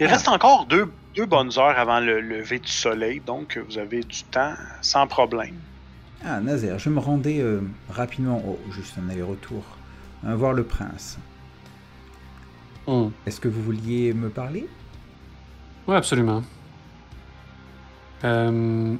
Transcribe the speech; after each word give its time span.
Il 0.00 0.06
reste 0.06 0.28
encore 0.28 0.64
deux, 0.64 0.90
deux 1.14 1.26
bonnes 1.26 1.50
heures 1.58 1.78
avant 1.78 2.00
le 2.00 2.20
lever 2.20 2.58
du 2.58 2.72
soleil, 2.72 3.20
donc 3.20 3.58
vous 3.68 3.76
avez 3.76 4.02
du 4.02 4.22
temps 4.24 4.54
sans 4.80 5.06
problème. 5.06 5.56
Ah, 6.24 6.40
Nazaire, 6.40 6.78
je 6.78 6.88
me 6.88 6.98
rendais 6.98 7.40
euh, 7.40 7.60
rapidement, 7.90 8.42
oh, 8.46 8.58
juste 8.72 8.94
un 8.98 9.10
aller-retour, 9.10 9.62
hein, 10.24 10.34
voir 10.34 10.54
le 10.54 10.64
prince. 10.64 11.18
Hmm. 12.86 13.08
Est-ce 13.26 13.40
que 13.40 13.48
vous 13.48 13.62
vouliez 13.62 14.14
me 14.14 14.30
parler? 14.30 14.66
Oui, 15.86 15.94
absolument. 15.94 16.42
Euh, 18.24 18.96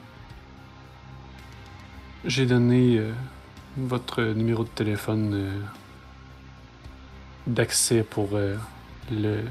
J'ai 2.27 2.45
donné 2.45 2.99
euh, 2.99 3.13
votre 3.79 4.23
numéro 4.23 4.65
de 4.65 4.69
téléphone 4.69 5.31
euh, 5.33 5.61
d'accès 7.47 8.03
pour 8.03 8.31
euh, 8.35 8.57
le, 9.11 9.45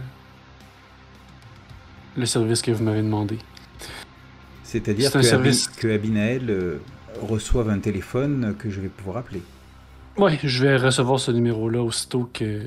le 2.17 2.25
service 2.25 2.61
que 2.61 2.71
vous 2.71 2.83
m'avez 2.83 3.01
demandé. 3.01 3.37
C'est-à-dire 4.63 5.11
que, 5.11 5.21
service- 5.21 5.67
Abi- 5.67 5.77
que 5.77 5.87
Abinael 5.93 6.49
euh, 6.49 6.77
reçoive 7.21 7.69
un 7.69 7.79
téléphone 7.79 8.55
que 8.57 8.69
je 8.69 8.79
vais 8.81 8.89
pouvoir 8.89 9.17
appeler. 9.17 9.41
Oui, 10.17 10.37
je 10.43 10.63
vais 10.63 10.77
recevoir 10.77 11.19
ce 11.19 11.31
numéro-là 11.31 11.81
aussitôt 11.81 12.29
que 12.33 12.61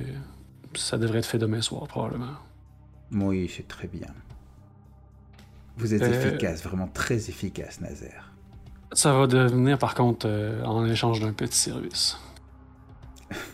ça 0.75 0.97
devrait 0.99 1.19
être 1.19 1.27
fait 1.27 1.39
demain 1.39 1.61
soir, 1.61 1.87
probablement. 1.87 2.33
Oui, 3.13 3.51
c'est 3.55 3.69
très 3.69 3.89
bien. 3.89 4.09
Vous 5.77 5.95
êtes 5.95 6.03
Euh, 6.03 6.29
efficace, 6.29 6.63
vraiment 6.63 6.89
très 6.89 7.17
efficace, 7.29 7.81
Nazaire. 7.81 8.31
Ça 8.93 9.13
va 9.13 9.27
devenir, 9.27 9.79
par 9.79 9.95
contre, 9.95 10.27
euh, 10.29 10.63
en 10.65 10.87
échange 10.87 11.21
d'un 11.21 11.33
petit 11.33 11.57
service. 11.59 12.17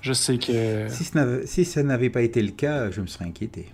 Je 0.00 0.12
sais 0.12 0.38
que. 0.38 0.88
Si, 0.90 1.04
ce 1.04 1.14
n'avait- 1.16 1.46
si 1.46 1.64
ça 1.64 1.82
n'avait 1.82 2.10
pas 2.10 2.22
été 2.22 2.40
le 2.42 2.50
cas, 2.52 2.90
je 2.90 3.00
me 3.00 3.06
serais 3.06 3.24
inquiété. 3.26 3.68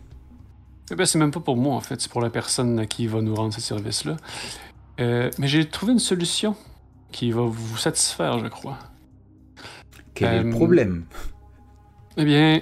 Eh 0.91 0.95
ben, 0.97 1.07
c'est 1.07 1.19
même 1.19 1.31
pas 1.31 1.41
pour 1.41 1.57
moi, 1.57 1.75
en 1.77 1.81
fait. 1.81 2.01
C'est 2.01 2.11
pour 2.11 2.21
la 2.21 2.31
personne 2.31 2.79
à 2.79 2.87
qui 2.87 3.07
va 3.07 3.23
nous 3.23 3.35
rendre 3.35 3.55
ce 3.55 3.61
service-là. 3.61 4.17
Euh, 5.01 5.31
mais 5.39 5.49
j'ai 5.49 5.67
trouvé 5.69 5.93
une 5.93 5.99
solution 5.99 6.55
qui 7.11 7.33
va 7.33 7.43
vous 7.43 7.77
satisfaire, 7.77 8.39
je 8.39 8.49
crois. 8.49 8.79
Quel 10.15 10.33
est 10.35 10.43
le 10.43 10.49
Euh, 10.51 10.53
problème? 10.53 11.05
Eh 12.17 12.25
bien, 12.25 12.61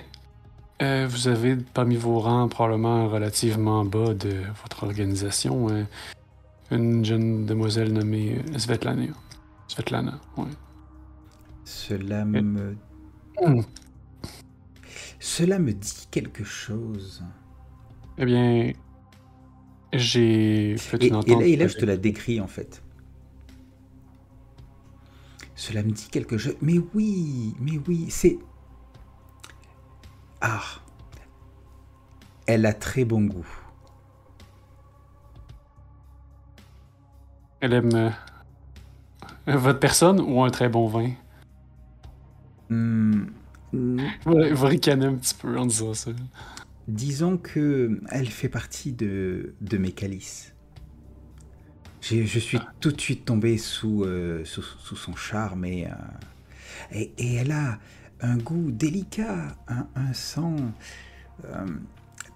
euh, 0.82 1.06
vous 1.10 1.28
avez 1.28 1.56
parmi 1.56 1.96
vos 1.96 2.18
rangs, 2.20 2.48
probablement 2.48 3.08
relativement 3.08 3.84
bas 3.84 4.14
de 4.14 4.40
votre 4.62 4.84
organisation, 4.84 5.68
euh, 5.68 5.84
une 6.70 7.04
jeune 7.04 7.44
demoiselle 7.44 7.92
nommée 7.92 8.40
Svetlana. 8.56 9.12
Svetlana, 9.68 10.18
oui. 10.36 10.46
Cela 11.64 12.24
me... 12.24 12.76
Hmm. 13.42 13.62
Cela 15.20 15.58
me 15.58 15.72
dit 15.72 16.08
quelque 16.10 16.44
chose. 16.44 17.22
Eh 18.18 18.24
bien, 18.24 18.72
j'ai 19.92 20.76
fait 20.78 21.02
Et, 21.02 21.08
une 21.08 21.20
et 21.26 21.34
là, 21.34 21.46
et 21.46 21.56
là, 21.56 21.66
je 21.66 21.76
te 21.76 21.84
la 21.84 21.96
décris 21.96 22.40
en 22.40 22.46
fait. 22.46 22.82
Cela 25.54 25.82
me 25.82 25.90
dit 25.92 26.08
quelque 26.10 26.38
chose. 26.38 26.56
Mais 26.60 26.78
oui, 26.94 27.54
mais 27.60 27.78
oui, 27.86 28.06
c'est. 28.10 28.38
Ah. 30.40 30.62
Elle 32.46 32.66
a 32.66 32.72
très 32.72 33.04
bon 33.04 33.22
goût. 33.22 33.46
Elle 37.60 37.74
aime 37.74 37.94
euh, 37.94 38.10
votre 39.46 39.78
personne 39.78 40.20
ou 40.20 40.42
un 40.42 40.50
très 40.50 40.68
bon 40.68 40.88
vin? 40.88 41.12
Hmm, 42.68 43.26
hmm, 43.72 44.06
Vous 44.24 44.34
vous 44.54 44.66
ricanez 44.66 45.06
un 45.06 45.14
petit 45.14 45.34
peu 45.34 45.56
en 45.58 45.66
disant 45.66 45.94
ça. 45.94 46.10
Disons 46.88 47.36
que 47.36 48.00
elle 48.10 48.28
fait 48.28 48.48
partie 48.48 48.92
de, 48.92 49.54
de 49.60 49.78
mes 49.78 49.92
calices. 49.92 50.54
Je 52.00 52.38
suis 52.38 52.58
tout 52.80 52.90
de 52.90 53.00
suite 53.00 53.24
tombé 53.24 53.58
sous, 53.58 54.02
euh, 54.02 54.44
sous, 54.44 54.62
sous 54.62 54.96
son 54.96 55.14
charme 55.14 55.64
et, 55.64 55.86
euh, 55.86 55.90
et, 56.90 57.12
et 57.16 57.34
elle 57.34 57.52
a 57.52 57.78
un 58.20 58.36
goût 58.36 58.72
délicat, 58.72 59.56
un, 59.68 59.86
un 59.94 60.12
sang 60.12 60.56
euh, 61.44 61.66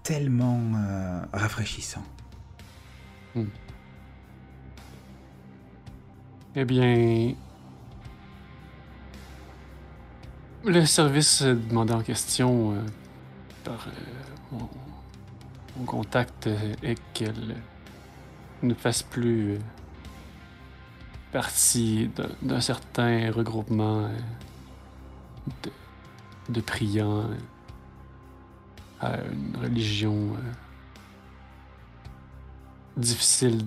tellement 0.03 0.71
rafraîchissant. 1.33 2.05
Eh 6.55 6.65
bien. 6.65 7.35
Le 10.65 10.85
service 10.85 11.43
demandé 11.43 11.93
en 11.93 12.01
question 12.01 12.83
par 13.63 13.87
mon, 14.51 14.67
contact 15.85 16.47
est 16.81 16.99
qu'elle 17.13 17.55
ne 18.63 18.73
fasse 18.73 19.03
plus 19.03 19.51
euh, 19.53 19.59
partie 21.31 22.09
d'un- 22.41 22.61
certain 22.61 23.31
regroupement 23.31 23.99
euh, 24.05 24.09
de, 25.63 25.71
de 26.53 26.61
priants 26.61 27.19
euh, 27.19 27.35
à 28.99 29.17
une 29.31 29.55
religion 29.61 30.29
difficile 32.95 33.63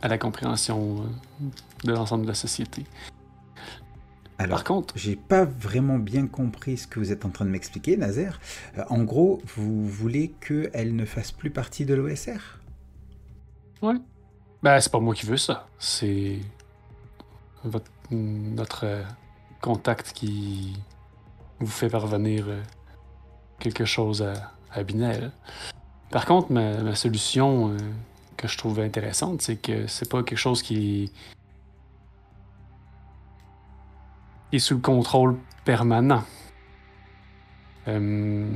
à 0.00 0.08
la 0.08 0.16
compréhension 0.16 1.04
de 1.84 1.92
l'ensemble 1.92 2.22
de 2.22 2.28
la 2.28 2.34
société. 2.34 2.86
Alors, 4.42 4.56
Par 4.58 4.64
contre, 4.64 4.94
j'ai 4.96 5.16
pas 5.16 5.44
vraiment 5.44 5.98
bien 5.98 6.26
compris 6.26 6.76
ce 6.76 6.86
que 6.86 6.98
vous 6.98 7.12
êtes 7.12 7.24
en 7.24 7.30
train 7.30 7.44
de 7.44 7.50
m'expliquer, 7.50 7.96
Nazaire. 7.96 8.40
Euh, 8.78 8.82
en 8.88 9.02
gros, 9.04 9.40
vous 9.56 9.86
voulez 9.88 10.32
qu'elle 10.46 10.96
ne 10.96 11.04
fasse 11.04 11.30
plus 11.32 11.50
partie 11.50 11.84
de 11.84 11.94
l'OSR 11.94 12.58
ouais. 13.82 13.94
Ben, 14.62 14.80
c'est 14.80 14.90
pas 14.92 15.00
moi 15.00 15.14
qui 15.14 15.26
veux 15.26 15.36
ça. 15.36 15.66
C'est 15.78 16.38
votre- 17.64 17.90
notre 18.10 18.84
euh, 18.86 19.02
contact 19.60 20.12
qui 20.12 20.76
vous 21.60 21.66
fait 21.66 21.88
parvenir 21.88 22.46
euh, 22.48 22.60
quelque 23.58 23.84
chose 23.84 24.22
à, 24.22 24.52
à 24.72 24.82
Binel. 24.82 25.30
Par 26.10 26.26
contre, 26.26 26.50
ma, 26.52 26.82
ma 26.82 26.94
solution 26.94 27.70
euh, 27.72 27.76
que 28.36 28.46
je 28.48 28.58
trouve 28.58 28.80
intéressante, 28.80 29.42
c'est 29.42 29.56
que 29.56 29.86
c'est 29.86 30.08
pas 30.08 30.22
quelque 30.22 30.38
chose 30.38 30.62
qui 30.62 31.12
est 34.52 34.58
sous 34.58 34.74
le 34.74 34.80
contrôle 34.80 35.36
permanent. 35.64 36.24
Euh, 37.88 38.46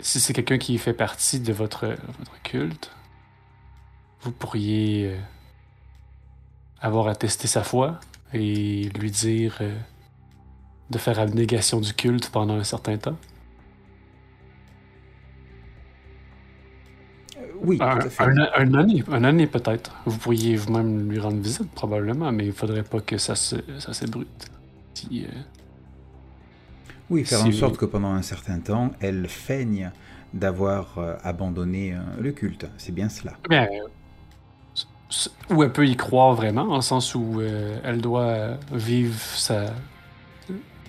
si 0.00 0.20
c'est 0.20 0.32
quelqu'un 0.32 0.58
qui 0.58 0.78
fait 0.78 0.94
partie 0.94 1.40
de 1.40 1.52
votre, 1.52 1.96
votre 2.18 2.42
culte, 2.42 2.90
vous 4.22 4.32
pourriez 4.32 5.12
euh, 5.12 5.18
avoir 6.80 7.08
à 7.08 7.14
tester 7.14 7.48
sa 7.48 7.62
foi 7.62 8.00
et 8.32 8.88
lui 8.98 9.10
dire 9.10 9.58
euh, 9.60 9.76
de 10.90 10.98
faire 10.98 11.18
abnégation 11.18 11.80
du 11.80 11.92
culte 11.94 12.30
pendant 12.30 12.54
un 12.54 12.64
certain 12.64 12.96
temps. 12.96 13.16
Oui, 17.68 17.78
tout 17.78 17.84
Un, 17.84 17.98
à 17.98 18.08
fait. 18.08 18.22
un, 18.24 18.36
un 18.56 18.74
année, 18.74 19.04
un 19.10 19.24
année 19.24 19.46
peut-être. 19.46 19.94
Vous 20.06 20.16
pourriez 20.18 20.56
vous-même 20.56 21.10
lui 21.10 21.18
rendre 21.20 21.40
visite 21.40 21.70
probablement, 21.72 22.32
mais 22.32 22.46
il 22.46 22.52
faudrait 22.52 22.82
pas 22.82 23.00
que 23.00 23.18
ça 23.18 23.34
se, 23.36 23.56
ça 23.78 23.92
s'ébrute. 23.92 24.46
Si, 24.94 25.24
euh, 25.24 25.28
Oui, 27.10 27.24
faire 27.24 27.38
Si 27.40 27.48
en 27.48 27.52
sorte 27.52 27.76
que 27.76 27.84
pendant 27.84 28.10
un 28.12 28.22
certain 28.22 28.58
temps, 28.60 28.90
elle 29.00 29.28
feigne 29.28 29.90
d'avoir 30.34 30.98
euh, 30.98 31.14
abandonné 31.22 31.94
euh, 31.94 31.98
le 32.20 32.32
culte. 32.32 32.66
C'est 32.78 32.92
bien 32.94 33.08
cela. 33.08 33.32
C- 34.74 34.84
c- 35.10 35.30
ou 35.50 35.62
elle 35.62 35.72
peut 35.72 35.86
y 35.86 35.96
croire 35.96 36.34
vraiment, 36.34 36.70
en 36.72 36.80
sens 36.80 37.14
où 37.14 37.40
elle 37.84 38.00
doit 38.00 38.56
vivre 38.72 39.18
sa, 39.20 39.72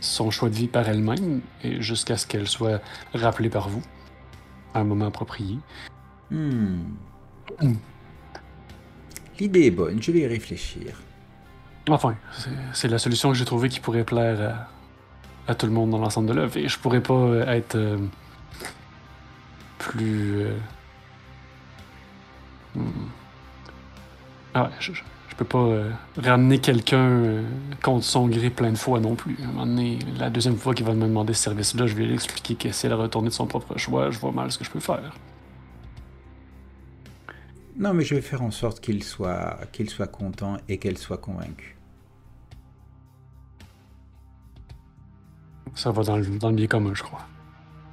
son 0.01 0.31
choix 0.31 0.49
de 0.49 0.55
vie 0.55 0.67
par 0.67 0.87
elle-même, 0.89 1.41
jusqu'à 1.79 2.17
ce 2.17 2.25
qu'elle 2.27 2.47
soit 2.47 2.81
rappelée 3.13 3.49
par 3.49 3.69
vous, 3.69 3.81
à 4.73 4.79
un 4.79 4.83
moment 4.85 5.07
approprié. 5.07 5.57
Hmm. 6.31 6.79
L'idée 9.39 9.65
est 9.65 9.71
bonne, 9.71 10.01
je 10.01 10.11
vais 10.11 10.19
y 10.19 10.27
réfléchir. 10.27 11.01
Enfin, 11.89 12.15
c'est- 12.73 12.87
la 12.87 12.99
solution 12.99 13.29
que 13.31 13.35
j'ai 13.35 13.45
trouvée 13.45 13.69
qui 13.69 13.79
pourrait 13.79 14.03
plaire 14.03 14.67
à, 15.47 15.55
tout 15.55 15.65
le 15.65 15.71
monde 15.71 15.89
dans 15.91 15.97
l'ensemble 15.97 16.27
de 16.27 16.33
l'œuvre, 16.33 16.57
et 16.57 16.67
je 16.67 16.77
pourrais 16.77 17.01
pas 17.01 17.13
euh, 17.13 17.45
être 17.47 17.75
euh, 17.75 17.97
plus... 19.79 20.41
euh, 20.41 20.57
hmm. 22.75 22.81
Ah 24.53 24.63
ouais, 24.65 24.69
je, 24.79 24.93
je- 24.93 25.03
peux 25.37 25.45
pas 25.45 25.83
ramener 26.21 26.59
quelqu'un 26.59 27.43
contre 27.81 28.03
son 28.03 28.27
gré 28.27 28.49
plein 28.49 28.73
de 28.73 28.77
fois 28.77 28.99
non 28.99 29.15
plus. 29.15 29.37
À 29.57 30.19
la 30.19 30.29
deuxième 30.29 30.57
fois 30.57 30.73
qu'il 30.73 30.85
va 30.85 30.93
me 30.93 31.03
demander 31.07 31.33
ce 31.33 31.43
service-là, 31.43 31.87
je 31.87 31.95
vais 31.95 32.03
lui 32.05 32.13
expliquer 32.13 32.55
que 32.55 32.71
si 32.73 32.85
elle 32.85 32.93
retourner 32.93 33.29
de 33.29 33.33
son 33.33 33.47
propre 33.47 33.77
choix, 33.77 34.11
je 34.11 34.19
vois 34.19 34.33
mal 34.33 34.51
ce 34.51 34.57
que 34.57 34.65
je 34.65 34.69
peux 34.69 34.81
faire. 34.81 35.13
Non, 37.79 37.93
mais 37.93 38.03
je 38.03 38.13
vais 38.13 38.21
faire 38.21 38.41
en 38.41 38.51
sorte 38.51 38.81
qu'il 38.81 39.03
soit, 39.03 39.57
qu'il 39.71 39.89
soit 39.89 40.07
content 40.07 40.57
et 40.67 40.77
qu'elle 40.79 40.97
soit 40.97 41.17
convaincue. 41.17 41.77
Ça 45.75 45.91
va 45.91 46.03
dans 46.03 46.17
le, 46.17 46.25
dans 46.25 46.49
le 46.49 46.57
bien 46.57 46.67
commun, 46.67 46.91
je 46.93 47.03
crois. 47.03 47.25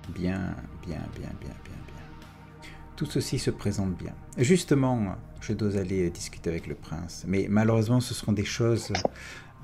Bien, 0.09 0.57
bien, 0.85 0.99
bien, 1.15 1.31
bien, 1.41 1.51
bien, 1.63 1.79
bien. 1.87 2.71
tout 2.97 3.07
ceci 3.07 3.39
se 3.39 3.53
présente 3.53 3.97
bien. 3.97 4.13
Justement, 4.39 5.15
je 5.41 5.53
dois 5.53 5.77
aller 5.77 6.11
discuter 6.11 6.51
avec 6.51 6.67
le 6.67 6.75
prince, 6.75 7.25
mais 7.29 7.47
malheureusement, 7.49 8.01
ce 8.01 8.13
seront 8.13 8.33
des 8.33 8.45
choses 8.45 8.93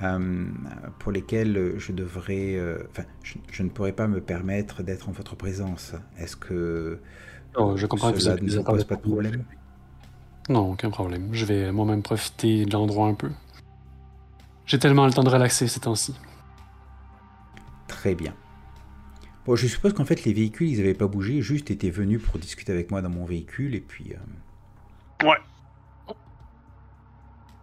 euh, 0.04 0.44
pour 1.00 1.10
lesquelles 1.10 1.74
je 1.78 1.90
devrais, 1.90 2.54
euh, 2.54 2.84
enfin, 2.90 3.04
je, 3.24 3.62
ne 3.64 3.70
pourrais 3.70 3.92
pas 3.92 4.06
me 4.06 4.20
permettre 4.20 4.84
d'être 4.84 5.08
en 5.08 5.12
votre 5.12 5.34
présence. 5.34 5.94
Est-ce 6.16 6.36
que 6.36 7.00
oh, 7.56 7.76
je 7.76 7.86
comprends 7.86 8.16
cela 8.16 8.36
que 8.36 8.44
ne 8.44 8.56
vous 8.56 8.62
pose 8.62 8.84
pas 8.84 8.94
de 8.94 9.00
problème? 9.00 9.44
Non, 10.48 10.72
aucun 10.72 10.90
problème. 10.90 11.28
Je 11.32 11.44
vais 11.44 11.72
moi-même 11.72 12.02
profiter 12.02 12.64
de 12.64 12.72
l'endroit 12.72 13.06
un 13.06 13.14
peu. 13.14 13.30
J'ai 14.66 14.78
tellement 14.78 15.06
le 15.06 15.12
temps 15.12 15.24
de 15.24 15.30
relaxer 15.30 15.68
ces 15.68 15.80
temps-ci. 15.80 16.14
Très 17.88 18.14
bien. 18.14 18.34
Bon, 19.46 19.56
je 19.56 19.66
suppose 19.66 19.92
qu'en 19.92 20.04
fait 20.04 20.24
les 20.24 20.32
véhicules, 20.32 20.68
ils 20.68 20.78
n'avaient 20.78 20.94
pas 20.94 21.06
bougé, 21.06 21.42
juste 21.42 21.70
étaient 21.70 21.90
venus 21.90 22.22
pour 22.22 22.38
discuter 22.38 22.72
avec 22.72 22.90
moi 22.90 23.02
dans 23.02 23.10
mon 23.10 23.24
véhicule 23.24 23.74
et 23.74 23.80
puis. 23.80 24.14
Euh, 24.14 25.28
ouais. 25.28 25.36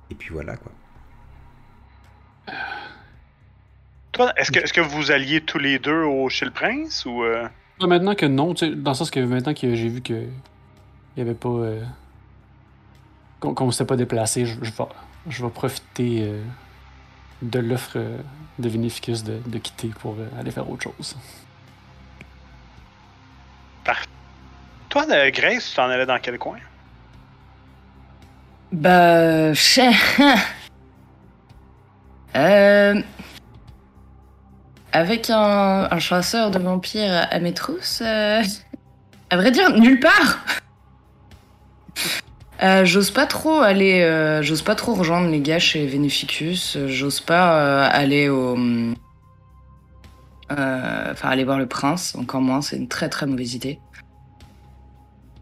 Et 0.10 0.16
puis 0.16 0.30
voilà 0.34 0.58
quoi. 0.58 0.72
Toi, 4.12 4.34
est-ce 4.38 4.52
que, 4.52 4.60
est 4.60 4.72
que 4.72 4.82
vous 4.82 5.12
alliez 5.12 5.40
tous 5.40 5.60
les 5.60 5.80
deux 5.80 6.04
au, 6.04 6.30
chez 6.30 6.46
le 6.46 6.52
prince 6.52 7.06
ou. 7.06 7.24
Euh? 7.24 7.48
Maintenant 7.82 8.16
que 8.16 8.26
non, 8.26 8.54
tu 8.54 8.66
sais, 8.66 8.76
dans 8.76 8.92
le 8.92 8.96
sens 8.96 9.10
que 9.10 9.20
maintenant 9.22 9.54
que 9.54 9.76
j'ai 9.76 9.88
vu 9.88 10.02
que 10.02 10.14
il 10.14 11.18
y 11.18 11.22
avait 11.22 11.34
pas. 11.34 11.50
Euh, 13.44 13.54
qu'on 13.54 13.66
ne 13.66 13.72
s'était 13.72 13.86
pas 13.86 13.96
déplacé, 13.96 14.46
je, 14.46 14.60
vais, 14.60 14.72
je 15.30 15.44
vais 15.44 15.52
profiter 15.52 16.24
euh, 16.24 16.44
de 17.42 17.60
l'offre 17.60 17.98
de 18.60 18.70
Vinificus 18.70 19.24
de, 19.24 19.40
de, 19.46 19.58
quitter 19.58 19.90
pour 20.00 20.16
aller 20.38 20.52
faire 20.52 20.70
autre 20.70 20.84
chose. 20.84 21.16
Parfait. 23.84 24.06
Toi, 24.90 25.06
Grace, 25.30 25.70
tu 25.70 25.76
t'en 25.76 25.90
allais 25.90 26.06
dans 26.06 26.20
quel 26.20 26.38
coin? 26.38 26.58
Bah. 28.72 29.54
Euh, 32.36 33.02
avec 34.92 35.30
un, 35.32 36.00
chasseur 36.00 36.52
de 36.52 36.60
vampires 36.60 37.28
à 37.32 37.40
mes 37.40 37.54
trousses, 37.54 38.02
euh, 38.06 38.44
à 39.32 39.36
vrai 39.36 39.50
dire, 39.50 39.72
nulle 39.72 40.00
part. 40.00 40.46
Euh, 42.62 42.84
j'ose 42.84 43.12
pas 43.12 43.26
trop 43.26 43.62
aller, 43.62 44.40
j'ose 44.42 44.62
pas 44.62 44.76
trop 44.76 44.94
rejoindre 44.94 45.30
les 45.30 45.40
gars 45.40 45.60
chez 45.60 45.86
Veneficus. 45.88 46.78
J'ose 46.88 47.22
pas 47.22 47.86
aller 47.86 48.30
au, 48.30 48.58
enfin 50.50 51.30
aller 51.30 51.44
voir 51.44 51.58
le 51.58 51.68
prince. 51.68 52.16
Encore 52.16 52.42
moins, 52.42 52.62
c'est 52.62 52.78
une 52.78 52.88
très 52.88 53.10
très 53.10 53.26
mauvaise 53.26 53.54
idée. 53.56 53.80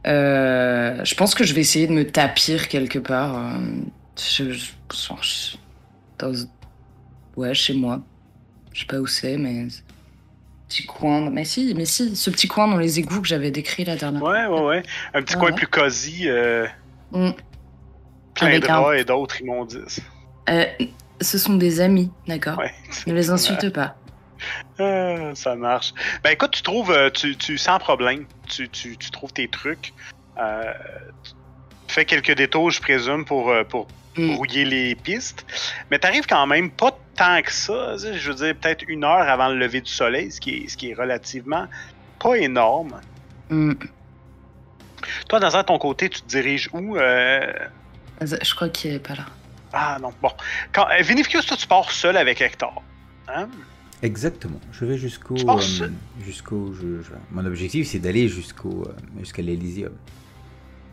je 0.06 1.16
pense 1.16 1.34
que 1.34 1.44
je 1.44 1.54
vais 1.54 1.62
essayer 1.62 1.88
de 1.88 1.94
me 1.94 2.06
tapir 2.06 2.68
quelque 2.68 3.00
part. 3.00 3.52
Je, 4.18 4.52
je, 4.52 4.72
dans, 6.20 6.32
Ouais, 7.38 7.54
chez 7.54 7.74
moi. 7.74 8.02
Je 8.74 8.82
sais 8.82 8.86
pas 8.88 8.98
où 8.98 9.08
c'est, 9.08 9.38
mais. 9.38 9.68
Petit 10.68 10.86
coin. 10.86 11.30
Mais 11.30 11.46
si, 11.46 11.74
mais 11.76 11.86
si, 11.86 12.16
ce 12.16 12.30
petit 12.30 12.48
coin 12.48 12.68
dans 12.68 12.78
les 12.78 13.00
égouts 13.00 13.22
que 13.22 13.28
j'avais 13.28 13.52
décrit 13.52 13.86
la 13.86 13.96
dernière 13.96 14.20
fois. 14.20 14.32
Ouais, 14.32 14.46
ouais, 14.48 14.66
ouais. 14.66 14.84
Un 15.14 15.22
petit 15.22 15.36
coin 15.36 15.54
plus 15.54 15.68
cosy. 15.68 16.28
Euh... 16.28 16.68
Mm. 17.12 17.32
Plein 18.34 18.54
de 18.54 18.60
draps 18.60 19.00
et 19.00 19.04
d'autres 19.04 19.42
immondices. 19.42 20.02
Euh, 20.50 20.66
ce 21.22 21.38
sont 21.38 21.56
des 21.56 21.82
amis, 21.82 22.12
d'accord 22.28 22.58
ouais, 22.60 22.74
Ne 23.08 23.14
les 23.14 23.30
insulte 23.30 23.72
pas. 23.72 23.96
Ah, 24.80 25.32
ça 25.34 25.56
marche. 25.56 25.94
Ben 26.24 26.32
écoute, 26.32 26.52
tu 26.52 26.62
trouves, 26.62 26.92
euh, 26.92 27.10
tu, 27.10 27.36
tu 27.36 27.58
sans 27.58 27.80
problème, 27.80 28.26
tu, 28.48 28.70
tu, 28.70 28.96
tu 28.98 29.10
trouves 29.12 29.34
tes 29.34 29.48
trucs. 29.48 29.94
Euh, 30.40 30.72
tu 31.88 31.96
fais 31.96 32.06
quelques 32.06 32.36
détours, 32.36 32.70
je 32.70 32.80
présume, 32.80 33.26
pour, 33.26 33.50
euh, 33.50 33.64
pour 33.64 33.88
Mm. 34.18 34.34
brouiller 34.34 34.66
les 34.66 34.96
pistes. 34.96 35.46
Mais 35.92 36.00
t'arrives 36.00 36.26
quand 36.26 36.48
même 36.48 36.72
pas 36.72 36.98
tant 37.16 37.42
que 37.42 37.52
ça. 37.52 37.96
Je 37.98 38.32
veux 38.32 38.36
dire, 38.36 38.56
peut-être 38.56 38.84
une 38.88 39.04
heure 39.04 39.30
avant 39.30 39.50
le 39.50 39.58
lever 39.58 39.82
du 39.82 39.92
soleil, 39.92 40.32
ce 40.32 40.42
qui 40.42 40.56
est, 40.56 40.68
ce 40.68 40.78
qui 40.78 40.90
est 40.90 40.94
relativement 40.94 41.68
pas 42.20 42.36
énorme. 42.38 43.00
Mm. 43.50 43.74
Toi, 45.30 45.40
dans 45.40 45.64
ton 45.64 45.78
côté, 45.78 46.10
tu 46.10 46.22
te 46.22 46.28
diriges 46.28 46.70
où? 46.74 46.98
Euh? 46.98 47.54
Je 48.22 48.56
crois 48.56 48.70
qu'il 48.70 48.94
est 48.94 49.00
pas 49.00 49.16
là. 49.16 49.26
Ah 49.74 49.98
non, 50.02 50.14
bon. 50.22 50.32
Quand, 50.72 50.88
euh, 50.90 51.02
Vinificus, 51.02 51.46
toi, 51.46 51.58
tu 51.58 51.68
pars 51.68 51.92
seul 51.92 52.18
avec 52.18 52.42
Hector. 52.42 52.82
Hein? 53.28 53.50
Exactement. 54.02 54.60
Je 54.72 54.86
vais 54.86 54.98
jusqu'au. 54.98 55.36
Euh, 55.36 55.90
jusqu'au. 56.24 56.74
mon 57.32 57.46
objectif, 57.46 57.88
c'est 57.88 58.00
d'aller 58.00 58.28
jusqu'au 58.28 58.88
jusqu'à 59.20 59.42
l'Elysium. 59.42 59.94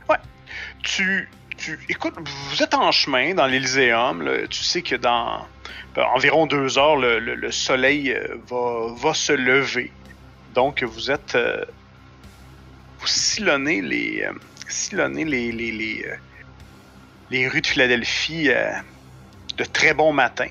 Ouais. 0.08 0.16
Tu 0.82 1.28
écoute, 1.88 2.14
vous 2.50 2.62
êtes 2.62 2.75
en 2.75 2.90
chemin 2.93 3.34
dans 3.34 3.46
l'Elyséum. 3.46 4.28
Tu 4.50 4.64
sais 4.64 4.82
que 4.82 4.96
dans 4.96 5.46
ben, 5.94 6.05
environ 6.14 6.46
deux 6.46 6.78
heures, 6.78 6.96
le, 6.96 7.50
soleil 7.50 8.12
euh, 8.12 8.37
va, 8.49 9.14
se 9.14 9.32
lever. 9.32 9.93
Donc, 10.55 10.82
vous 10.82 11.11
êtes. 11.11 11.37
Euh, 13.04 13.06
vous 13.06 13.06
sillonnez 13.06 13.82
les. 13.82 14.22
Euh, 14.22 14.32
sillonnez 14.68 15.24
les, 15.24 15.52
les, 15.52 16.18
les, 17.30 17.48
rues 17.48 17.60
de 17.60 17.66
Philadelphie 17.66 18.48
de 19.56 19.64
très 19.64 19.92
bon 19.94 20.12
matin. 20.12 20.48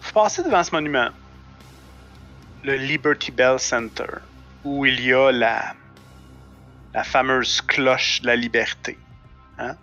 Vous 0.00 0.12
passez 0.12 0.42
devant 0.42 0.62
ce 0.62 0.72
monument, 0.72 1.10
le 2.62 2.76
Liberty 2.76 3.32
Bell 3.32 3.58
Center, 3.58 4.06
où 4.64 4.86
il 4.86 5.00
y 5.00 5.12
a 5.12 5.32
la, 5.32 5.74
la 6.94 7.04
fameuse 7.04 7.60
cloche 7.62 8.22
de 8.22 8.28
la 8.28 8.36
liberté. 8.36 8.96
Hein? 9.58 9.76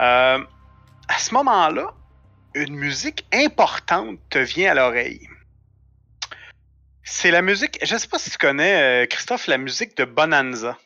Euh, 0.00 0.44
à 1.08 1.18
ce 1.18 1.32
moment-là, 1.32 1.92
une 2.54 2.74
musique 2.74 3.24
importante 3.32 4.18
te 4.30 4.38
vient 4.38 4.72
à 4.72 4.74
l'oreille. 4.74 5.28
C'est 7.08 7.30
la 7.30 7.40
musique, 7.40 7.78
je 7.84 7.94
ne 7.94 7.98
sais 8.00 8.08
pas 8.08 8.18
si 8.18 8.30
tu 8.30 8.36
connais, 8.36 9.04
euh, 9.04 9.06
Christophe, 9.06 9.46
la 9.46 9.58
musique 9.58 9.96
de 9.96 10.04
Bonanza. 10.04 10.76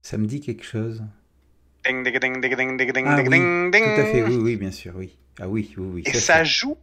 Ça 0.00 0.16
me 0.16 0.26
dit 0.26 0.40
quelque 0.40 0.64
chose. 0.64 1.02
Ding, 1.84 2.04
ding, 2.04 2.18
ding, 2.20 2.40
ding, 2.40 2.56
ding, 2.56 2.92
ding, 2.92 3.06
ah, 3.08 3.20
ding, 3.20 3.70
ding. 3.72 3.72
Tout 3.72 4.00
à 4.00 4.04
fait, 4.04 4.22
oui, 4.22 4.36
oui, 4.36 4.56
bien 4.56 4.70
sûr, 4.70 4.94
oui. 4.94 5.18
Ah 5.40 5.48
oui, 5.48 5.74
oui, 5.76 5.86
oui. 5.94 6.02
Et 6.06 6.12
ça, 6.12 6.44
joue 6.44 6.78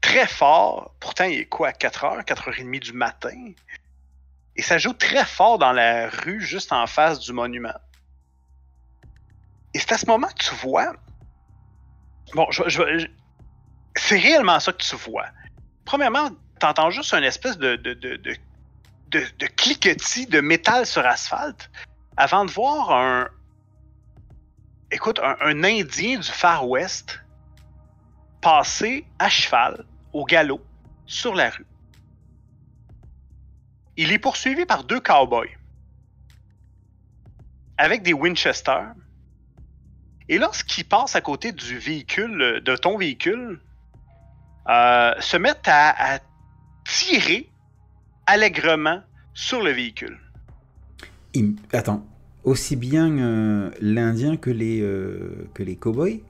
très 0.00 0.26
fort. 0.26 0.96
Pourtant, 0.98 1.24
il 1.24 1.38
est 1.38 1.44
quoi, 1.44 1.70
4h, 1.70 2.24
4h30 2.24 2.80
du 2.80 2.92
matin? 2.92 3.52
Et 4.56 4.62
ça 4.62 4.78
joue 4.78 4.92
très 4.92 5.24
fort 5.24 5.58
dans 5.58 5.72
la 5.72 6.08
rue 6.08 6.40
juste 6.40 6.72
en 6.72 6.88
face 6.88 7.20
du 7.20 7.32
monument. 7.32 7.78
Et 9.74 9.78
c'est 9.78 9.92
à 9.92 9.98
ce 9.98 10.06
moment 10.06 10.28
que 10.28 10.42
tu 10.42 10.54
vois. 10.56 10.92
Bon, 12.34 12.50
je, 12.50 13.06
c'est 13.94 14.18
réellement 14.18 14.58
ça 14.58 14.72
que 14.72 14.82
tu 14.82 14.96
vois. 14.96 15.26
Premièrement, 15.84 16.30
tu 16.66 16.80
entends 16.80 16.90
juste 16.90 17.14
une 17.14 17.24
espèce 17.24 17.58
de, 17.58 17.76
de, 17.76 17.94
de, 17.94 18.16
de, 19.10 19.46
cliquetis 19.46 20.26
de 20.26 20.40
métal 20.40 20.84
sur 20.84 21.06
asphalte 21.06 21.70
avant 22.16 22.44
de 22.44 22.50
voir 22.50 22.90
un. 22.90 23.28
Écoute, 24.90 25.20
un, 25.20 25.36
un 25.40 25.64
Indien 25.64 26.18
du 26.18 26.28
Far 26.28 26.68
West 26.68 27.20
passer 28.40 29.06
à 29.18 29.28
cheval, 29.28 29.84
au 30.12 30.24
galop, 30.24 30.60
sur 31.06 31.34
la 31.34 31.50
rue. 31.50 31.66
Il 33.96 34.12
est 34.12 34.18
poursuivi 34.18 34.66
par 34.66 34.84
deux 34.84 35.00
cowboys 35.00 35.56
avec 37.78 38.02
des 38.02 38.12
Winchester 38.12 38.82
et 40.28 40.38
lorsqu'ils 40.38 40.84
passent 40.84 41.14
à 41.14 41.20
côté 41.20 41.52
du 41.52 41.78
véhicule, 41.78 42.60
de 42.64 42.76
ton 42.76 42.98
véhicule, 42.98 43.60
euh, 44.68 45.14
se 45.20 45.36
mettent 45.36 45.68
à, 45.68 46.18
tirer 46.86 47.48
allègrement 48.26 49.02
sur 49.34 49.62
le 49.62 49.70
véhicule. 49.70 50.18
Attends, 51.72 52.06
aussi 52.44 52.76
bien 52.76 53.10
euh, 53.18 53.70
l'Indien 53.80 54.36
que 54.36 54.50
les, 54.50 54.80
euh, 54.80 55.48
que 55.54 55.62
les 55.62 55.76
cowboys? 55.76 56.22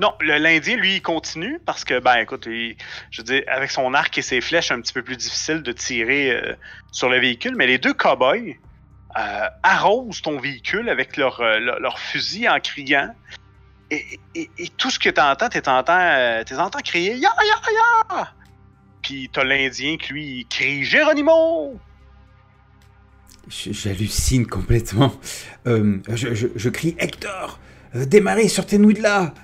Non, 0.00 0.12
l'Indien, 0.20 0.76
lui, 0.76 0.96
il 0.96 1.02
continue 1.02 1.60
parce 1.64 1.84
que, 1.84 2.00
ben, 2.00 2.16
écoute, 2.16 2.46
je 2.46 2.74
veux 3.18 3.24
dire, 3.24 3.42
avec 3.46 3.70
son 3.70 3.94
arc 3.94 4.16
et 4.18 4.22
ses 4.22 4.40
flèches, 4.40 4.72
un 4.72 4.80
petit 4.80 4.92
peu 4.92 5.02
plus 5.02 5.16
difficile 5.16 5.62
de 5.62 5.70
tirer 5.70 6.56
sur 6.90 7.08
le 7.08 7.20
véhicule, 7.20 7.54
mais 7.54 7.68
les 7.68 7.78
deux 7.78 7.92
cowboys, 7.92 8.56
euh, 9.16 9.48
arrosent 9.62 10.22
ton 10.22 10.40
véhicule 10.40 10.88
avec 10.88 11.16
leur, 11.16 11.40
euh, 11.40 11.60
leur, 11.60 12.00
fusil 12.00 12.48
en 12.48 12.58
criant. 12.58 13.14
Et, 13.92 14.18
tout 14.76 14.90
ce 14.90 14.98
que 14.98 15.08
tu 15.08 15.20
entends, 15.20 15.48
tu 15.48 15.58
entends, 15.58 15.96
euh, 15.96 16.42
entends 16.58 16.80
crier 16.80 17.14
Ya, 17.14 17.30
ya, 17.38 18.16
ya! 18.16 18.32
Puis 19.04 19.28
t'as 19.30 19.44
l'Indien 19.44 19.98
qui 19.98 20.12
lui 20.14 20.46
crie 20.48 20.82
Géronimo! 20.82 21.78
J'hallucine 23.48 24.46
complètement. 24.46 25.12
je, 25.66 26.48
je, 26.56 26.68
crie 26.70 26.96
Hector, 26.98 27.58
démarrez, 27.94 28.48
sortez-nous 28.48 28.94
de 28.94 29.02
là! 29.02 29.34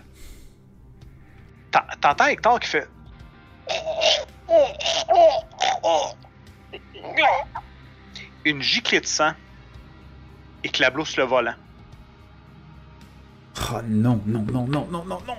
T'entends 2.01 2.27
Hector 2.27 2.59
qui 2.59 2.69
fait. 2.69 2.89
Une 8.47 8.63
giclée 8.63 9.01
de 9.01 9.07
sang 9.07 9.33
éclabousse 10.65 11.19
le 11.19 11.25
volant. 11.25 11.55
Oh 13.71 13.81
non, 13.87 14.23
non, 14.25 14.43
non, 14.51 14.67
non, 14.67 14.89
non, 14.91 15.05
non, 15.05 15.23
non. 15.27 15.37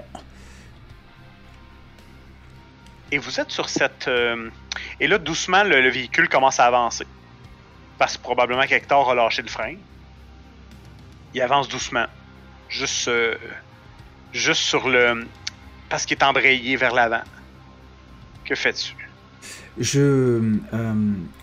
Et 3.11 3.17
vous 3.17 3.39
êtes 3.39 3.51
sur 3.51 3.67
cette. 3.69 4.07
euh, 4.07 4.49
Et 4.99 5.07
là, 5.07 5.17
doucement, 5.17 5.63
le, 5.63 5.81
le 5.81 5.89
véhicule 5.89 6.29
commence 6.29 6.59
à 6.59 6.65
avancer. 6.65 7.05
Parce 7.97 8.17
que 8.17 8.21
probablement 8.23 8.65
qu'Hector 8.65 9.11
a 9.11 9.15
lâché 9.15 9.41
le 9.41 9.47
frein. 9.49 9.75
Il 11.33 11.41
avance 11.41 11.67
doucement. 11.67 12.05
Juste. 12.69 13.07
euh, 13.07 13.35
Juste 14.33 14.61
sur 14.61 14.87
le. 14.87 15.25
Parce 15.89 16.05
qu'il 16.05 16.17
est 16.17 16.23
embrayé 16.23 16.77
vers 16.77 16.93
l'avant. 16.93 17.23
Que 18.45 18.55
fais-tu? 18.55 18.95
Je, 19.77 19.99
euh, 20.73 20.93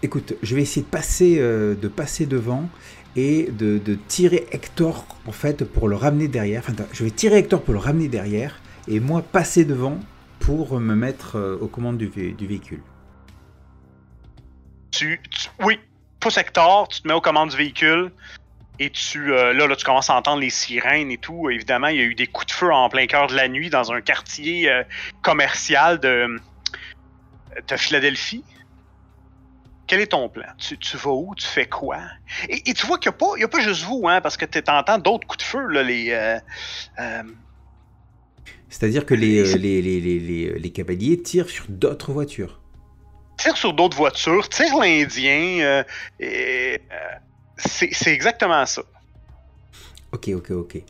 écoute, 0.02 0.34
je 0.42 0.54
vais 0.54 0.62
essayer 0.62 0.82
de 0.82 0.90
passer, 0.90 1.38
de 1.38 1.88
passer 1.88 2.24
devant 2.26 2.68
et 3.16 3.48
de, 3.50 3.78
de 3.78 3.94
tirer 3.94 4.46
Hector 4.52 5.04
en 5.26 5.32
fait 5.32 5.64
pour 5.64 5.88
le 5.88 5.96
ramener 5.96 6.28
derrière. 6.28 6.62
Enfin, 6.66 6.74
je 6.92 7.04
vais 7.04 7.10
tirer 7.10 7.38
Hector 7.38 7.62
pour 7.62 7.74
le 7.74 7.80
ramener 7.80 8.08
derrière 8.08 8.60
et 8.86 9.00
moi 9.00 9.22
passer 9.22 9.64
devant 9.64 9.98
pour 10.40 10.78
me 10.80 10.94
mettre 10.94 11.36
euh, 11.36 11.58
aux 11.60 11.68
commandes 11.68 11.98
du, 11.98 12.08
vé- 12.08 12.34
du 12.34 12.46
véhicule. 12.46 12.82
Tu, 14.90 15.20
tu- 15.30 15.48
oui, 15.60 15.78
pousse 16.20 16.38
Hector, 16.38 16.88
tu 16.88 17.02
te 17.02 17.08
mets 17.08 17.14
aux 17.14 17.20
commandes 17.20 17.50
du 17.50 17.56
véhicule 17.56 18.12
et 18.78 18.90
tu 18.90 19.32
euh, 19.32 19.52
là, 19.52 19.66
là 19.66 19.76
tu 19.76 19.84
commences 19.84 20.10
à 20.10 20.14
entendre 20.14 20.40
les 20.40 20.50
sirènes 20.50 21.10
et 21.10 21.18
tout. 21.18 21.50
Évidemment, 21.50 21.88
il 21.88 21.96
y 21.96 22.00
a 22.00 22.04
eu 22.04 22.14
des 22.14 22.26
coups 22.26 22.46
de 22.46 22.52
feu 22.52 22.72
en 22.72 22.88
plein 22.88 23.06
cœur 23.06 23.26
de 23.26 23.34
la 23.34 23.48
nuit 23.48 23.70
dans 23.70 23.92
un 23.92 24.00
quartier 24.00 24.70
euh, 24.70 24.82
commercial 25.22 26.00
de, 26.00 26.40
de 27.68 27.76
Philadelphie. 27.76 28.44
Quel 29.86 30.00
est 30.00 30.08
ton 30.08 30.28
plan? 30.28 30.46
Tu, 30.58 30.76
vas 30.98 31.10
où? 31.12 31.34
Tu 31.34 31.46
fais 31.46 31.66
quoi? 31.66 31.98
Et, 32.48 32.74
tu 32.74 32.86
vois 32.86 32.98
qu'il 32.98 33.10
n'y 33.10 33.42
a, 33.42 33.46
a 33.46 33.48
pas 33.48 33.60
juste 33.60 33.84
vous, 33.84 34.06
hein, 34.06 34.20
parce 34.20 34.36
que 34.36 34.44
tu 34.44 34.62
entends 34.68 34.98
d'autres 34.98 35.26
coups 35.26 35.42
de 35.42 35.48
feu, 35.48 35.66
là, 35.66 35.82
les... 35.82 36.38
C'est-à-dire 38.68 39.06
que 39.06 39.14
les, 39.14 39.38
euh, 39.54 39.56
les, 39.56 39.80
les, 39.82 40.00
les, 40.00 40.18
les- 40.18 40.58
les 40.58 40.70
cavaliers 40.70 41.20
tirent 41.22 41.48
sur 41.48 41.64
d'autres 41.68 42.12
voitures. 42.12 42.60
tire 43.38 43.56
sur 43.56 43.72
d'autres 43.72 43.96
voitures, 43.96 44.48
tire 44.48 44.76
l'Indien. 44.78 45.60
euh, 45.64 45.82
et, 46.20 46.80
euh, 46.92 46.96
c'est 47.56 47.88
c'est 47.92 48.12
exactement 48.12 48.64
ça. 48.66 48.82
Ok, 50.12 50.28
ok, 50.34 50.50
ok. 50.50 50.82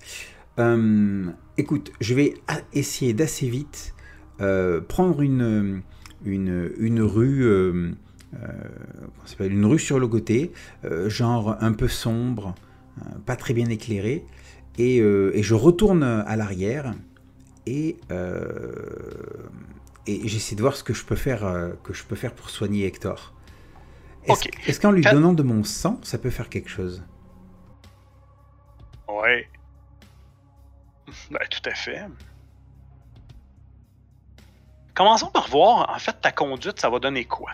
Euh, 0.58 1.26
écoute, 1.56 1.92
je 2.00 2.14
vais 2.14 2.34
essayer 2.72 3.12
d'assez 3.12 3.48
vite 3.48 3.94
euh, 4.40 4.80
prendre 4.80 5.20
une, 5.22 5.82
une, 6.24 6.72
une 6.78 7.00
rue, 7.00 7.44
euh, 7.44 7.90
euh, 8.34 8.48
s'appelle, 9.24 9.52
une 9.52 9.66
rue 9.66 9.78
sur 9.78 9.98
le 9.98 10.08
côté, 10.08 10.52
euh, 10.84 11.08
genre 11.08 11.56
un 11.60 11.72
peu 11.72 11.88
sombre, 11.88 12.54
euh, 13.00 13.04
pas 13.26 13.36
très 13.36 13.54
bien 13.54 13.68
éclairée, 13.68 14.24
et, 14.78 15.00
euh, 15.00 15.30
et 15.34 15.42
je 15.42 15.54
retourne 15.54 16.02
à 16.02 16.36
l'arrière 16.36 16.94
et, 17.68 17.96
euh, 18.10 19.46
et 20.06 20.26
j'essaie 20.28 20.54
de 20.56 20.62
voir 20.62 20.74
ce 20.74 20.82
que 20.82 20.94
je 20.94 21.04
peux 21.04 21.16
faire, 21.16 21.44
euh, 21.44 21.70
que 21.84 21.92
je 21.92 22.02
peux 22.04 22.16
faire 22.16 22.32
pour 22.34 22.48
soigner 22.50 22.86
Hector. 22.86 23.34
Est-ce 24.24 24.80
qu'en 24.80 24.90
lui 24.90 25.02
Fais- 25.02 25.12
donnant 25.12 25.32
de 25.34 25.42
mon 25.42 25.64
sang, 25.64 26.00
ça 26.02 26.18
peut 26.18 26.30
faire 26.30 26.48
quelque 26.48 26.68
chose? 26.70 27.02
Ouais. 29.08 29.48
Ben, 31.30 31.40
tout 31.50 31.62
à 31.70 31.74
fait. 31.74 32.02
Commençons 34.94 35.30
par 35.30 35.48
voir, 35.48 35.88
en 35.94 35.98
fait, 35.98 36.20
ta 36.20 36.32
conduite, 36.32 36.80
ça 36.80 36.90
va 36.90 36.98
donner 36.98 37.24
quoi? 37.24 37.52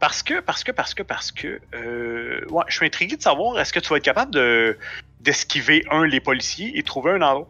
Parce 0.00 0.22
que, 0.22 0.40
parce 0.40 0.62
que, 0.64 0.72
parce 0.72 0.94
que, 0.94 1.02
parce 1.02 1.32
que, 1.32 1.60
euh, 1.74 2.44
ouais, 2.50 2.64
je 2.68 2.76
suis 2.76 2.86
intrigué 2.86 3.16
de 3.16 3.22
savoir, 3.22 3.58
est-ce 3.58 3.72
que 3.72 3.80
tu 3.80 3.88
vas 3.88 3.96
être 3.96 4.04
capable 4.04 4.32
de 4.32 4.78
d'esquiver, 5.20 5.84
un, 5.90 6.04
les 6.04 6.20
policiers 6.20 6.78
et 6.78 6.82
trouver 6.82 7.12
un 7.12 7.22
endroit, 7.22 7.48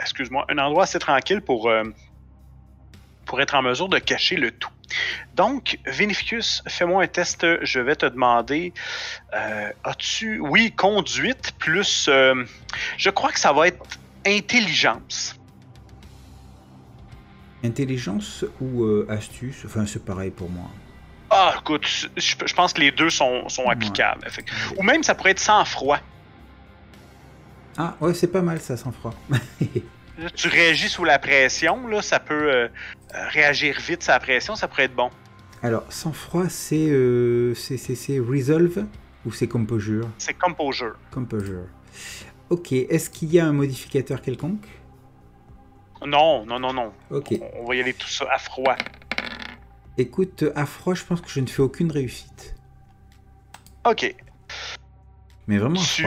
excuse-moi, 0.00 0.44
un 0.48 0.58
endroit 0.58 0.84
assez 0.84 0.98
tranquille 0.98 1.40
pour, 1.40 1.68
euh, 1.68 1.84
pour 3.24 3.40
être 3.40 3.54
en 3.54 3.62
mesure 3.62 3.88
de 3.88 3.98
cacher 3.98 4.36
le 4.36 4.50
tout. 4.50 4.70
Donc, 5.34 5.78
Vinificus, 5.86 6.62
fais-moi 6.68 7.02
un 7.02 7.06
test. 7.06 7.44
Je 7.62 7.80
vais 7.80 7.96
te 7.96 8.06
demander, 8.06 8.72
euh, 9.34 9.70
as-tu, 9.84 10.40
oui, 10.40 10.72
conduite 10.72 11.52
plus, 11.58 12.06
euh, 12.08 12.44
je 12.96 13.10
crois 13.10 13.32
que 13.32 13.40
ça 13.40 13.52
va 13.52 13.68
être 13.68 13.84
intelligence. 14.26 15.38
Intelligence 17.64 18.44
ou 18.60 18.86
astuce? 19.08 19.64
Enfin, 19.64 19.86
c'est 19.86 20.04
pareil 20.04 20.30
pour 20.30 20.48
moi. 20.48 20.70
Ah, 21.30 21.54
écoute, 21.58 21.84
je, 21.86 22.06
je 22.16 22.54
pense 22.54 22.72
que 22.72 22.80
les 22.80 22.92
deux 22.92 23.10
sont, 23.10 23.46
applicables. 23.68 24.26
Ou 24.76 24.82
même, 24.82 25.02
ça 25.02 25.14
pourrait 25.14 25.32
être 25.32 25.40
sans 25.40 25.64
froid. 25.64 25.98
Ah, 27.78 27.96
ouais, 28.00 28.14
c'est 28.14 28.28
pas 28.28 28.42
mal 28.42 28.60
ça, 28.60 28.76
sans 28.76 28.92
froid. 28.92 29.14
Tu 30.34 30.48
réagis 30.48 30.88
sous 30.88 31.04
la 31.04 31.18
pression, 31.18 31.86
là, 31.88 32.00
ça 32.00 32.18
peut 32.18 32.34
euh, 32.34 32.68
euh, 33.14 33.28
réagir 33.28 33.78
vite 33.78 34.06
la 34.06 34.18
pression, 34.18 34.56
ça 34.56 34.66
pourrait 34.66 34.84
être 34.84 34.94
bon. 34.94 35.10
Alors, 35.62 35.84
sans 35.90 36.12
froid, 36.12 36.48
c'est 36.48 36.88
euh, 36.88 37.54
c'est 37.54 38.18
resolve 38.18 38.86
ou 39.26 39.32
c'est 39.32 39.46
composure? 39.46 40.08
C'est 40.16 40.32
composure. 40.32 40.96
Composure. 41.10 41.66
Ok, 42.48 42.72
est-ce 42.72 43.10
qu'il 43.10 43.32
y 43.32 43.38
a 43.38 43.46
un 43.46 43.52
modificateur 43.52 44.22
quelconque? 44.22 44.66
Non, 46.06 46.46
non, 46.46 46.58
non, 46.60 46.72
non. 46.72 46.92
Ok. 47.10 47.34
On, 47.40 47.62
on 47.62 47.64
va 47.66 47.74
y 47.74 47.80
aller 47.80 47.92
tout 47.92 48.08
ça 48.08 48.26
à 48.32 48.38
froid. 48.38 48.76
Écoute, 49.98 50.44
à 50.54 50.64
froid, 50.64 50.94
je 50.94 51.04
pense 51.04 51.20
que 51.20 51.28
je 51.28 51.40
ne 51.40 51.46
fais 51.46 51.62
aucune 51.62 51.90
réussite. 51.90 52.54
Ok. 53.84 54.14
Mais 55.48 55.58
vraiment 55.58 55.80
Tu-. 55.80 56.06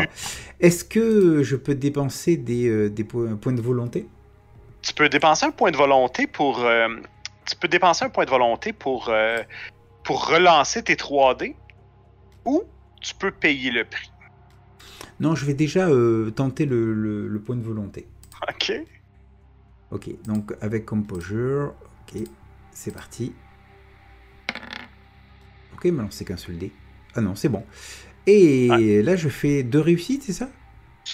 Est-ce 0.60 0.84
que 0.84 1.44
je 1.44 1.56
peux 1.56 1.76
dépenser 1.76 2.36
des, 2.38 2.68
euh, 2.68 2.90
des 2.90 3.04
po- 3.04 3.28
points 3.38 3.54
de 3.54 3.62
volonté? 3.62 4.08
Tu 4.82 4.94
peux 4.94 5.10
dépenser 5.10 5.46
un 5.46 5.52
point 5.52 5.72
de 5.72 5.78
volonté 5.78 6.28
pour. 6.28 6.60
euh, 6.60 6.88
tu 7.46 7.56
peux 7.56 7.68
dépenser 7.68 8.06
un 8.06 8.10
point 8.10 8.26
de 8.26 8.30
volonté 8.30 8.74
pour, 8.74 9.10
euh, 9.10 9.42
pour 10.04 10.28
relancer 10.28 10.84
tes 10.84 10.96
3D. 10.96 11.56
Ou 12.46 12.64
tu 13.02 13.14
peux 13.16 13.32
payer 13.32 13.72
le 13.72 13.86
prix. 13.86 14.12
Non, 15.20 15.36
je 15.36 15.46
vais 15.46 15.54
déjà 15.54 15.88
euh, 15.90 16.32
tenter 16.32 16.66
le, 16.66 16.94
le- 16.94 17.28
le 17.28 17.40
point 17.42 17.56
de 17.56 17.62
volonté. 17.64 18.08
Ok. 18.48 18.74
Ok, 19.92 20.10
donc 20.26 20.54
avec 20.62 20.86
composure, 20.86 21.74
ok, 22.08 22.22
c'est 22.72 22.94
parti. 22.94 23.34
Ok, 25.74 25.86
mais 25.86 25.92
non, 26.04 26.08
c'est 26.12 26.26
qu'un 26.26 26.38
seul 26.38 26.58
dé. 26.58 26.72
Ah 27.16 27.22
non, 27.22 27.36
c'est 27.36 27.50
bon. 27.50 27.64
Et 28.30 29.02
là, 29.02 29.16
je 29.16 29.30
fais 29.30 29.64
deux 29.64 29.80
réussites, 29.80 30.24
c'est 30.24 30.34
ça? 30.34 30.50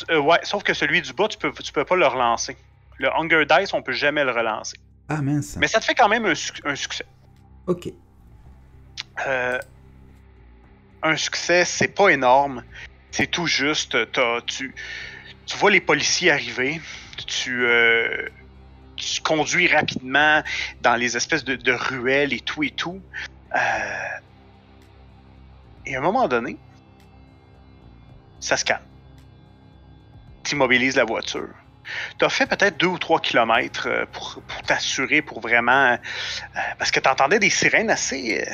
Euh, 0.10 0.20
ouais, 0.20 0.40
sauf 0.44 0.64
que 0.64 0.74
celui 0.74 1.02
du 1.02 1.14
bas, 1.14 1.28
tu 1.28 1.38
peux, 1.38 1.52
tu 1.54 1.72
peux 1.72 1.86
pas 1.86 1.96
le 1.96 2.06
relancer. 2.06 2.58
Le 2.98 3.10
Hunger 3.16 3.46
Dice, 3.46 3.74
on 3.74 3.82
peut 3.82 3.94
jamais 3.94 4.24
le 4.24 4.32
relancer. 4.32 4.78
Ah 5.08 5.22
mince. 5.22 5.56
Mais 5.58 5.68
ça 5.68 5.80
te 5.80 5.86
fait 5.86 5.96
quand 5.96 6.10
même 6.10 6.26
un, 6.26 6.36
suc- 6.36 6.62
un 6.66 6.76
succès. 6.76 7.06
Ok. 7.68 7.90
Euh, 9.28 9.60
un 11.04 11.16
succès, 11.16 11.64
c'est 11.66 11.90
pas 11.90 12.10
énorme. 12.10 12.66
C'est 13.12 13.28
tout 13.28 13.48
juste. 13.48 13.96
tu, 14.48 14.76
tu 15.46 15.58
vois 15.58 15.72
les 15.72 15.82
policiers 15.82 16.32
arriver. 16.32 16.82
Tu, 17.28 17.66
euh, 17.66 18.28
tu 18.98 19.22
conduis 19.22 19.68
rapidement 19.68 20.44
dans 20.82 20.96
les 20.96 21.16
espèces 21.16 21.44
de, 21.46 21.56
de 21.56 21.72
ruelles 21.72 22.34
et 22.34 22.42
tout 22.42 22.64
et 22.64 22.72
tout. 22.72 23.02
Euh, 23.56 23.60
et 25.86 25.96
à 25.96 26.00
un 26.00 26.02
moment 26.02 26.28
donné, 26.28 26.58
ça 28.46 28.58
se 28.58 28.66
calme. 28.66 28.82
T'immobilises 30.44 30.96
la 30.96 31.04
voiture. 31.06 31.50
T'as 32.18 32.30
fait 32.30 32.46
peut-être 32.46 32.78
deux 32.80 32.88
ou 32.88 32.98
trois 33.00 33.20
kilomètres 33.20 33.88
euh, 33.88 34.06
pour, 34.12 34.42
t'assurer, 34.66 35.22
pour 35.22 35.40
vraiment. 35.40 35.94
euh, 35.94 35.98
parce 36.78 36.92
que 36.92 37.00
t'entendais 37.00 37.40
des 37.40 37.50
sirènes 37.50 37.90
assez. 37.90 38.42
euh, 38.42 38.54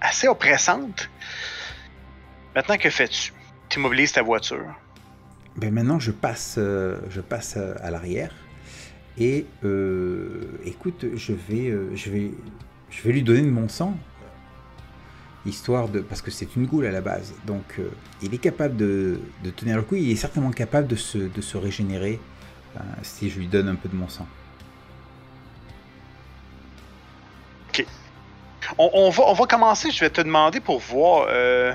assez 0.00 0.28
oppressante. 0.28 1.10
Maintenant, 2.54 2.76
que 2.76 2.88
fais-tu? 2.90 3.32
Tu 3.68 3.78
immobilises 3.78 4.12
ta 4.12 4.22
voiture. 4.22 4.74
Ben 5.56 5.72
maintenant, 5.72 5.98
je 5.98 6.10
passe, 6.10 6.58
je 6.58 7.20
passe 7.20 7.56
à 7.56 7.90
l'arrière. 7.90 8.30
Et 9.18 9.46
écoute, 10.64 11.06
je 11.14 11.32
vais, 11.32 11.72
je, 11.94 12.10
vais, 12.10 12.30
je 12.90 13.02
vais 13.02 13.12
lui 13.12 13.22
donner 13.22 13.40
de 13.42 13.50
mon 13.50 13.68
sang. 13.68 13.96
Histoire 15.46 15.88
de. 15.88 16.00
Parce 16.00 16.22
que 16.22 16.30
c'est 16.30 16.56
une 16.56 16.66
goule 16.66 16.86
à 16.86 16.90
la 16.90 17.00
base. 17.00 17.32
Donc, 17.46 17.78
euh, 17.78 17.88
il 18.20 18.34
est 18.34 18.38
capable 18.38 18.76
de, 18.76 19.20
de 19.44 19.50
tenir 19.50 19.76
le 19.76 19.82
coup. 19.82 19.94
Il 19.94 20.10
est 20.10 20.16
certainement 20.16 20.50
capable 20.50 20.88
de 20.88 20.96
se, 20.96 21.18
de 21.18 21.40
se 21.40 21.56
régénérer 21.56 22.18
euh, 22.76 22.80
si 23.02 23.30
je 23.30 23.38
lui 23.38 23.46
donne 23.46 23.68
un 23.68 23.76
peu 23.76 23.88
de 23.88 23.94
mon 23.94 24.08
sang. 24.08 24.26
On, 28.78 28.90
on 28.92 29.10
va, 29.10 29.22
on 29.28 29.32
va 29.34 29.46
commencer. 29.46 29.92
Je 29.92 30.00
vais 30.00 30.10
te 30.10 30.20
demander 30.20 30.58
pour 30.58 30.80
voir. 30.80 31.28
euh, 31.30 31.72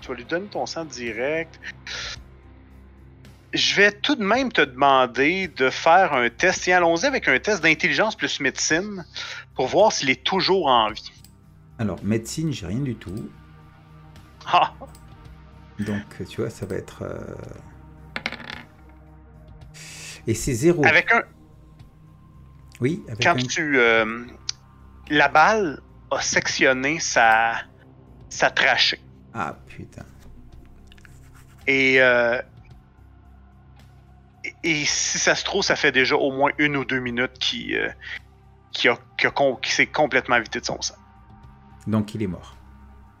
tu 0.00 0.08
vas 0.08 0.14
lui 0.14 0.24
donner 0.24 0.46
ton 0.46 0.64
sang 0.64 0.86
direct. 0.86 1.60
Je 3.52 3.74
vais 3.74 3.92
tout 3.92 4.14
de 4.14 4.24
même 4.24 4.50
te 4.50 4.62
demander 4.62 5.48
de 5.48 5.68
faire 5.68 6.14
un 6.14 6.30
test. 6.30 6.62
Tiens, 6.62 6.78
allons-y 6.78 7.04
avec 7.04 7.28
un 7.28 7.38
test 7.38 7.62
d'intelligence 7.62 8.16
plus 8.16 8.40
médecine 8.40 9.04
pour 9.54 9.66
voir 9.66 9.92
s'il 9.92 10.08
est 10.08 10.24
toujours 10.24 10.68
en 10.68 10.90
vie. 10.90 11.12
Alors, 11.80 11.98
médecine, 12.04 12.52
j'ai 12.52 12.66
rien 12.66 12.78
du 12.80 12.94
tout. 12.94 13.30
Ah! 14.46 14.72
Donc, 15.78 16.02
tu 16.28 16.42
vois, 16.42 16.50
ça 16.50 16.66
va 16.66 16.76
être. 16.76 17.02
euh, 17.02 17.34
Et 20.26 20.34
c'est 20.34 20.52
zéro. 20.52 20.84
Avec 20.84 21.10
un, 21.10 21.22
Oui, 22.82 23.02
avec 23.08 23.22
quand 23.22 23.30
un. 23.30 23.46
tu. 23.46 23.78
euh, 23.78 24.26
la 25.08 25.28
balle 25.28 25.80
a 26.10 26.20
sectionné 26.20 27.00
sa, 27.00 27.54
sa 28.28 28.50
trachée. 28.50 29.00
Ah 29.32 29.56
putain. 29.66 30.04
Et, 31.66 32.02
euh, 32.02 32.42
et, 34.44 34.54
et 34.82 34.84
si 34.84 35.18
ça 35.18 35.34
se 35.34 35.44
trouve, 35.44 35.62
ça 35.62 35.76
fait 35.76 35.92
déjà 35.92 36.16
au 36.16 36.30
moins 36.30 36.50
une 36.58 36.76
ou 36.76 36.84
deux 36.84 37.00
minutes 37.00 37.38
qui, 37.38 37.74
qui, 38.72 38.88
a, 38.88 38.98
qui, 39.16 39.26
a 39.26 39.32
qui 39.62 39.72
s'est 39.72 39.86
complètement 39.86 40.38
vidé 40.40 40.60
de 40.60 40.64
son 40.66 40.80
sang. 40.82 40.96
Donc 41.86 42.14
il 42.14 42.22
est 42.22 42.26
mort. 42.26 42.56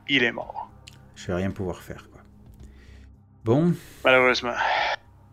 Il 0.08 0.22
est 0.22 0.32
mort. 0.32 0.70
Je 1.14 1.26
vais 1.28 1.34
rien 1.34 1.50
pouvoir 1.50 1.82
faire, 1.82 2.08
quoi. 2.10 2.20
Bon. 3.44 3.74
Malheureusement. 4.04 4.54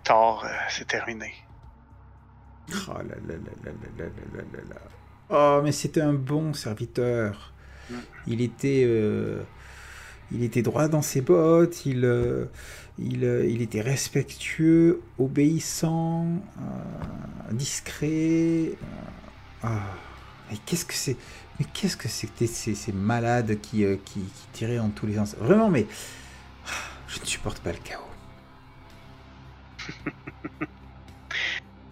Tard, 0.03 0.46
euh, 0.46 0.50
c'est 0.69 0.88
terminé. 0.88 1.34
Oh 2.69 2.93
là 2.93 3.03
là 3.03 3.34
là 3.34 3.36
là 3.63 3.72
là 3.98 4.43
là 4.53 4.60
là. 4.69 4.81
Oh, 5.29 5.62
mais 5.63 5.72
c'était 5.72 6.01
un 6.01 6.13
bon 6.13 6.53
serviteur. 6.53 7.53
Mm. 7.89 7.96
Il 8.27 8.41
était, 8.41 8.84
euh, 8.86 9.43
il 10.31 10.43
était 10.43 10.62
droit 10.62 10.88
dans 10.88 11.01
ses 11.01 11.22
bottes. 11.22 11.86
Il, 11.86 12.05
euh, 12.05 12.46
il, 12.98 13.24
il 13.24 13.62
était 13.62 13.81
respectueux, 13.81 15.01
obéissant, 15.17 16.27
discret. 17.51 18.74
ah, 19.63 19.79
mais 20.50 20.57
qu'est-ce 20.65 20.86
que 20.86 20.93
c'est? 20.93 21.17
Mais 21.59 21.65
qu'est-ce 21.73 21.97
que 21.97 22.07
c'était 22.07 22.47
ces, 22.47 22.75
ces 22.75 22.91
malades 22.91 23.59
qui, 23.61 23.83
euh, 23.83 23.97
qui, 24.05 24.21
qui 24.21 24.47
tiraient 24.53 24.79
en 24.79 24.89
tous 24.89 25.07
les 25.07 25.15
sens? 25.15 25.35
Vraiment, 25.39 25.69
mais 25.69 25.87
ah, 26.67 26.69
je 27.07 27.19
ne 27.19 27.25
supporte 27.25 27.59
pas 27.59 27.71
le 27.71 27.79
chaos. 27.79 28.01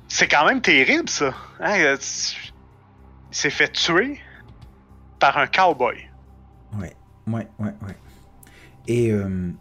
C'est 0.08 0.28
quand 0.28 0.46
même 0.46 0.62
terrible, 0.62 1.10
ça. 1.10 1.34
Hein, 1.60 1.80
euh, 1.80 1.98
tu- 1.98 2.52
Il 3.32 3.36
s'est 3.38 3.50
fait 3.50 3.72
tuer 3.72 4.20
par 5.20 5.38
un 5.38 5.48
cowboy. 5.48 6.10
Ouais, 6.78 6.96
ouais, 7.28 7.48
ouais, 7.60 7.74
ouais. 7.82 7.98
Et, 8.88 9.12
euh, 9.12 9.52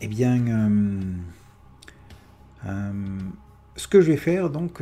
eh 0.00 0.06
bien, 0.08 0.46
euh, 2.64 3.18
ce 3.76 3.88
que 3.88 4.00
je 4.00 4.10
vais 4.12 4.16
faire, 4.16 4.48
donc, 4.48 4.80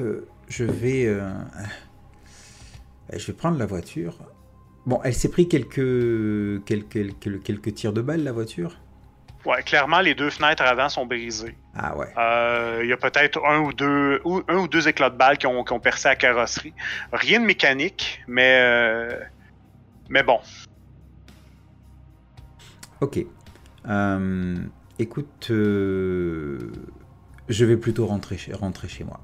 je 0.48 0.64
vais, 0.64 1.04
je 3.12 3.26
vais 3.26 3.32
prendre 3.32 3.58
la 3.58 3.66
voiture. 3.66 4.18
Bon, 4.88 5.02
elle 5.04 5.12
s'est 5.12 5.28
pris 5.28 5.49
quelques, 5.49 6.64
quelques, 6.64 7.18
quelques, 7.21 7.42
quelques 7.42 7.75
tirs 7.75 7.92
de 7.92 8.00
balles, 8.00 8.25
la 8.25 8.33
voiture? 8.33 8.78
Ouais, 9.45 9.62
clairement, 9.62 10.00
les 10.00 10.14
deux 10.14 10.30
fenêtres 10.30 10.62
avant 10.62 10.88
sont 10.88 11.04
brisées. 11.04 11.54
Ah 11.76 11.95
ouais. 11.95 12.07
Euh, 12.16 12.80
Il 12.83 12.88
y 12.88 12.92
a 12.95 12.97
peut-être 12.97 13.38
un 13.45 13.59
ou 13.59 13.75
deux 13.75 14.23
ou, 14.25 14.40
un 14.49 14.57
ou 14.57 14.66
deux 14.66 14.88
éclats 14.88 15.11
de 15.11 15.18
balles 15.18 15.37
qui 15.37 15.47
ont, 15.47 15.62
qui 15.62 15.75
ont 15.75 15.78
percé 15.78 16.09
la 16.09 16.16
carrosserie. 16.16 16.73
Rien 17.12 17.38
de 17.38 17.45
mécanique, 17.45 18.23
mais 18.28 18.61
euh, 18.62 19.21
mais 20.09 20.23
bon. 20.23 20.40
Ok. 23.02 23.18
Euh, 23.90 24.57
écoute, 24.99 25.49
je 25.50 26.64
vais 27.50 27.76
plutôt 27.76 28.07
rentrer 28.07 28.38
chez, 28.38 28.54
rentrer 28.54 28.88
chez 28.88 29.04
moi. 29.04 29.21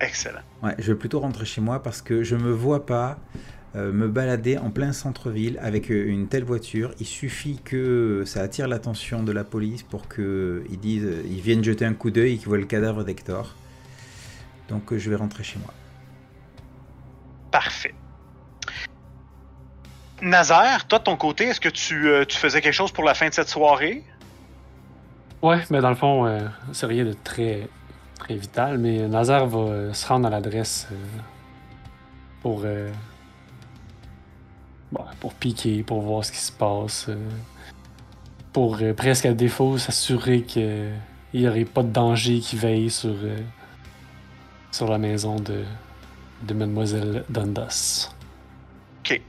Excellent. 0.00 0.40
Ouais, 0.62 0.74
je 0.78 0.92
vais 0.92 0.98
plutôt 0.98 1.20
rentrer 1.20 1.44
chez 1.44 1.60
moi 1.60 1.82
parce 1.82 2.00
que 2.02 2.22
je 2.22 2.36
me 2.36 2.50
vois 2.50 2.86
pas 2.86 3.18
euh, 3.76 3.92
me 3.92 4.08
balader 4.08 4.58
en 4.58 4.70
plein 4.70 4.92
centre-ville 4.92 5.58
avec 5.62 5.90
euh, 5.90 6.06
une 6.06 6.26
telle 6.26 6.44
voiture. 6.44 6.92
Il 7.00 7.06
suffit 7.06 7.60
que 7.62 8.24
ça 8.26 8.40
attire 8.40 8.66
l'attention 8.66 9.22
de 9.22 9.32
la 9.32 9.44
police 9.44 9.82
pour 9.82 10.08
qu'ils 10.08 10.80
disent, 10.80 11.04
euh, 11.04 11.22
ils 11.26 11.40
viennent 11.40 11.62
jeter 11.62 11.84
un 11.84 11.94
coup 11.94 12.10
d'œil 12.10 12.34
et 12.34 12.36
qu'ils 12.38 12.48
voient 12.48 12.58
le 12.58 12.64
cadavre 12.64 13.04
d'Hector. 13.04 13.54
Donc 14.68 14.96
je 14.96 15.10
vais 15.10 15.16
rentrer 15.16 15.44
chez 15.44 15.58
moi. 15.58 15.72
Parfait. 17.50 17.94
Nazaire, 20.22 20.86
toi 20.86 20.98
de 20.98 21.04
ton 21.04 21.16
côté, 21.16 21.44
est-ce 21.44 21.60
que 21.60 21.68
tu, 21.68 22.08
euh, 22.08 22.24
tu 22.24 22.36
faisais 22.36 22.60
quelque 22.60 22.74
chose 22.74 22.92
pour 22.92 23.04
la 23.04 23.14
fin 23.14 23.28
de 23.28 23.34
cette 23.34 23.48
soirée? 23.48 24.04
Ouais, 25.42 25.60
mais 25.70 25.80
dans 25.80 25.88
le 25.88 25.96
fond, 25.96 26.26
euh, 26.26 26.46
c'est 26.72 26.86
rien 26.86 27.04
de 27.04 27.14
très, 27.24 27.68
très 28.20 28.36
vital, 28.36 28.78
mais 28.78 29.08
Nazar 29.08 29.46
va 29.46 29.58
euh, 29.58 29.92
se 29.92 30.06
rendre 30.06 30.26
à 30.28 30.30
l'adresse 30.30 30.86
euh, 30.92 30.94
pour, 32.42 32.62
euh, 32.64 32.90
pour 35.18 35.34
piquer, 35.34 35.82
pour 35.82 36.00
voir 36.02 36.24
ce 36.24 36.30
qui 36.32 36.38
se 36.38 36.52
passe, 36.52 37.08
pour 38.52 38.78
presque 38.96 39.26
à 39.26 39.32
défaut 39.32 39.78
s'assurer 39.78 40.42
qu'il 40.42 40.92
n'y 41.34 41.48
aurait 41.48 41.64
pas 41.64 41.82
de 41.82 41.90
danger 41.90 42.40
qui 42.40 42.56
veille 42.56 42.90
sur, 42.90 43.14
sur 44.70 44.88
la 44.88 44.98
maison 44.98 45.36
de, 45.36 45.64
de 46.42 46.54
Mademoiselle 46.54 47.24
Dundas. 47.28 48.10
Ok. 49.00 49.20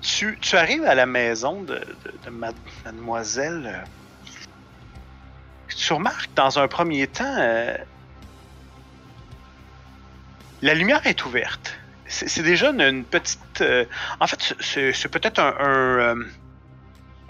Tu, 0.00 0.38
tu 0.40 0.56
arrives 0.56 0.84
à 0.84 0.94
la 0.94 1.06
maison 1.06 1.62
de, 1.62 1.74
de- 1.74 2.14
de 2.24 2.30
ma- 2.30 2.50
mademoiselle. 2.84 3.84
Tu 5.76 5.92
remarques 5.92 6.30
dans 6.36 6.58
un 6.58 6.68
premier 6.68 7.06
temps, 7.08 7.36
euh, 7.38 7.76
la 10.62 10.74
lumière 10.74 11.06
est 11.06 11.24
ouverte. 11.26 11.74
C'est 12.06 12.42
déjà 12.42 12.70
une, 12.70 13.06
petite. 13.06 13.60
euh, 13.60 13.86
en 14.20 14.26
fait, 14.26 14.54
c'est- 14.60 15.08
peut-être 15.08 15.38
un, 15.40 16.16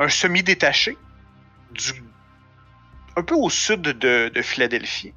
euh, 0.00 0.08
semi-détaché 0.08 0.98
un 3.16 3.22
peu 3.22 3.34
au 3.34 3.48
sud 3.48 3.80
de, 3.80 4.30
de 4.34 4.42
Philadelphie. 4.42 5.14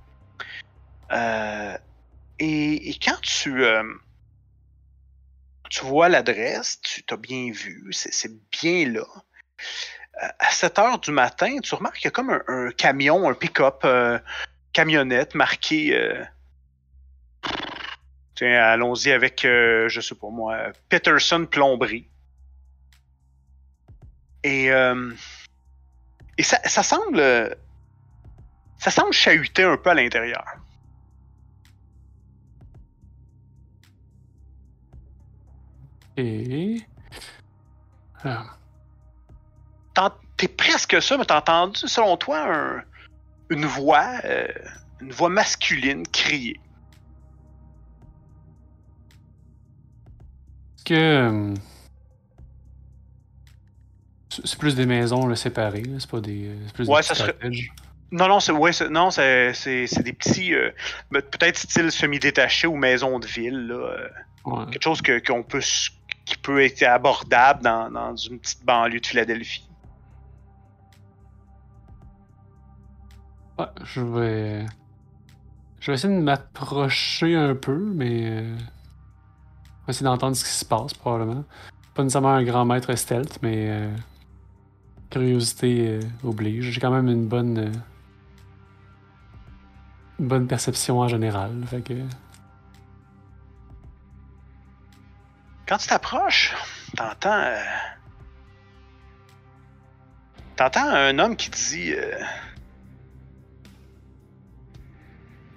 Et, 2.39 2.97
quand 3.01 3.19
tu, 3.21 3.61
tu 5.69 5.85
vois 5.85 6.09
l'adresse, 6.09 6.79
tu 6.81 7.03
t'as 7.03 7.17
bien 7.17 7.51
vu, 7.51 7.87
c'est 7.91 8.31
bien 8.51 8.89
là. 8.89 9.05
À 10.17 10.49
7 10.51 10.79
heures 10.79 10.99
du 10.99 11.11
matin, 11.11 11.57
tu 11.61 11.75
remarques 11.75 11.97
qu'il 11.97 12.05
y 12.05 12.07
a 12.07 12.11
comme 12.11 12.41
un, 12.47 12.71
camion, 12.71 13.29
un 13.29 13.33
pick-up, 13.33 13.81
euh, 13.83 14.17
camionnette 14.71 15.35
marqué. 15.35 15.93
euh, 15.93 16.23
tiens, 18.35 18.63
allons-y 18.63 19.11
avec, 19.11 19.43
euh, 19.43 19.89
je 19.89 19.99
sais 19.99 20.15
pas 20.15 20.29
moi, 20.29 20.71
Peterson 20.89 21.45
Plomberie. 21.45 22.07
Et, 24.43 24.67
et 26.37 26.43
ça, 26.43 26.59
ça 26.65 26.83
semble. 26.83 27.57
Ça 28.77 28.91
semble 28.91 29.11
chahuter 29.11 29.63
un 29.63 29.77
peu 29.77 29.89
à 29.89 29.95
l'intérieur. 29.95 30.45
Et. 36.17 36.81
Ah. 38.23 38.54
T'es 40.37 40.47
presque 40.49 41.01
ça, 41.01 41.17
mais 41.17 41.23
t'as 41.25 41.37
entendu, 41.37 41.79
selon 41.87 42.17
toi, 42.17 42.39
un- 42.53 42.83
une 43.49 43.65
voix, 43.65 44.11
euh, 44.25 44.47
une 44.99 45.11
voix 45.11 45.29
masculine 45.29 46.05
crier. 46.07 46.59
Est-ce 50.77 50.83
que. 50.85 50.93
euh, 50.93 51.53
c'est 54.43 54.59
plus 54.59 54.75
des 54.75 54.85
maisons 54.85 55.25
là, 55.27 55.35
séparées, 55.37 55.83
c'est 55.99 56.09
pas 56.09 56.19
des. 56.19 56.49
euh, 56.49 56.67
plus 56.73 56.89
Ouais, 56.89 56.99
des 57.01 57.03
ça 57.07 57.15
serait-. 57.15 57.37
Non, 58.11 58.27
non, 58.27 58.39
c'est 58.39 58.51
ouais, 58.51 58.71
non, 58.89 59.09
c'est 59.09 59.53
des 60.03 60.13
petits, 60.13 60.53
euh, 60.53 60.71
peut-être 61.11 61.57
style 61.57 61.91
semi-détaché 61.91 62.67
ou 62.67 62.75
maison 62.75 63.19
de 63.19 63.25
ville, 63.25 63.67
là, 63.67 63.75
euh, 63.75 64.09
Ouais. 64.45 64.65
quelque 64.71 64.83
chose 64.83 65.01
que 65.01 65.19
qu'on 65.19 65.43
peut 65.43 65.61
qui 66.25 66.37
peut 66.37 66.61
être 66.63 66.83
abordable 66.83 67.63
dans, 67.63 67.89
dans 67.89 68.15
une 68.15 68.39
petite 68.39 68.63
banlieue 68.63 68.99
de 68.99 69.05
Philadelphie. 69.05 69.69
Ouais, 73.59 73.65
je 73.83 74.01
vais. 74.01 74.65
Je 75.79 75.91
vais 75.91 75.95
essayer 75.95 76.13
de 76.15 76.21
m'approcher 76.21 77.35
un 77.35 77.55
peu, 77.55 77.77
mais. 77.77 78.29
euh, 78.29 78.55
Je 78.57 79.85
vais 79.87 79.91
essayer 79.91 80.03
d'entendre 80.05 80.35
ce 80.35 80.43
qui 80.43 80.49
se 80.51 80.65
passe, 80.65 80.93
probablement. 80.93 81.43
Pas 81.93 82.03
nécessairement 82.03 82.33
un 82.33 82.43
grand 82.43 82.65
maître 82.65 82.93
stealth, 82.95 83.39
mais. 83.41 83.69
euh, 83.69 83.95
Curiosité 85.11 85.87
euh, 85.89 85.99
oblige. 86.23 86.71
J'ai 86.71 86.81
quand 86.81 86.91
même 86.91 87.07
une 87.07 87.27
bonne. 87.27 87.57
euh, 87.57 87.71
Une 90.19 90.27
bonne 90.27 90.47
perception 90.47 90.99
en 90.99 91.07
général. 91.07 91.51
Fait 91.67 91.81
que. 91.81 91.93
Quand 95.67 95.77
tu 95.77 95.87
t'approches, 95.87 96.53
t'entends. 96.97 97.31
euh, 97.31 97.63
T'entends 100.57 100.87
un 100.89 101.17
homme 101.19 101.35
qui 101.37 101.49
dit. 101.49 101.93
euh, 101.93 102.17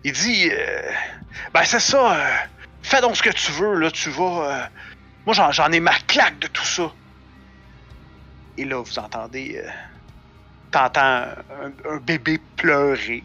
Il 0.08 0.12
dit. 0.14 0.48
euh, 0.50 0.90
Ben, 1.52 1.64
c'est 1.64 1.80
ça. 1.80 2.16
euh, 2.16 2.36
Fais 2.82 3.00
donc 3.02 3.14
ce 3.16 3.22
que 3.22 3.28
tu 3.30 3.52
veux, 3.52 3.74
là. 3.74 3.90
Tu 3.90 4.08
vas. 4.08 4.50
euh, 4.50 4.66
Moi, 5.26 5.34
j'en, 5.34 5.70
ai 5.72 5.80
ma 5.80 5.94
claque 6.06 6.38
de 6.38 6.46
tout 6.46 6.64
ça. 6.64 6.90
et 8.56 8.64
là, 8.64 8.82
vous 8.82 8.98
entendez. 8.98 9.62
T'entends 10.70 11.26
un, 11.86 11.96
bébé 12.00 12.38
pleurer. 12.56 13.22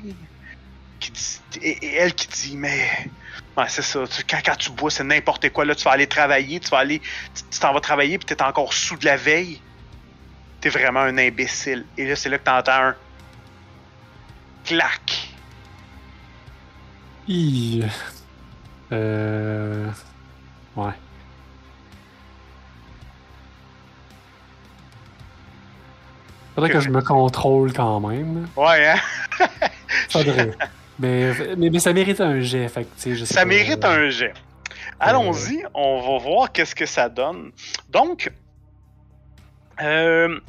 Qui 1.00 1.12
dit- 1.12 1.41
et, 1.62 1.96
elle 1.96 2.13
qui 2.13 2.28
dit 2.28 2.58
Mais. 2.58 2.89
Ouais, 3.56 3.69
c'est 3.69 3.82
ça. 3.82 4.06
tu- 4.08 4.24
quand, 4.26 4.39
quand 4.46 4.56
tu 4.58 4.72
bois, 4.72 4.91
c'est 4.91 5.04
n'importe 5.06 5.50
quoi. 5.52 5.63
Là, 5.65 5.76
tu 5.76 5.84
vas 5.86 5.91
aller 5.91 6.08
travailler. 6.08 6.60
Tu 6.60 6.69
vas 6.69 6.80
aller. 6.80 7.00
Tu 7.00 7.60
t'en 7.60 7.74
vas 7.74 7.80
travailler, 7.82 8.17
puis 8.17 8.26
t'es 8.26 8.41
encore 8.41 8.74
sous 8.74 8.98
de 8.98 9.06
la 9.06 9.15
veille. 9.15 9.62
T'es 10.60 10.69
vraiment 10.69 11.02
un 11.02 11.17
imbécile. 11.17 11.86
Et 11.98 12.06
là, 12.06 12.15
c'est 12.17 12.30
là 12.30 12.38
que 12.39 12.43
t'entends 12.43 12.72
un. 12.89 12.96
Clac. 14.65 15.33
Hi. 17.28 17.84
Euh. 18.92 19.90
Ouais. 20.76 20.92
Faudrait 26.56 26.70
que 26.70 26.80
je 26.80 26.90
me 26.90 27.02
contrôle 27.02 27.74
quand 27.74 28.00
même. 28.02 28.48
Ouais, 28.56 28.90
hein? 28.90 29.00
Faudrait. 30.10 30.52
mais, 31.00 31.34
mais, 31.58 31.70
mais 31.70 31.80
ça 31.80 31.94
mérite 31.94 32.22
un 32.22 32.42
jet, 32.42 32.68
fait 32.68 32.84
que, 32.84 32.96
tu 32.96 33.02
sais, 33.02 33.16
je 33.16 33.26
sais 33.26 33.34
Ça 33.34 33.42
pas, 33.42 33.46
mérite 33.48 33.84
euh, 33.86 34.08
un 34.08 34.10
jet. 34.10 34.34
Allons-y, 35.00 35.64
on 35.74 36.02
va 36.02 36.24
voir 36.24 36.52
qu'est-ce 36.52 36.76
que 36.76 36.86
ça 36.86 37.10
donne. 37.10 37.52
Donc, 37.90 38.32
euh, 39.82 40.40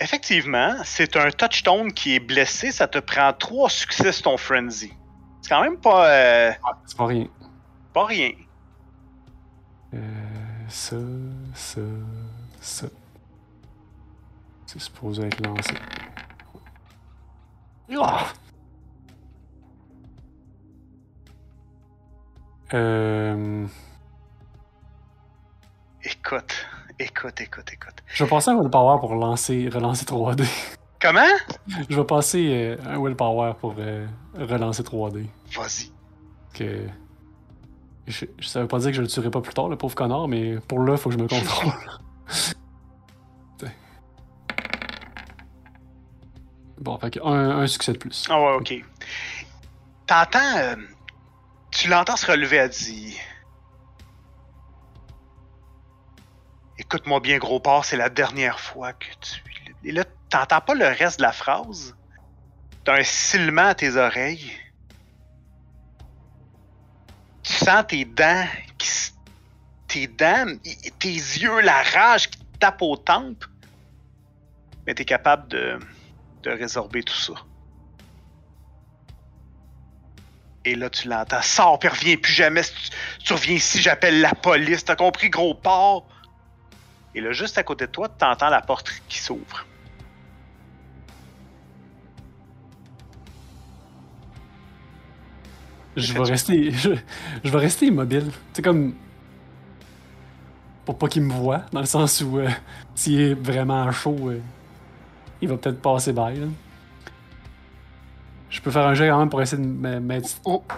effectivement, 0.00 0.74
c'est 0.84 1.16
un 1.16 1.30
touchstone 1.30 1.92
qui 1.92 2.16
est 2.16 2.20
blessé. 2.20 2.72
Ça 2.72 2.88
te 2.88 2.98
prend 2.98 3.32
trois 3.32 3.70
succès 3.70 4.10
ton 4.22 4.36
frenzy. 4.36 4.92
Quand 5.52 5.60
même 5.60 5.76
pas, 5.76 6.08
euh, 6.10 6.52
C'est 6.86 6.96
pas 6.96 7.04
rien. 7.04 7.26
pas 7.92 8.06
rien. 8.06 8.30
Euh, 9.92 9.98
ça, 10.66 10.96
ça, 11.52 11.80
ça. 12.58 12.86
C'est 14.64 14.80
supposé 14.80 15.26
être 15.26 15.46
lancé. 15.46 15.74
Ah! 18.00 18.24
Euh, 22.72 23.66
Écoute, 26.02 26.66
écoute, 26.98 27.40
écoute, 27.42 27.70
écoute. 27.74 28.02
je 28.06 28.24
vais 28.24 28.30
passer 28.30 28.48
un 28.52 28.58
willpower 28.58 29.00
pour 29.00 29.14
lancer, 29.16 29.68
relancer 29.68 30.06
3D. 30.06 30.48
Comment? 31.02 31.26
je 31.90 31.96
vais 31.96 32.04
passer 32.04 32.48
euh, 32.52 32.76
un 32.86 32.98
willpower 33.02 33.54
pour 33.60 33.74
euh, 33.78 34.06
relancer 34.38 34.82
3D. 34.84 35.26
Vas-y. 35.56 35.90
Que... 36.54 36.86
Je, 38.06 38.24
je- 38.38 38.46
ça 38.48 38.60
veut 38.60 38.68
pas 38.68 38.78
dire 38.78 38.90
que 38.90 38.96
je 38.96 39.02
le 39.02 39.08
tuerai 39.08 39.30
pas 39.30 39.40
plus 39.40 39.52
tard, 39.54 39.68
le 39.68 39.76
pauvre 39.76 39.94
connard, 39.96 40.28
mais 40.28 40.56
pour 40.68 40.78
là, 40.80 40.96
faut 40.96 41.10
que 41.10 41.16
je 41.16 41.20
me 41.22 41.28
contrôle. 41.28 41.72
Bon, 46.78 46.98
fait 46.98 47.16
un, 47.22 47.32
un 47.60 47.66
succès 47.68 47.92
de 47.92 47.98
plus. 47.98 48.24
Ah 48.28 48.40
ouais, 48.40 48.54
ok. 48.56 48.74
T'entends. 50.06 50.56
euh, 50.56 50.74
tu 51.70 51.88
l'entends 51.88 52.16
se 52.16 52.26
relever, 52.30 52.56
elle 52.56 52.70
dit. 52.70 53.16
Écoute-moi 56.78 57.20
bien, 57.20 57.38
gros 57.38 57.60
porc, 57.60 57.84
c'est 57.84 57.96
la 57.96 58.08
dernière 58.10 58.58
fois 58.58 58.92
que 58.94 59.06
tu. 59.20 59.42
Et 59.84 59.92
là, 59.92 60.04
t'entends 60.32 60.62
pas 60.62 60.74
le 60.74 60.86
reste 60.86 61.18
de 61.18 61.22
la 61.22 61.32
phrase? 61.32 61.94
T'as 62.84 62.98
un 62.98 63.02
silement 63.04 63.66
à 63.66 63.74
tes 63.74 63.96
oreilles. 63.96 64.50
Tu 67.42 67.52
sens 67.52 67.84
tes 67.86 68.04
dents 68.04 68.46
qui. 68.78 68.88
Tes 69.88 70.06
dents, 70.06 70.46
tes 70.98 71.08
yeux, 71.08 71.60
la 71.60 71.82
rage 71.82 72.30
qui 72.30 72.38
te 72.38 72.58
tape 72.58 72.80
aux 72.80 72.96
tempes. 72.96 73.44
Mais 74.86 74.94
t'es 74.94 75.04
capable 75.04 75.48
de, 75.48 75.78
de 76.44 76.50
résorber 76.50 77.02
tout 77.02 77.14
ça. 77.14 77.34
Et 80.64 80.74
là, 80.76 80.88
tu 80.88 81.08
l'entends. 81.08 81.42
Sors, 81.42 81.78
puis 81.78 81.90
reviens 81.90 82.16
plus 82.16 82.32
jamais. 82.32 82.62
Tu, 82.62 82.90
tu 83.22 83.32
reviens 83.34 83.56
ici, 83.56 83.82
j'appelle 83.82 84.22
la 84.22 84.34
police. 84.34 84.82
T'as 84.82 84.96
compris, 84.96 85.28
gros 85.28 85.54
porc? 85.54 86.08
Et 87.14 87.20
là, 87.20 87.32
juste 87.32 87.58
à 87.58 87.62
côté 87.62 87.86
de 87.86 87.92
toi, 87.92 88.08
tu 88.08 88.24
la 88.24 88.62
porte 88.62 88.90
qui 89.08 89.18
s'ouvre. 89.18 89.66
Je 95.96 96.12
vais 96.14 96.20
rester. 96.22 96.70
Je, 96.70 96.90
je 97.44 97.50
vais 97.50 97.58
rester 97.58 97.86
immobile. 97.86 98.30
C'est 98.52 98.62
comme. 98.62 98.94
Pour 100.84 100.98
pas 100.98 101.06
qu'il 101.08 101.22
me 101.22 101.32
voie, 101.32 101.62
dans 101.72 101.80
le 101.80 101.86
sens 101.86 102.20
où 102.22 102.38
euh, 102.38 102.48
s'il 102.94 103.20
est 103.20 103.34
vraiment 103.34 103.90
chaud, 103.92 104.16
euh, 104.30 104.40
il 105.40 105.48
va 105.48 105.56
peut-être 105.56 105.80
passer 105.80 106.12
by. 106.12 106.18
là. 106.40 106.46
Je 108.50 108.60
peux 108.60 108.70
faire 108.70 108.86
un 108.86 108.92
jet 108.94 109.08
quand 109.08 109.18
même 109.18 109.30
pour 109.30 109.40
essayer 109.40 109.62
de 109.62 109.66
me 109.66 110.00
mettre. 110.00 110.28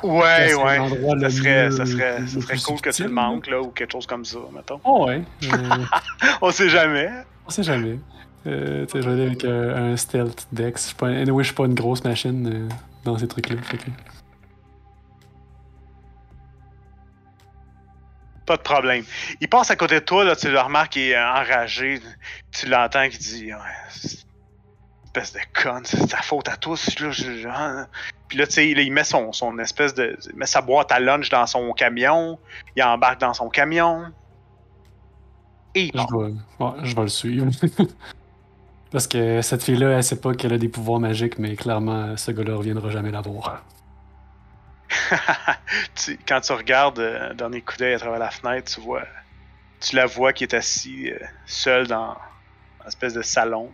Ouais, 0.03 0.47
c'est 0.49 0.55
ouais. 0.55 0.77
l'endroit 0.79 1.19
Ça 1.19 1.31
serait, 1.31 1.65
mieux- 1.65 1.71
ça 1.73 1.87
serait, 1.87 2.21
le 2.21 2.27
ça 2.29 2.41
serait 2.41 2.59
cool 2.59 2.81
que 2.81 2.91
tu 2.91 3.03
le 3.03 3.09
manques, 3.09 3.47
là, 3.49 3.61
ou 3.61 3.69
quelque 3.69 3.93
chose 3.93 4.07
comme 4.07 4.25
ça, 4.25 4.39
mettons. 4.55 4.79
Oh 4.85 5.07
ouais. 5.09 5.23
euh, 5.53 5.59
On 6.43 6.51
sait 6.53 6.69
jamais. 6.69 7.09
on 7.47 7.51
sait 7.51 7.63
jamais. 7.65 7.99
Euh, 8.47 8.85
tu 8.87 8.93
sais, 8.93 9.03
je 9.03 9.09
vais 9.09 9.15
aller 9.15 9.27
avec 9.27 9.45
un 9.45 9.97
stealth 9.97 10.47
dex. 10.53 10.83
Je 10.83 10.87
suis 10.89 10.95
pas, 10.97 11.09
anyway, 11.09 11.43
je 11.43 11.47
suis 11.49 11.55
pas 11.57 11.65
une 11.65 11.75
grosse 11.75 12.05
machine 12.05 12.47
euh, 12.47 12.69
dans 13.05 13.17
ces 13.19 13.27
trucs-là. 13.27 13.57
fait 13.63 13.79
que- 13.79 13.91
Pas 18.47 18.57
de 18.57 18.63
problème. 18.63 19.05
Il 19.41 19.49
passe 19.49 19.71
à 19.71 19.77
côté 19.77 19.95
de 19.97 20.05
toi, 20.05 20.25
là, 20.25 20.37
tu 20.37 20.51
le 20.51 20.61
remarques 20.61 20.93
qu'il 20.93 21.03
est 21.03 21.19
enragé. 21.19 22.01
Tu 22.53 22.67
l'entends 22.67 23.09
qui 23.09 23.19
dit 23.19 23.51
Espèce 25.07 25.33
de 25.33 25.39
conne, 25.63 25.85
c'est 25.85 26.09
ta 26.09 26.21
faute 26.23 26.49
à 26.49 26.57
tous. 26.57 26.99
Là, 26.99 27.11
je- 27.11 27.39
je- 27.39 27.49
hein. 27.49 27.87
Puis 28.29 28.37
là, 28.37 28.47
tu 28.47 28.55
sais, 28.55 28.69
il 28.69 28.93
met 28.93 29.05
son, 29.05 29.33
son 29.33 29.59
espèce 29.59 29.95
de. 29.95 30.19
Il 30.31 30.37
met 30.37 30.47
sa 30.47 30.61
boîte 30.61 30.91
à 30.93 30.99
lunch 31.01 31.29
dans 31.31 31.47
son 31.47 31.73
camion. 31.73 32.39
Il 32.77 32.83
embarque 32.83 33.21
dans 33.21 33.33
son 33.33 33.49
camion. 33.49 34.07
Et 35.77 35.85
il 35.85 35.91
Je 35.93 35.93
part. 35.93 36.07
vais, 36.19 36.33
ouais, 36.61 36.85
je 36.85 36.97
vais 36.97 37.03
le 37.03 37.09
suivre. 37.09 37.47
Parce 38.91 39.07
que 39.09 39.41
cette 39.43 39.63
fille-là, 39.63 39.91
elle 39.97 40.05
sait 40.05 40.21
pas 40.21 40.35
qu'elle 40.35 40.53
a 40.53 40.59
des 40.59 40.69
pouvoirs 40.69 41.01
magiques, 41.01 41.39
mais 41.39 41.57
clairement, 41.57 42.17
ce 42.17 42.31
gars-là 42.31 42.55
reviendra 42.57 42.91
jamais 42.91 43.11
la 43.11 43.21
voir. 43.23 43.65
Quand 46.29 46.41
tu 46.41 46.53
regardes 46.53 46.99
euh, 46.99 47.31
un 47.31 47.35
dernier 47.35 47.61
coup 47.61 47.77
d'œil 47.77 47.95
à 47.95 47.99
travers 47.99 48.19
la 48.19 48.31
fenêtre, 48.31 48.73
tu 48.73 48.81
vois, 48.81 49.05
tu 49.81 49.97
la 49.97 50.07
vois 50.07 50.33
qui 50.33 50.45
est 50.45 50.55
assise 50.55 51.13
euh, 51.13 51.25
seule 51.47 51.87
dans 51.87 52.17
une 52.81 52.89
espèce 52.89 53.15
de 53.15 53.23
salon, 53.23 53.71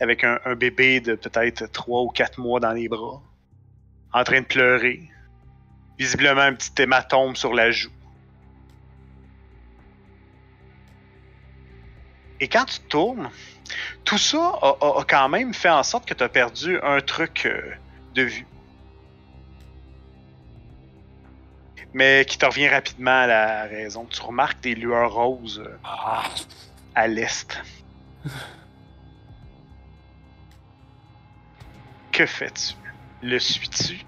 avec 0.00 0.24
un, 0.24 0.38
bébé 0.56 1.00
de 1.00 1.14
peut-être 1.14 1.70
3 1.70 2.02
ou 2.02 2.08
4 2.08 2.40
mois 2.40 2.60
dans 2.60 2.72
les 2.72 2.88
bras, 2.88 3.22
en 4.12 4.24
train 4.24 4.40
de 4.40 4.46
pleurer. 4.46 5.08
Visiblement 5.98 6.40
un 6.40 6.54
petit 6.54 6.82
hématome 6.82 7.36
sur 7.36 7.54
la 7.54 7.70
joue. 7.70 7.90
Et 12.40 12.48
quand 12.48 12.64
tu 12.64 12.80
tournes, 12.80 13.30
tout 14.04 14.18
ça 14.18 14.52
a 14.60 15.04
quand 15.08 15.28
même 15.28 15.54
fait 15.54 15.70
en 15.70 15.84
sorte 15.84 16.06
que 16.06 16.14
tu 16.14 16.24
as 16.24 16.28
perdu 16.28 16.80
un 16.82 17.00
truc 17.00 17.46
euh, 17.46 17.74
de 18.14 18.22
vue. 18.22 18.46
Mais 21.94 22.24
qui 22.26 22.38
te 22.38 22.46
revient 22.46 22.68
rapidement 22.68 23.22
à 23.22 23.26
la 23.26 23.62
raison. 23.64 24.06
Tu 24.06 24.20
remarques 24.22 24.60
des 24.62 24.74
lueurs 24.74 25.12
roses 25.12 25.62
euh, 25.66 25.76
Ah, 25.84 26.22
à 26.94 27.06
l'est. 27.08 27.60
que 32.12 32.26
fais-tu? 32.26 32.74
Le 33.22 33.38
suis-tu? 33.38 34.00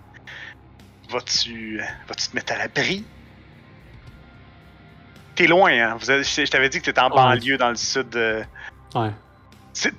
Vas-tu 1.11 1.81
euh, 1.81 1.85
vas-tu 2.09 2.29
te 2.29 2.35
mettre 2.35 2.53
à 2.53 2.59
l'abri? 2.59 3.05
T'es 5.35 5.47
loin, 5.47 5.71
hein? 5.73 5.97
Vous 5.99 6.11
avez- 6.11 6.23
je 6.25 6.51
t'avais 6.51 6.69
dit 6.69 6.81
que 6.81 6.85
t'étais 6.87 7.01
en 7.01 7.09
Ouais. 7.11 7.17
banlieue 7.17 7.57
dans 7.59 7.71
le 7.71 7.77
sud. 7.77 8.09
de- 8.11 8.45
ouais. 8.95 9.11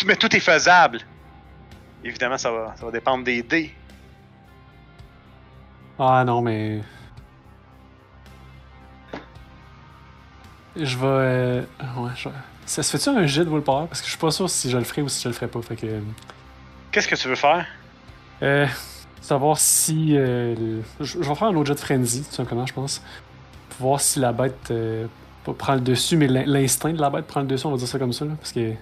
Mais 0.06 0.16
tout 0.16 0.34
est 0.36 0.40
faisable. 0.40 1.00
Évidemment, 2.04 2.38
ça 2.38 2.52
va, 2.52 2.74
ça 2.78 2.86
va 2.86 2.92
dépendre 2.92 3.24
des 3.24 3.42
dés. 3.44 3.74
Ah 6.00 6.24
non, 6.26 6.42
mais. 6.42 6.82
Je 10.76 10.98
vais. 10.98 11.06
euh, 11.06 11.62
Ouais, 11.98 12.12
je 12.16 12.30
vais- 12.30 12.36
Ça 12.66 12.82
se 12.84 12.92
fait-tu 12.98 13.10
un 13.10 13.26
jet 13.28 13.46
de 13.46 13.50
willpower? 13.50 13.88
Parce 13.88 14.02
que 14.02 14.06
je 14.08 14.12
suis 14.12 14.20
pas 14.20 14.32
sûr 14.32 14.50
si 14.50 14.70
je 14.70 14.78
le 14.78 14.84
ferai 14.84 15.02
ou 15.04 15.10
si 15.10 15.22
je 15.24 15.28
le 15.30 15.34
ferai 15.34 15.48
pas. 15.48 15.62
Fait 15.62 15.76
que. 15.76 15.88
Qu'est-ce 16.92 17.08
que 17.08 17.16
tu 17.16 17.28
veux 17.28 17.36
faire? 17.36 17.66
Euh, 18.42 18.68
savoir 19.22 19.58
si. 19.60 20.16
euh, 20.18 20.56
le- 20.56 20.84
je, 21.06 21.22
je 21.22 21.30
vais 21.30 21.36
faire 21.36 21.48
un 21.48 21.56
autre 21.56 21.68
jet 21.68 21.76
de 21.76 21.80
frenzy, 21.80 22.24
tout 22.24 22.34
simplement, 22.36 22.66
je 22.66 22.74
pense. 22.74 23.02
Pour 23.78 23.88
voir 23.90 24.02
si 24.02 24.20
la 24.20 24.32
bête 24.34 24.72
euh, 24.72 25.06
prend 25.58 25.76
le 25.76 25.82
dessus, 25.82 26.18
mais 26.18 26.28
l'in- 26.28 26.46
l'instinct 26.46 26.92
de 26.94 27.00
la 27.02 27.10
bête 27.10 27.28
prend 27.28 27.42
le 27.42 27.48
dessus, 27.48 27.68
on 27.68 27.72
va 27.72 27.78
dire 27.78 27.88
ça 27.88 28.00
comme 28.00 28.14
ça. 28.14 28.26
Là, 28.26 28.32
parce 28.40 28.52
que. 28.52 28.74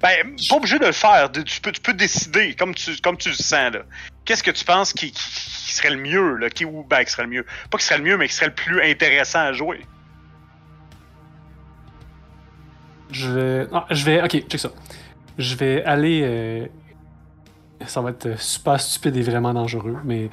Ben, 0.00 0.36
pas 0.48 0.56
obligé 0.56 0.78
de 0.78 0.86
le 0.86 0.92
faire. 0.92 1.30
Tu 1.32 1.60
peux, 1.60 1.72
tu 1.72 1.80
peux 1.80 1.92
décider 1.92 2.54
comme 2.54 2.74
tu, 2.74 2.96
comme 3.02 3.16
tu 3.16 3.30
le 3.30 3.34
sens. 3.34 3.72
là. 3.72 3.80
Qu'est-ce 4.24 4.42
que 4.42 4.50
tu 4.50 4.64
penses 4.64 4.92
qui, 4.92 5.10
qui- 5.10 5.30
qui 5.66 5.72
serait 5.74 5.90
le 5.90 5.96
mieux? 6.00 6.34
Là? 6.36 6.50
Qui, 6.50 6.64
ou 6.64 6.84
ben, 6.88 7.02
qui 7.04 7.10
serait 7.12 7.24
le 7.24 7.30
mieux? 7.30 7.46
Pas 7.70 7.78
qui 7.78 7.84
serait 7.84 7.98
le 7.98 8.04
mieux, 8.04 8.16
mais 8.16 8.28
qui 8.28 8.34
serait 8.34 8.46
le 8.46 8.54
plus 8.54 8.82
intéressant 8.82 9.40
à 9.40 9.52
jouer. 9.52 9.80
Je 13.10 13.30
vais. 13.30 13.66
Non, 13.68 13.82
je 13.90 14.04
vais. 14.04 14.22
Ok, 14.22 14.30
check 14.48 14.58
ça. 14.58 14.70
Je 15.38 15.54
vais 15.56 15.82
aller. 15.84 16.20
euh, 16.24 16.66
Ça 17.86 18.00
va 18.00 18.10
être 18.10 18.38
super 18.40 18.80
stupide 18.80 19.16
et 19.16 19.22
vraiment 19.22 19.54
dangereux, 19.54 19.96
mais 20.04 20.30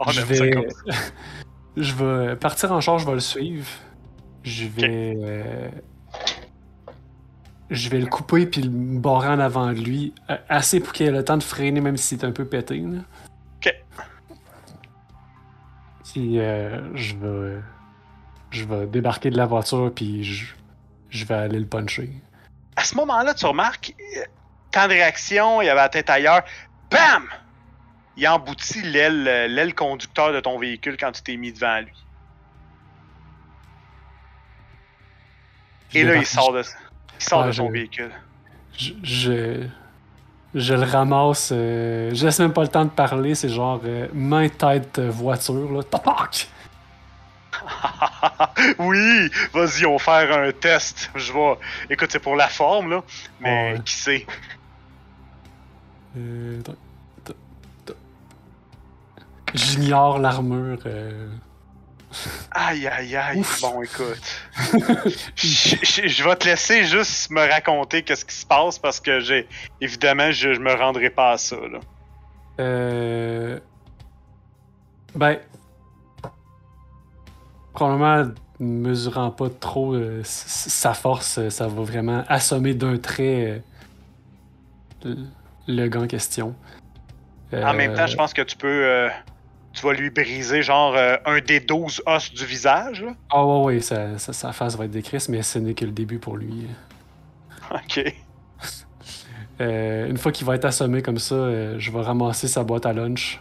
On 0.00 0.10
je 0.10 0.22
vais. 0.22 0.50
je 1.76 1.94
vais 1.94 2.36
partir 2.36 2.72
en 2.72 2.80
charge, 2.80 3.02
je 3.02 3.06
vais 3.06 3.14
le 3.14 3.20
suivre. 3.20 3.66
Je 4.42 4.66
vais. 4.66 5.14
euh, 5.20 5.68
Je 7.70 7.88
vais 7.90 7.98
le 7.98 8.06
couper 8.06 8.46
puis 8.46 8.62
le 8.62 8.70
barrer 8.70 9.28
en 9.28 9.40
avant 9.40 9.72
de 9.72 9.80
lui, 9.80 10.14
euh, 10.30 10.36
assez 10.48 10.78
pour 10.80 10.92
qu'il 10.92 11.06
ait 11.06 11.10
le 11.10 11.24
temps 11.24 11.36
de 11.36 11.42
freiner, 11.42 11.80
même 11.80 11.96
si 11.96 12.16
c'est 12.16 12.24
un 12.24 12.30
peu 12.32 12.44
pété. 12.44 12.78
Là. 12.78 13.00
Ok. 13.58 13.74
Puis 16.12 16.38
euh, 16.38 16.94
je 16.94 17.14
vais. 17.16 17.60
Je 18.50 18.64
vais 18.64 18.86
débarquer 18.86 19.28
de 19.30 19.36
la 19.36 19.44
voiture 19.44 19.92
puis 19.94 20.22
je, 20.24 20.54
je 21.16 21.24
vais 21.24 21.34
aller 21.34 21.58
le 21.58 21.66
puncher. 21.66 22.10
À 22.76 22.84
ce 22.84 22.94
moment-là, 22.96 23.34
tu 23.34 23.46
remarques, 23.46 23.94
euh, 24.18 24.24
temps 24.70 24.84
de 24.86 24.92
réaction, 24.92 25.62
il 25.62 25.68
avait 25.68 25.80
la 25.80 25.88
tête 25.88 26.10
ailleurs. 26.10 26.42
Bam! 26.90 27.24
Il 28.18 28.26
emboutit 28.28 28.82
l'aile, 28.82 29.26
euh, 29.28 29.46
l'aile 29.48 29.74
conducteur 29.74 30.32
de 30.32 30.40
ton 30.40 30.58
véhicule 30.58 30.96
quand 30.98 31.12
tu 31.12 31.22
t'es 31.22 31.36
mis 31.36 31.52
devant 31.52 31.80
lui. 31.80 31.92
Je 35.90 35.98
Et 35.98 36.04
là, 36.04 36.16
il 36.16 36.26
sort 36.26 36.52
de, 36.52 36.62
il 36.62 37.22
sort 37.24 37.40
Ouais, 37.42 37.46
de 37.48 37.52
son 37.52 37.66
je- 37.68 37.72
véhicule. 37.72 38.10
Je, 38.76 38.92
je, 39.02 39.66
je 40.54 40.74
le 40.74 40.82
ramasse. 40.82 41.50
euh, 41.52 42.10
je 42.14 42.26
laisse 42.26 42.38
même 42.40 42.52
pas 42.52 42.62
le 42.62 42.68
temps 42.68 42.84
de 42.84 42.90
parler. 42.90 43.34
C'est 43.34 43.48
genre 43.48 43.80
euh, 43.84 44.08
main, 44.12 44.48
tête, 44.48 44.98
euh, 44.98 45.10
voiture. 45.10 45.70
Là. 45.72 45.82
Tapac! 45.82 46.48
oui, 48.78 49.30
vas-y, 49.52 49.84
on 49.86 49.96
va 49.96 49.98
faire 49.98 50.38
un 50.38 50.52
test. 50.52 51.10
Je 51.14 51.32
vais. 51.32 51.54
Écoute, 51.90 52.10
c'est 52.12 52.18
pour 52.20 52.36
la 52.36 52.48
forme, 52.48 52.90
là. 52.90 53.02
Mais 53.40 53.72
Ouais. 53.74 53.80
qui 53.84 53.92
sait? 53.94 54.26
Euh. 56.16 56.60
J'ignore 59.54 60.18
l'armure. 60.18 60.78
euh. 60.86 61.28
Aïe, 62.50 62.86
aïe, 62.86 63.16
aïe. 63.16 63.38
Ouf. 63.40 63.60
Bon, 63.60 63.82
écoute. 63.82 64.20
je, 65.36 65.76
je- 65.82 66.08
je 66.08 66.24
vais 66.24 66.36
te 66.36 66.46
laisser 66.46 66.84
juste 66.84 67.30
me 67.30 67.40
raconter 67.48 68.02
qu'est-ce 68.02 68.24
qui 68.24 68.34
se 68.34 68.46
passe 68.46 68.78
parce 68.78 69.00
que 69.00 69.20
j'ai. 69.20 69.46
Évidemment, 69.80 70.30
je, 70.32 70.54
je 70.54 70.60
me 70.60 70.72
rendrai 70.74 71.10
pas 71.10 71.32
à 71.32 71.38
ça, 71.38 71.56
là. 71.56 71.80
Euh, 72.60 73.58
Ben. 75.14 75.38
Probablement, 77.76 78.32
mesurant 78.58 79.30
pas 79.30 79.50
trop 79.50 79.94
euh, 79.94 80.22
sa 80.24 80.94
force, 80.94 81.38
euh, 81.38 81.50
ça 81.50 81.68
va 81.68 81.82
vraiment 81.82 82.24
assommer 82.26 82.72
d'un 82.74 82.96
trait 82.96 83.62
euh, 85.04 85.14
le- 85.68 85.86
gars 85.88 86.00
en 86.00 86.06
question. 86.06 86.54
En 87.52 87.74
même 87.74 87.94
temps, 87.94 88.06
je 88.06 88.16
pense 88.16 88.32
que 88.32 88.42
tu 88.42 88.56
peux. 88.56 89.08
tu 89.74 89.84
vas 89.86 89.92
lui 89.92 90.08
briser, 90.10 90.62
genre, 90.62 90.96
un 91.26 91.38
des 91.40 91.60
12 91.60 92.02
os 92.06 92.32
du 92.32 92.44
visage. 92.46 93.04
Ah 93.30 93.44
ouais, 93.44 93.64
ouais, 93.64 93.80
sa, 93.80 94.16
sa- 94.18 94.32
sa 94.32 94.52
face 94.52 94.74
va 94.76 94.86
être 94.86 94.90
décrite, 94.90 95.28
mais 95.28 95.42
ce 95.42 95.58
n'est 95.58 95.74
que 95.74 95.84
le 95.84 95.92
début 95.92 96.18
pour 96.18 96.36
lui. 96.36 96.66
Ok. 97.70 98.14
Une 99.60 100.16
fois 100.18 100.32
qu'il 100.32 100.46
va 100.46 100.54
être 100.54 100.64
assommé 100.66 101.02
comme 101.02 101.18
ça, 101.18 101.78
je 101.78 101.90
vais 101.90 102.00
ramasser 102.00 102.48
sa 102.48 102.62
boîte 102.64 102.86
à 102.86 102.92
lunch. 102.92 103.40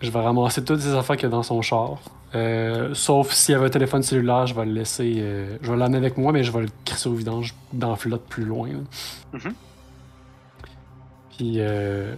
Je 0.00 0.10
vais 0.10 0.20
ramasser 0.20 0.64
toutes 0.64 0.82
les 0.84 0.94
affaires 0.94 1.16
qu'il 1.16 1.24
y 1.24 1.26
a 1.26 1.30
dans 1.30 1.42
son 1.42 1.60
char. 1.62 1.98
Euh, 2.34 2.94
sauf 2.94 3.32
s'il 3.32 3.54
y 3.54 3.56
avait 3.56 3.66
un 3.66 3.70
téléphone 3.70 4.02
cellulaire, 4.02 4.46
je 4.46 4.54
vais 4.54 4.64
le 4.64 4.72
laisser. 4.72 5.16
euh, 5.18 5.56
je 5.62 5.70
vais 5.70 5.76
l'emmener 5.76 5.98
avec 5.98 6.16
moi, 6.16 6.32
mais 6.32 6.44
je 6.44 6.52
vais 6.52 6.62
le 6.62 6.68
crisser 6.84 7.08
au 7.08 7.14
vidange 7.14 7.54
dans 7.72 7.90
la 7.90 7.96
flotte 7.96 8.26
plus 8.28 8.44
loin. 8.44 8.68
Mhm. 9.32 9.54
Puis, 11.36 11.54
euh, 11.58 12.14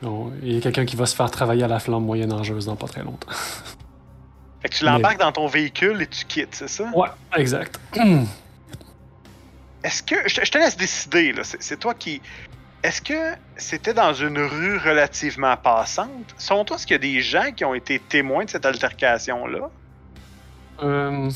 bon, 0.00 0.32
il 0.42 0.54
y 0.54 0.58
a 0.58 0.60
quelqu'un 0.60 0.86
qui 0.86 0.96
va 0.96 1.06
se 1.06 1.14
faire 1.14 1.30
travailler 1.30 1.64
à 1.64 1.68
la 1.68 1.78
flamme 1.78 2.04
moyenne 2.04 2.32
engeuse 2.32 2.66
dans 2.66 2.76
pas 2.76 2.86
très 2.86 3.02
longtemps. 3.02 3.30
Fait 4.62 4.68
que 4.70 4.74
tu 4.74 4.84
l'embarques 4.84 5.20
dans 5.20 5.32
ton 5.32 5.46
véhicule 5.46 6.00
et 6.00 6.06
tu 6.06 6.24
quittes, 6.24 6.54
c'est 6.54 6.68
ça? 6.68 6.90
Ouais, 6.94 7.08
exact. 7.36 7.78
Est-ce 9.84 10.02
que. 10.02 10.16
Je, 10.26 10.50
te 10.50 10.58
laisse 10.58 10.76
décider, 10.76 11.32
là. 11.32 11.42
C'est 11.44 11.78
toi 11.78 11.94
qui. 11.94 12.20
Est-ce 12.86 13.02
que 13.02 13.36
c'était 13.56 13.94
dans 13.94 14.14
une 14.14 14.38
rue 14.38 14.78
relativement 14.78 15.56
passante? 15.56 16.36
Toi, 16.38 16.76
est-ce 16.76 16.86
qu'il 16.86 16.94
y 16.94 16.94
a 16.94 16.98
des 16.98 17.20
gens 17.20 17.50
qui 17.50 17.64
ont 17.64 17.74
été 17.74 17.98
témoins 17.98 18.44
de 18.44 18.50
cette 18.50 18.64
altercation-là? 18.64 19.70
Euh, 20.84 21.28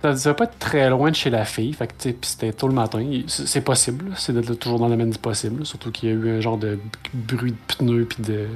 ça 0.00 0.14
devait 0.14 0.34
pas 0.34 0.44
être 0.44 0.58
très 0.58 0.88
loin 0.88 1.10
de 1.10 1.14
chez 1.14 1.28
la 1.28 1.44
fille, 1.44 1.74
fait 1.74 1.88
que 1.88 2.10
c'était 2.22 2.54
tôt 2.54 2.68
le 2.68 2.74
matin. 2.74 3.06
C'est 3.26 3.60
possible, 3.60 4.12
c'est 4.16 4.32
d'être 4.32 4.54
toujours 4.54 4.78
dans 4.78 4.86
le 4.86 4.92
domaine 4.92 5.10
du 5.10 5.18
possible, 5.18 5.66
surtout 5.66 5.92
qu'il 5.92 6.08
y 6.08 6.12
a 6.12 6.14
eu 6.14 6.38
un 6.38 6.40
genre 6.40 6.56
de 6.56 6.78
bruit 7.12 7.52
de 7.52 7.74
pneus 7.74 8.06
puis 8.06 8.22
de. 8.22 8.48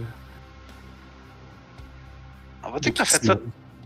On 2.65 2.71
va 2.71 2.79
dire 2.79 2.93
que 2.93 2.97
tu 2.97 3.03
as 3.03 3.05
fait 3.05 3.27
ça 3.27 3.37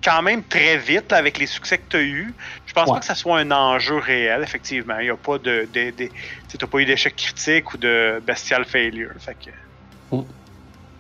quand 0.02 0.22
même 0.22 0.42
très 0.42 0.76
vite 0.78 1.10
là, 1.12 1.18
avec 1.18 1.38
les 1.38 1.46
succès 1.46 1.78
que 1.78 1.88
tu 1.90 1.96
as 1.96 2.02
eus. 2.02 2.34
Je 2.66 2.72
pense 2.72 2.88
Ouais. 2.88 2.94
pas 2.94 3.00
que 3.00 3.06
ça 3.06 3.14
soit 3.14 3.38
un 3.38 3.50
enjeu 3.50 3.96
réel, 3.98 4.42
effectivement. 4.42 4.98
Il 4.98 5.04
n'y 5.04 5.10
a 5.10 5.16
pas 5.16 5.38
de. 5.38 5.68
de, 5.72 5.90
de- 5.90 5.92
tu 5.96 6.10
sais, 6.48 6.58
t'as 6.58 6.66
pas 6.66 6.78
eu 6.78 6.84
d'échec 6.84 7.14
critique 7.16 7.72
ou 7.74 7.76
de 7.78 8.20
bestial 8.26 8.64
failure. 8.64 9.12
Fait 9.18 9.34
que. 9.36 10.16
Mm. 10.16 10.24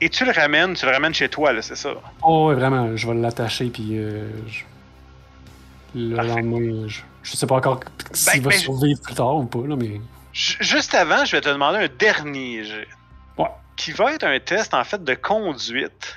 Et 0.00 0.08
tu 0.08 0.24
le 0.24 0.32
ramènes, 0.32 0.74
tu 0.74 0.84
le 0.86 0.92
ramènes 0.92 1.14
chez 1.14 1.28
toi, 1.28 1.52
là, 1.52 1.62
c'est 1.62 1.76
ça? 1.76 1.90
Oh, 2.22 2.48
ouais, 2.48 2.54
vraiment, 2.54 2.96
je 2.96 3.06
vais 3.06 3.14
l'attacher 3.14 3.66
puis. 3.66 3.98
euh, 3.98 4.28
je- 4.48 4.62
Le 5.94 6.16
Parfait. 6.16 6.30
lendemain, 6.40 6.88
je... 6.88 7.00
je 7.22 7.36
sais 7.36 7.46
pas 7.46 7.56
encore 7.56 7.80
s'il 8.12 8.40
Ben, 8.40 8.44
va 8.44 8.50
ben, 8.50 8.58
survivre 8.58 9.00
plus 9.02 9.14
tard 9.14 9.36
ou 9.36 9.44
pas, 9.44 9.66
là, 9.66 9.76
mais. 9.76 10.00
Ju- 10.32 10.56
Juste 10.60 10.94
avant, 10.94 11.24
je 11.26 11.32
vais 11.36 11.40
te 11.42 11.48
demander 11.50 11.78
un 11.84 11.88
dernier 11.98 12.64
jet. 12.64 12.88
Ouais. 13.36 13.48
Qui 13.76 13.92
va 13.92 14.12
être 14.14 14.24
un 14.24 14.40
test, 14.40 14.72
en 14.74 14.82
fait, 14.84 15.02
de 15.04 15.14
conduite. 15.14 16.16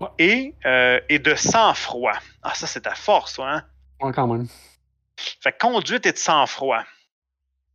Ouais. 0.00 0.08
Et, 0.18 0.54
euh, 0.66 1.00
et 1.08 1.18
de 1.18 1.34
sang-froid. 1.34 2.18
Ah, 2.42 2.54
ça, 2.54 2.66
c'est 2.66 2.82
ta 2.82 2.94
force, 2.94 3.34
toi, 3.34 3.50
hein? 3.50 3.64
Ouais, 4.00 4.12
quand 4.12 4.26
même. 4.26 4.48
Fait 5.16 5.52
que 5.52 5.58
conduite 5.58 6.06
et 6.06 6.12
de 6.12 6.18
sang-froid. 6.18 6.82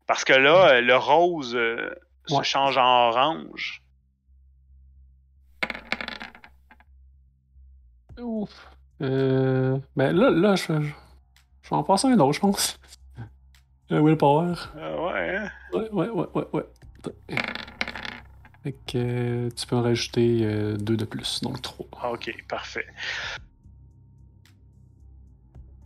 Parce 0.05 0.23
que 0.25 0.34
là, 0.34 0.69
euh, 0.69 0.82
le 0.82 0.97
rose 0.97 1.55
euh, 1.55 1.95
se 2.27 2.41
change 2.43 2.77
en 2.77 3.10
orange. 3.10 3.82
Ouf. 8.19 8.67
Euh. 9.01 9.77
Ben 9.95 10.13
là, 10.15 10.29
là, 10.29 10.55
je, 10.55 10.63
je, 10.63 10.82
je 11.62 11.69
vais 11.69 11.75
en 11.75 11.84
passer 11.84 12.08
un 12.08 12.19
autre, 12.19 12.34
je 12.34 12.39
pense. 12.39 12.79
Un 13.91 14.03
willpower. 14.03 14.53
Euh, 14.75 14.97
ouais, 15.08 15.38
hein? 15.38 15.51
Ouais, 15.73 15.89
ouais, 15.89 16.10
ouais, 16.10 16.27
ouais, 16.36 16.47
ouais. 16.53 16.65
Fait 18.63 18.74
que 18.74 18.78
euh, 18.98 19.50
tu 19.56 19.65
peux 19.67 19.76
en 19.76 19.82
rajouter 19.82 20.41
euh, 20.43 20.76
deux 20.76 20.98
de 20.98 21.06
plus, 21.06 21.41
donc 21.41 21.62
trois. 21.62 21.86
Ah, 22.02 22.12
Ok, 22.12 22.30
parfait. 22.48 22.86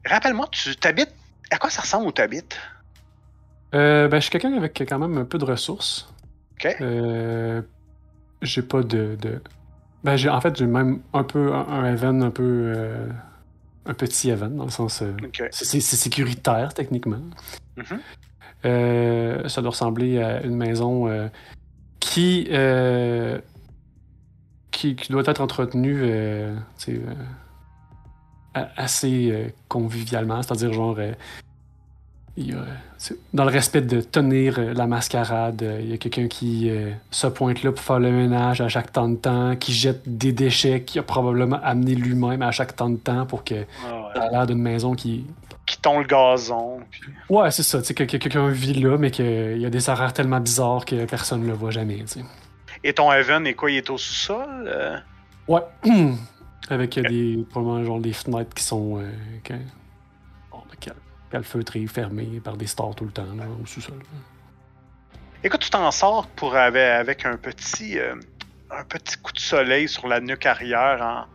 Rappelle-moi, 0.06 0.48
tu 0.52 0.76
t'habites. 0.76 1.14
À 1.52 1.58
quoi 1.58 1.70
ça 1.70 1.82
ressemble 1.82 2.08
où 2.08 2.12
tu 2.12 2.22
habites? 2.22 2.58
Euh, 3.76 4.08
ben, 4.08 4.18
je 4.18 4.24
suis 4.24 4.32
quelqu'un 4.32 4.54
avec 4.54 4.82
quand 4.88 5.00
même 5.00 5.18
un 5.18 5.26
peu 5.26 5.38
de 5.38 5.46
ressources. 5.46 6.12
Ok. 6.54 6.76
Euh, 6.82 7.62
j'ai 8.42 8.62
pas 8.62 8.82
de. 8.82 9.16
de... 9.22 9.42
Ben, 10.04 10.16
j'ai, 10.18 10.30
en 10.30 10.42
fait, 10.42 10.56
j'ai 10.58 10.66
même 10.66 11.02
un 11.14 11.24
peu 11.24 11.54
un, 11.54 11.68
un 11.68 11.94
event, 11.94 12.22
un 12.22 12.32
peu. 12.32 12.74
euh, 12.76 13.08
un 13.86 13.94
petit 13.94 14.30
event, 14.30 14.48
dans 14.50 14.64
le 14.66 14.72
sens. 14.72 15.04
c'est, 15.52 15.80
sécuritaire, 15.82 16.74
techniquement. 16.74 17.20
Mhm. 17.78 18.00
Ça 19.50 19.62
doit 19.62 19.72
ressembler 19.72 20.22
à 20.22 20.42
une 20.44 20.56
maison 20.56 21.08
qui, 22.04 22.48
euh, 22.52 23.39
qui. 24.72 24.96
qui 24.96 25.12
doit 25.12 25.24
être 25.26 25.42
entretenue. 25.42 26.02
euh, 26.04 26.54
euh, 26.89 27.00
assez 28.76 29.52
convivialement, 29.68 30.42
c'est-à-dire 30.44 30.74
genre 30.74 31.00
il 32.36 32.54
a, 32.56 32.66
dans 33.34 33.46
le 33.46 33.52
respect 33.52 33.82
de 33.82 34.02
tenir 34.02 34.60
la 34.60 34.86
mascarade, 34.88 35.63
il 35.82 35.89
y 35.89 35.94
a 35.94 35.98
quelqu'un 35.98 36.28
qui 36.28 36.70
euh, 36.70 36.92
se 37.12 37.28
pointe 37.28 37.63
là 37.63 37.72
pour 37.72 37.84
faire 37.84 38.00
le 38.00 38.12
ménage 38.12 38.60
à 38.62 38.68
chaque 38.70 38.92
temps 38.92 39.10
de 39.10 39.16
temps, 39.16 39.56
qui 39.56 39.72
jette 39.74 40.02
des 40.06 40.34
déchets 40.34 40.82
qu'il 40.84 41.00
a 41.00 41.04
probablement 41.04 41.60
amené 41.63 41.96
lui-même 41.96 42.42
à 42.42 42.52
chaque 42.52 42.76
temps 42.76 42.89
de 42.89 42.98
temps 42.98 43.26
pour 43.26 43.44
que 43.44 43.66
Ah, 43.88 44.10
ouais. 44.16 44.20
a 44.22 44.30
l'air 44.30 44.48
d'une 44.48 44.62
maison 44.62 44.94
qui. 44.94 45.26
Qui 45.65 45.78
tond 45.80 45.99
le 45.99 46.06
gazon. 46.06 46.82
puis- 46.91 47.02
Ouais, 47.30 47.49
c'est 47.52 47.63
ça, 47.63 47.80
tu 47.80 47.86
sais, 47.88 47.93
que, 47.93 48.04
que 48.04 48.17
quelqu'un 48.17 48.49
vit 48.49 48.73
là, 48.73 48.97
mais 48.97 49.12
qu'il 49.12 49.58
y 49.58 49.65
a 49.65 49.69
des 49.69 49.89
horaires 49.89 50.12
tellement 50.13 50.39
bizarres 50.41 50.84
que 50.86 51.06
personne 51.06 51.41
ne 51.41 51.47
le 51.47 51.54
voit 51.54 51.71
jamais. 51.71 52.04
Et 52.84 52.93
ton 52.93 53.12
Evan 53.13 53.47
est 53.47 53.54
quoi? 53.54 53.71
Il 53.71 53.78
est 53.78 53.89
au 53.89 53.97
sous-sol? 53.97 54.65
euh? 54.67 54.97
Ouais. 55.47 55.62
Avec 56.69 56.97
euh, 56.97 57.02
des, 57.04 57.45
probablement 57.49 57.84
genre 57.86 57.99
des 57.99 58.13
fenêtres 58.13 58.54
qui 58.54 58.63
sont 58.63 58.99
euh, 58.99 59.10
que- 59.43 59.54
bon, 60.52 60.63
cal- 60.80 60.95
calfeutrées, 61.32 61.86
fermées 61.88 62.41
par 62.43 62.56
des 62.58 62.67
stars 62.67 62.95
tout 62.95 63.06
le 63.06 63.12
temps, 63.12 63.26
là, 63.38 63.43
au 63.62 63.65
sous-sol. 63.65 63.99
Écoute, 65.43 65.62
tu 65.62 65.69
t'en 65.69 65.91
sors 65.91 66.28
pour 66.28 66.56
avec, 66.56 66.82
avec 66.82 67.26
un 67.26 67.36
petit 67.38 67.99
euh, 67.99 68.15
un 68.71 68.84
petit 68.86 69.17
coup 69.17 69.32
de 69.34 69.39
soleil 69.39 69.88
sur 69.89 70.08
la 70.08 70.19
nuque 70.21 70.45
arrière 70.45 71.28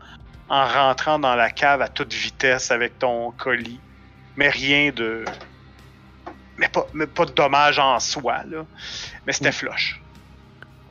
en, 0.48 0.54
en 0.54 0.66
rentrant 0.66 1.18
dans 1.18 1.34
la 1.36 1.50
cave 1.50 1.82
à 1.82 1.88
toute 1.88 2.12
vitesse 2.12 2.70
avec 2.70 2.98
ton 2.98 3.30
colis. 3.32 3.80
Mais 4.38 4.50
rien 4.50 4.90
de 4.94 5.24
mais, 6.58 6.68
pas, 6.68 6.86
mais 6.94 7.06
pas 7.08 7.24
de 7.24 7.32
dommage 7.32 7.78
en 7.80 7.98
soi, 7.98 8.44
là. 8.48 8.64
Mais 9.26 9.32
c'était 9.32 9.50
Mm. 9.50 9.52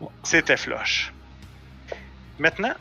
Ouais. 0.01 0.09
C'était 0.23 0.57
flush. 0.57 1.13
Maintenant, 2.39 2.73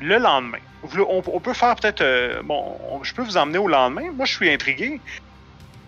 le 0.00 0.18
lendemain. 0.18 0.58
On, 0.84 1.22
on 1.26 1.40
peut 1.40 1.54
faire 1.54 1.74
peut-être. 1.76 2.00
euh, 2.02 2.42
bon, 2.42 2.78
on- 2.90 3.02
je 3.02 3.14
peux 3.14 3.22
vous 3.22 3.36
emmener 3.38 3.58
au 3.58 3.66
lendemain. 3.68 4.10
Moi, 4.12 4.26
je 4.26 4.34
suis 4.34 4.50
intrigué. 4.52 5.00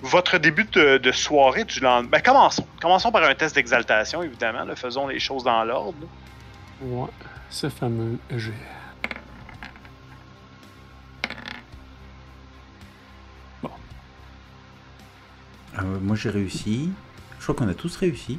Votre 0.00 0.38
début 0.38 0.64
de, 0.64 0.98
de 0.98 1.12
soirée 1.12 1.64
du 1.64 1.80
lendemain. 1.80 2.08
Ben, 2.12 2.22
commençons. 2.22 2.66
Commençons 2.80 3.12
par 3.12 3.24
un 3.24 3.34
test 3.34 3.54
d'exaltation, 3.54 4.22
évidemment. 4.22 4.64
là. 4.64 4.76
Faisons 4.76 5.08
les 5.08 5.18
choses 5.20 5.44
dans 5.44 5.62
l'ordre. 5.64 6.06
Ouais, 6.80 7.08
ce 7.50 7.68
fameux 7.68 8.18
G. 8.36 8.52
Euh, 15.78 15.82
moi 16.00 16.16
j'ai 16.16 16.30
réussi. 16.30 16.90
Je 17.38 17.42
crois 17.44 17.54
qu'on 17.54 17.68
a 17.68 17.74
tous 17.74 17.96
réussi. 17.96 18.38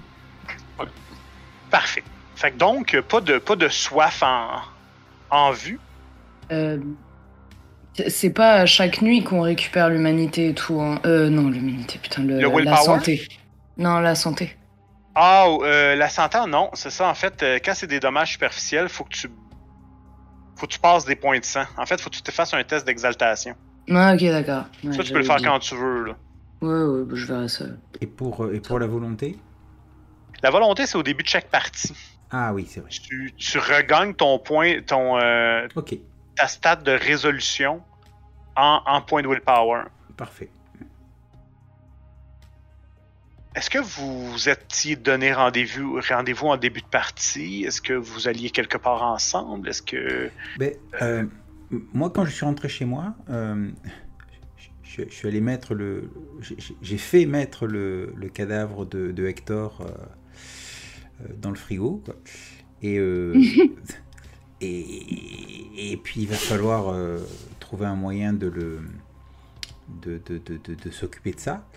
Parfait. 1.69 2.03
Fait 2.35 2.51
que 2.51 2.57
donc, 2.57 2.99
pas 3.09 3.21
de, 3.21 3.37
pas 3.37 3.55
de 3.55 3.67
soif 3.67 4.21
en, 4.23 4.61
en 5.29 5.51
vue. 5.51 5.79
Euh, 6.51 6.79
c'est 8.07 8.29
pas 8.29 8.53
à 8.53 8.65
chaque 8.65 9.01
nuit 9.01 9.23
qu'on 9.23 9.41
récupère 9.41 9.89
l'humanité 9.89 10.49
et 10.49 10.53
tout. 10.53 10.79
hein. 10.81 10.99
Euh, 11.05 11.29
non, 11.29 11.49
l'humanité, 11.49 11.97
putain, 12.01 12.23
le, 12.23 12.35
Le 12.35 12.41
la 12.41 12.47
willpower? 12.49 12.83
santé. 12.83 13.27
Non, 13.77 13.99
la 13.99 14.15
santé. 14.15 14.55
Ah, 15.15 15.45
euh, 15.47 15.95
la 15.95 16.09
santé, 16.09 16.37
non, 16.47 16.69
c'est 16.73 16.89
ça. 16.89 17.07
En 17.09 17.13
fait, 17.15 17.41
euh, 17.41 17.59
quand 17.63 17.73
c'est 17.73 17.87
des 17.87 17.99
dommages 18.01 18.31
superficiels, 18.33 18.89
faut 18.89 19.05
que 19.05 19.13
tu. 19.15 19.29
Faut 20.57 20.67
que 20.67 20.71
tu 20.71 20.79
passes 20.79 21.05
des 21.05 21.15
points 21.15 21.39
de 21.39 21.45
sang. 21.45 21.63
En 21.77 21.85
fait, 21.85 21.99
faut 21.99 22.09
que 22.09 22.15
tu 22.15 22.21
te 22.21 22.31
fasses 22.31 22.53
un 22.53 22.63
test 22.63 22.85
d'exaltation. 22.85 23.55
Ah, 23.89 24.13
ok, 24.13 24.21
d'accord. 24.23 24.65
Ouais, 24.83 24.93
ça, 24.93 25.03
tu 25.03 25.11
peux 25.11 25.19
le 25.19 25.25
faire 25.25 25.37
dit. 25.37 25.43
quand 25.45 25.59
tu 25.59 25.75
veux. 25.75 26.05
Là. 26.07 26.13
Ouais, 26.61 26.69
ouais, 26.83 27.03
bah, 27.05 27.13
je 27.15 27.25
verrai 27.25 27.47
ça. 27.49 27.65
Et 28.01 28.07
pour, 28.07 28.43
euh, 28.43 28.53
et 28.55 28.59
pour 28.59 28.79
la 28.79 28.87
volonté? 28.87 29.37
La 30.43 30.49
volonté, 30.51 30.85
c'est 30.85 30.97
au 30.97 31.03
début 31.03 31.23
de 31.23 31.27
chaque 31.29 31.49
partie. 31.49 31.93
Ah 32.31 32.53
oui, 32.53 32.65
c'est 32.67 32.79
vrai. 32.79 32.89
Tu, 32.89 33.33
tu 33.37 33.57
regagnes 33.59 34.13
ton 34.13 34.39
point, 34.39 34.81
ton, 34.81 35.17
euh, 35.19 35.67
Ok, 35.75 35.97
ta 36.35 36.47
stat 36.47 36.77
de 36.77 36.91
résolution 36.91 37.81
en, 38.55 38.81
en 38.85 39.01
point 39.01 39.21
de 39.21 39.27
willpower. 39.27 39.83
parfait. 40.17 40.49
Est-ce 43.55 43.69
que 43.69 43.79
vous 43.79 44.31
vous 44.31 44.49
étiez 44.49 44.97
donné 44.97 45.33
rendez-vous 45.33 46.01
rendez 46.09 46.33
en 46.41 46.57
début 46.57 46.81
de 46.81 46.87
partie? 46.87 47.63
Est-ce 47.63 47.81
que 47.81 47.93
vous 47.93 48.27
alliez 48.27 48.49
quelque 48.49 48.77
part 48.77 49.01
ensemble? 49.01 49.69
Est-ce 49.69 49.81
que. 49.81 50.29
Ben, 50.57 50.73
euh, 51.01 51.25
moi, 51.93 52.09
quand 52.09 52.25
je 52.25 52.31
suis 52.31 52.45
rentré 52.45 52.67
chez 52.67 52.83
moi, 52.83 53.13
euh, 53.29 53.71
je, 54.95 55.03
je 55.09 55.13
suis 55.13 55.27
allé 55.27 55.41
mettre 55.41 55.73
le. 55.73 56.09
j'ai- 56.81 56.97
fait 56.97 57.25
mettre 57.25 57.67
le, 57.67 58.13
le 58.15 58.29
cadavre 58.29 58.85
de, 58.85 59.11
de 59.11 59.25
Hector 59.25 59.81
euh, 59.81 59.85
euh, 61.21 61.33
dans 61.41 61.49
le 61.49 61.55
frigo. 61.55 62.01
quoi. 62.05 62.15
Et, 62.81 62.97
euh, 62.99 63.33
et, 64.61 65.91
et 65.91 65.97
puis, 65.97 66.21
il 66.21 66.27
va 66.27 66.35
falloir 66.35 66.89
euh, 66.89 67.17
trouver 67.59 67.85
un 67.87 67.95
moyen 67.95 68.33
de 68.33 68.47
le. 68.47 68.79
de, 70.01 70.21
de, 70.27 70.37
de, 70.39 70.91
s'occuper 70.91 71.31
de 71.33 71.39
ça. 71.39 71.67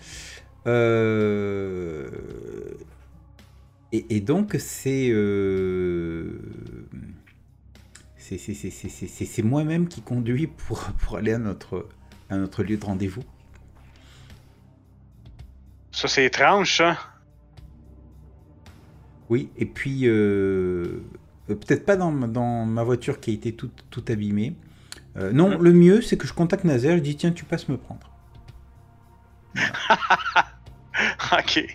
Et, 3.91 4.17
et 4.17 4.21
donc, 4.21 4.55
c'est- 4.59 5.11
c'est 9.25 9.43
moi-même 9.43 9.87
qui 9.87 10.01
conduis 10.01 10.47
pour, 10.47 10.79
pour 10.99 11.17
aller 11.17 11.33
à 11.33 11.39
notre, 11.39 11.87
à 12.29 12.37
notre 12.37 12.63
lieu 12.63 12.77
de 12.77 12.85
rendez-vous. 12.85 13.23
Ça, 15.91 16.07
c'est 16.07 16.25
étrange, 16.25 16.77
ça. 16.77 16.97
Oui, 19.29 19.49
et 19.57 19.65
puis 19.65 20.07
euh, 20.07 21.01
euh, 21.49 21.55
peut-être 21.55 21.85
pas 21.85 21.95
dans, 21.95 22.11
ma- 22.11 22.27
dans 22.27 22.65
ma 22.65 22.83
voiture 22.83 23.19
qui 23.19 23.31
a 23.31 23.33
été 23.33 23.53
toute, 23.53 23.85
toute 23.89 24.09
abîmée. 24.09 24.55
Euh, 25.17 25.31
non, 25.31 25.49
Mhm. 25.57 25.61
le 25.63 25.73
mieux, 25.73 26.01
c'est 26.01 26.17
que 26.17 26.27
je 26.27 26.33
contacte 26.33 26.63
Nazer, 26.63 26.97
je 26.97 27.01
dis 27.03 27.15
tiens, 27.15 27.31
tu 27.31 27.45
passes 27.45 27.67
me 27.69 27.77
prendre. 27.77 28.09
ok. 31.31 31.65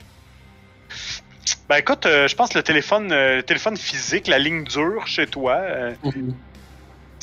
Ben 1.69 1.77
écoute, 1.77 2.07
euh, 2.07 2.29
je 2.29 2.35
pense 2.37 2.51
que 2.51 2.59
le 2.59 2.65
téléphone, 2.65 3.11
euh, 3.13 3.37
le 3.37 3.43
téléphone 3.43 3.77
physique, 3.77 4.27
la 4.27 4.39
ligne 4.39 4.65
dure 4.65 5.07
chez 5.07 5.27
toi, 5.27 5.57
euh, 5.57 5.95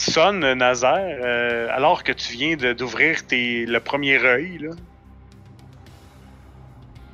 sonne, 0.02 0.54
Nazaire, 0.54 1.20
euh, 1.24 1.68
alors 1.72 2.04
que 2.04 2.12
tu 2.12 2.34
viens 2.34 2.56
d'ouvrir 2.74 3.26
tes- 3.28 3.66
le 3.66 3.80
premier 3.80 4.18
œil. 4.24 4.58
Là. 4.60 4.72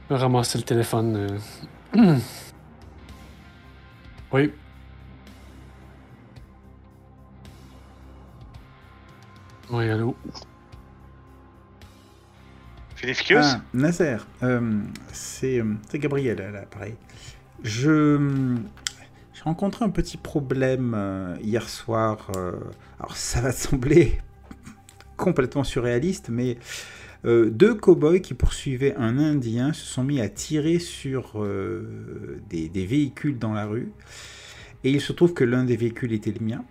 Je 0.09 0.15
vais 0.15 0.21
ramasser 0.21 0.57
le 0.57 0.63
téléphone. 0.63 1.39
euh. 1.95 2.17
Oui. 4.33 4.51
Oui, 9.69 9.89
allô? 9.89 10.15
Philéficus? 12.95 13.37
Ah, 13.41 13.61
Nazer, 13.73 14.25
euh, 14.43 14.81
c'est 15.13 15.61
c'est 15.89 15.99
Gabriel 15.99 16.41
à 16.41 16.51
l'appareil. 16.51 16.95
Je 17.63 18.17
j'ai 19.37 19.43
rencontré 19.43 19.85
un 19.85 19.89
petit 19.89 20.17
problème 20.17 20.95
euh, 20.95 21.37
hier 21.43 21.69
soir. 21.69 22.31
euh, 22.35 22.53
alors 22.99 23.15
ça 23.15 23.39
va 23.39 23.53
te 23.53 23.57
sembler 23.69 24.17
complètement 25.15 25.63
surréaliste, 25.63 26.29
mais 26.29 26.57
euh, 27.23 27.51
deux 27.51 27.75
cow-boys 27.75 28.19
qui 28.19 28.33
poursuivaient 28.33 28.95
un 28.95 29.19
Indien 29.19 29.73
se 29.73 29.85
sont 29.85 30.03
mis 30.03 30.21
à 30.21 30.27
tirer 30.27 30.79
sur 30.79 31.45
des, 32.49 32.69
véhicules 32.73 33.37
dans 33.37 33.53
la 33.53 33.67
rue. 33.67 33.91
Et 34.83 34.89
il 34.89 35.01
se 35.01 35.13
trouve 35.13 35.33
que 35.35 35.43
l'un 35.43 35.65
des 35.65 35.77
véhicules 35.77 36.13
était 36.13 36.31
le 36.31 36.43
mien. 36.43 36.63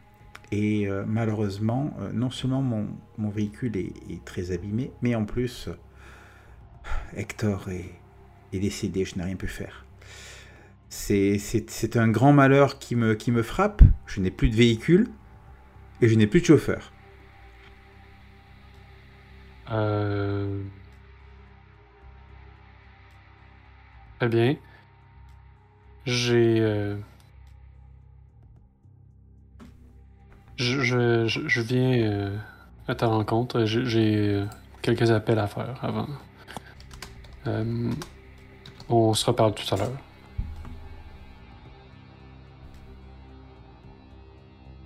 Et 0.51 0.89
malheureusement, 1.07 1.97
non 2.13 2.31
seulement 2.31 2.63
mon, 2.63 2.87
mon 3.19 3.31
véhicule 3.31 3.77
est, 3.77 3.93
est 4.11 4.25
très 4.25 4.53
abîmé, 4.53 4.93
mais 5.03 5.17
en 5.17 5.25
plus, 5.25 5.69
Hector 7.17 7.69
est, 7.69 7.91
est 8.53 8.61
décédé, 8.61 9.05
je 9.05 9.17
n'ai 9.17 9.25
rien 9.25 9.37
pu 9.37 9.49
faire. 9.49 9.86
C'est- 10.99 11.39
un 11.97 12.09
grand 12.09 12.33
malheur 12.33 12.79
qui 12.79 12.97
me, 12.97 13.15
qui 13.15 13.31
me 13.31 13.43
frappe. 13.43 13.83
Je 14.07 14.21
n'ai 14.21 14.31
plus 14.31 14.49
de 14.49 14.57
véhicule 14.57 15.09
et 16.01 16.09
je 16.09 16.15
n'ai 16.17 16.27
plus 16.27 16.41
de 16.41 16.47
chauffeur. 16.47 16.91
Euh... 19.71 20.63
Très 24.19 24.29
bien. 24.29 24.57
J'ai. 26.07 26.61
euh, 26.61 26.97
Je, 30.57 30.81
je, 31.27 31.61
viens 31.61 31.93
euh, 32.11 32.37
à 32.89 32.95
ta 32.95 33.07
rencontre. 33.07 33.65
J'ai- 33.67 34.29
euh, 34.35 34.47
quelques 34.83 35.11
appels 35.11 35.39
à 35.39 35.47
faire 35.47 35.79
avant. 35.83 36.09
On 38.89 39.15
se 39.15 39.27
reparle 39.27 39.55
tout 39.55 39.75
à 39.75 39.79
l'heure. 39.79 40.06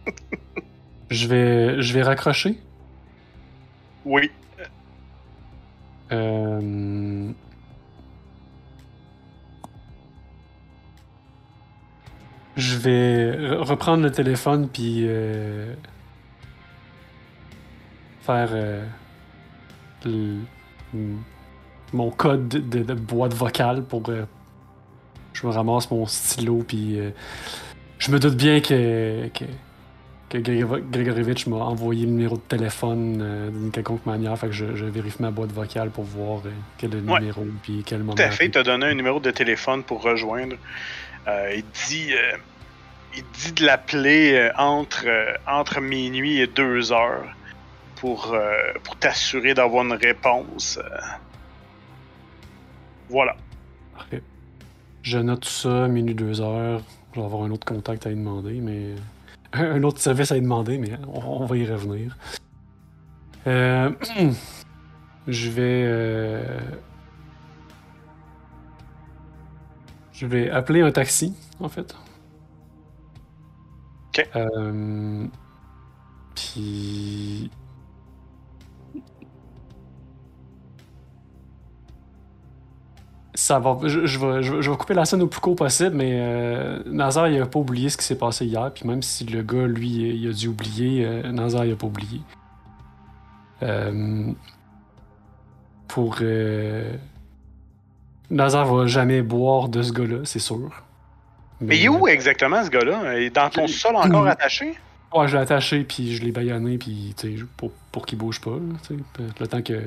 Je 1.10 1.26
vais, 1.26 1.82
je 1.82 1.92
vais 1.92 2.02
raccrocher. 2.02 2.56
Oui. 4.04 4.30
Euh... 6.12 7.32
Je 12.56 12.76
vais 12.76 13.30
re- 13.32 13.56
reprendre 13.62 14.02
le 14.02 14.10
téléphone 14.12 14.68
puis 14.68 15.04
euh, 15.06 15.72
faire 18.22 18.48
euh, 18.52 18.84
le- 20.04 20.42
mon 21.92 22.10
code 22.10 22.48
de, 22.48 22.82
de 22.82 22.94
boîte 22.94 23.34
vocale 23.34 23.84
pour 23.84 24.02
je 25.32 25.46
me 25.46 25.52
ramasse 25.52 25.90
mon 25.90 26.06
stylo 26.06 26.62
puis 26.66 26.98
je 27.98 28.10
me 28.10 28.18
doute 28.18 28.36
bien 28.36 28.60
que 28.60 29.28
que, 29.28 29.44
que 30.30 31.50
m'a 31.50 31.56
envoyé 31.56 32.06
le 32.06 32.12
numéro 32.12 32.36
de 32.36 32.42
téléphone 32.42 33.18
euh, 33.20 33.50
d'une 33.50 33.70
quelconque 33.70 34.06
manière 34.06 34.38
fait 34.38 34.46
que 34.46 34.52
je, 34.52 34.76
je 34.76 34.84
vérifie 34.84 35.20
ma 35.20 35.30
boîte 35.30 35.50
vocale 35.52 35.90
pour 35.90 36.04
voir 36.04 36.40
euh, 36.46 36.50
quel 36.78 36.94
est 36.94 37.00
le 37.00 37.10
Ouais. 37.10 37.18
numéro 37.20 37.44
puis 37.62 37.82
quel 37.84 37.98
moment 38.00 38.14
Tout 38.14 38.22
à 38.22 38.30
fait, 38.30 38.46
il 38.46 38.50
t'a 38.50 38.62
donné 38.62 38.86
un 38.86 38.94
numéro 38.94 39.18
de 39.20 39.30
téléphone 39.30 39.82
pour 39.82 40.02
rejoindre. 40.02 40.54
Euh, 41.26 41.52
il 41.56 41.64
dit, 41.88 42.12
il 43.16 43.24
dit 43.34 43.52
de 43.52 43.66
l'appeler 43.66 44.50
entre, 44.56 45.06
entre 45.48 45.80
minuit 45.80 46.40
et 46.40 46.46
deux 46.46 46.92
heures 46.92 47.26
pour, 47.96 48.34
pour 48.84 48.96
t'assurer 48.96 49.52
d'avoir 49.54 49.84
une 49.84 49.92
réponse. 49.92 50.78
Voilà. 53.08 53.36
Parfait. 53.94 54.22
Je 55.02 55.18
note 55.18 55.40
tout 55.40 55.48
ça, 55.48 55.88
minuit, 55.88 56.14
deux 56.14 56.40
heures. 56.40 56.80
Je 57.14 57.20
vais 57.20 57.26
avoir 57.26 57.42
un 57.42 57.50
autre 57.50 57.66
contact 57.66 58.06
à 58.06 58.10
lui 58.10 58.16
demander, 58.16 58.60
mais 58.60 58.94
un 59.52 59.82
autre 59.82 59.98
service 59.98 60.32
à 60.32 60.36
y 60.36 60.40
demander, 60.40 60.78
mais 60.78 60.92
on, 61.12 61.44
va 61.44 61.56
y 61.56 61.66
revenir. 61.66 62.16
Euh, 63.46 63.90
je 65.26 65.50
vais. 65.50 65.84
Euh, 65.86 66.60
je 70.12 70.26
vais 70.26 70.50
appeler 70.50 70.82
un 70.82 70.92
taxi, 70.92 71.34
en 71.58 71.68
fait. 71.68 71.96
OK. 74.08 74.28
Euh, 74.36 75.26
puis. 76.34 77.50
Ça 83.50 83.58
va. 83.58 83.78
Je, 83.82 84.06
je 84.06 84.18
vais, 84.20 84.44
je, 84.44 84.52
vais- 84.54 84.62
je 84.62 84.70
vais 84.70 84.76
couper 84.76 84.94
la 84.94 85.04
scène 85.04 85.22
au 85.22 85.26
plus 85.26 85.40
court 85.40 85.56
possible, 85.56 85.96
mais 85.96 86.12
euh, 86.20 86.78
Nazar, 86.86 87.28
il 87.28 87.42
a 87.42 87.46
pas 87.46 87.58
oublié 87.58 87.88
ce 87.88 87.96
qui 87.96 88.04
s'est 88.04 88.14
passé 88.16 88.46
hier. 88.46 88.70
Puis 88.72 88.86
même 88.86 89.02
si 89.02 89.24
le 89.24 89.42
gars, 89.42 89.66
lui, 89.66 89.88
il 89.88 90.28
a 90.28 90.32
dû 90.32 90.46
oublier, 90.46 91.04
euh, 91.04 91.32
Nazar, 91.32 91.64
il 91.64 91.72
a 91.72 91.74
pas 91.74 91.88
oublié. 91.88 92.20
Euh, 93.64 94.30
pour. 95.88 96.18
Nazar 98.30 98.72
va 98.72 98.86
jamais 98.86 99.20
boire 99.22 99.68
de 99.68 99.82
ce 99.82 99.92
gars-là, 99.92 100.18
c'est 100.22 100.38
sûr. 100.38 100.70
Mais 101.60 101.76
il 101.76 101.86
est 101.86 101.88
où 101.88 102.06
exactement 102.06 102.64
ce 102.64 102.70
gars-là? 102.70 103.18
Il 103.18 103.24
est 103.24 103.34
dans 103.34 103.50
ton 103.50 103.66
sol 103.66 103.96
encore 103.96 104.28
attaché? 104.28 104.78
Ouais, 105.12 105.26
je 105.26 105.36
l'ai 105.36 105.42
attaché, 105.42 105.82
puis 105.82 106.14
je 106.14 106.22
l'ai 106.22 106.30
baïonné, 106.30 106.78
puis 106.78 107.14
tu 107.16 107.36
sais, 107.36 107.44
pour, 107.56 107.72
pour 107.90 108.06
qu'il 108.06 108.16
bouge 108.18 108.40
pas, 108.40 108.52
là, 108.52 108.96
Le 109.40 109.46
temps 109.48 109.60
que. 109.62 109.82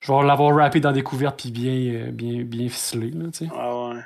Je 0.00 0.12
vais 0.12 0.22
l'avoir 0.24 0.54
rappé 0.56 0.80
dans 0.80 0.92
des 0.92 1.02
couvertes, 1.02 1.40
puis 1.40 1.50
bien, 1.50 1.72
euh, 1.72 2.10
bien, 2.12 2.42
bien 2.44 2.68
ficelé, 2.68 3.10
là, 3.10 3.26
tu 3.32 3.46
sais. 3.46 3.48
Ah 3.54 3.88
ouais. 3.90 4.00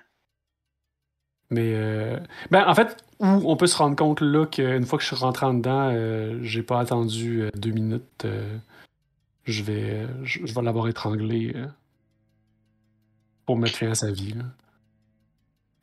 Mais. 1.51 1.73
euh, 1.75 2.19
Ben, 2.51 2.65
en 2.67 2.75
fait, 2.75 2.97
où 3.21 3.27
on 3.27 3.57
peut 3.57 3.67
se 3.67 3.77
rendre 3.77 3.95
compte, 3.97 4.21
là, 4.21 4.47
qu'une 4.47 4.87
fois 4.87 4.99
que 4.99 5.05
je 5.05 5.09
suis 5.15 5.17
rentré 5.25 5.47
en 5.47 5.55
dedans, 5.55 5.91
euh, 5.93 6.39
j'ai 6.43 6.63
pas 6.63 6.81
attendu 6.81 7.43
euh, 7.43 7.51
deux 7.55 7.71
minutes. 7.73 8.25
euh, 8.25 8.57
je 9.45 9.63
vais. 9.63 10.07
je, 10.25 10.47
je 10.47 10.55
vais 10.55 10.63
l'avoir 10.63 10.89
étranglé. 10.89 11.53
euh, 11.55 11.67
pour 13.45 13.57
mettre 13.59 13.77
fin 13.77 13.91
à 13.91 13.95
sa 13.95 14.11
vie, 14.11 14.33
là. 14.33 14.45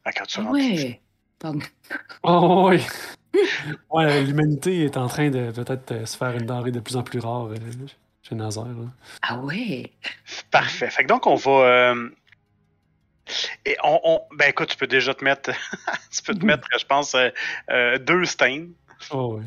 Ah, 0.06 0.12
quand 0.14 0.26
tu 0.26 0.40
Ah 0.40 0.44
rentres. 0.44 0.54
ouais. 0.56 1.02
Pardon. 1.40 1.60
Oh, 2.24 2.70
oui! 2.70 2.82
ouais, 3.92 4.24
l'humanité 4.24 4.84
est 4.86 4.98
en 4.98 5.08
train 5.08 5.30
de 5.30 5.52
peut-être 5.52 6.08
se 6.08 6.18
faire 6.18 6.36
une 6.36 6.46
denrée 6.46 6.72
de 6.72 6.80
plus 6.80 6.98
en 6.98 7.04
plus 7.04 7.20
rare 7.20 7.46
euh, 7.48 7.56
chez 8.22 8.36
Nazaire. 8.36 8.66
là. 8.66 8.92
Ah 9.22 9.38
ouais? 9.40 9.92
Parfait. 10.52 10.90
Fait 10.90 11.04
que 11.04 11.08
donc, 11.08 11.26
on 11.28 11.36
va. 11.36 11.52
euh, 11.52 12.10
Et 13.66 13.76
on, 13.84 14.00
on- 14.04 14.22
Ben 14.36 14.50
écoute, 14.50 14.70
tu 14.70 14.78
peux 14.78 14.88
déjà 14.88 15.14
te 15.14 15.24
mettre. 15.24 15.52
tu 16.12 16.22
peux 16.24 16.34
te 16.36 16.46
mettre, 16.46 16.68
je 16.80 16.86
pense, 16.86 17.16
euh, 17.16 17.30
euh, 17.70 17.98
deux 17.98 18.26
stains. 18.26 18.68
Oh, 19.12 19.40
oui. 19.40 19.46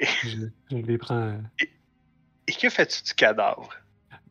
Je, 0.00 0.46
je 0.70 0.76
les 0.76 0.98
prends. 0.98 1.14
euh. 1.16 1.38
Et 2.48 2.52
que 2.52 2.68
fais-tu 2.70 3.02
du 3.02 3.14
cadavre? 3.14 3.68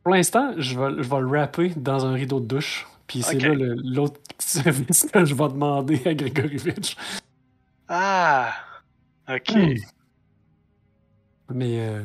Pour 0.02 0.14
l'instant, 0.14 0.54
je 0.56 0.78
vais, 0.78 1.02
je 1.02 1.08
vais 1.08 1.20
le 1.20 1.26
wrapper 1.26 1.70
dans 1.76 2.06
un 2.06 2.12
rideau 2.14 2.40
de 2.40 2.46
douche. 2.46 2.86
Puis 3.06 3.22
c'est 3.22 3.38
là 3.38 3.54
le- 3.54 3.74
l'autre 3.84 4.20
petit 4.22 4.46
service 4.62 5.06
que 5.12 5.24
je 5.24 5.34
vais 5.34 5.48
demander 5.48 6.00
à 6.06 6.14
Grégorivitch. 6.14 6.96
Ah! 7.88 8.52
Ok. 9.28 9.50
Hmm. 9.54 9.74
Mais 11.50 11.78
euh, 11.80 12.02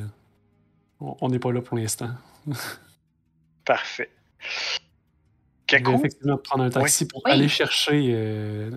on 1.02 1.30
n'est 1.30 1.40
pas 1.40 1.52
là 1.52 1.62
pour 1.62 1.78
l'instant. 1.78 2.12
Parfait. 3.66 4.10
Je 4.40 5.76
vais 5.78 5.82
Kaku? 5.84 5.96
effectivement 6.00 6.38
prendre 6.38 6.64
un 6.66 6.70
taxi 6.70 7.08
pour 7.08 7.22
Oui. 7.26 7.32
aller 7.32 7.48
chercher 7.48 8.12
euh, 8.14 8.72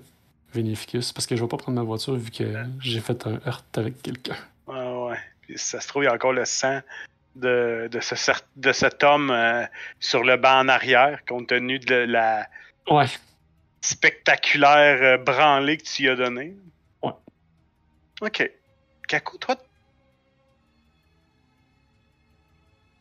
Vénéficus 0.53 1.13
parce 1.13 1.27
que 1.27 1.35
je 1.37 1.43
vais 1.43 1.49
pas 1.49 1.57
prendre 1.57 1.77
ma 1.79 1.83
voiture 1.85 2.15
vu 2.15 2.31
que 2.31 2.55
j'ai 2.81 3.01
fait 3.01 3.27
un 3.27 3.41
heurt 3.47 3.77
avec 3.79 4.01
quelqu'un. 4.03 4.37
Ah 4.69 5.05
ouais. 5.07 5.19
Puis 5.41 5.59
ça 5.59 5.81
se 5.81 5.89
trouve, 5.89 6.05
il 6.05 6.07
y 6.07 6.09
a 6.09 6.15
encore 6.15 6.33
le 6.33 6.45
sang 6.45 6.81
de, 7.35 7.89
de, 7.91 8.01
ce, 8.01 8.15
cer- 8.15 8.43
de 8.57 8.73
cet 8.73 9.03
homme 9.03 9.31
euh, 9.31 9.65
sur 9.99 10.23
le 10.23 10.37
banc 10.37 10.61
en 10.61 10.69
arrière, 10.69 11.25
compte 11.27 11.49
tenu 11.49 11.79
de 11.81 11.95
la 11.97 12.49
Ouais. 12.89 13.07
spectaculaire 13.81 14.99
euh, 15.03 15.17
branlée 15.23 15.79
que 15.79 15.83
tu 15.85 16.05
y 16.05 16.09
as 16.09 16.17
donnée. 16.17 16.55
Ouais. 17.03 17.13
Ok. 18.21 18.51
Kaku, 19.09 19.39
toi, 19.39 19.57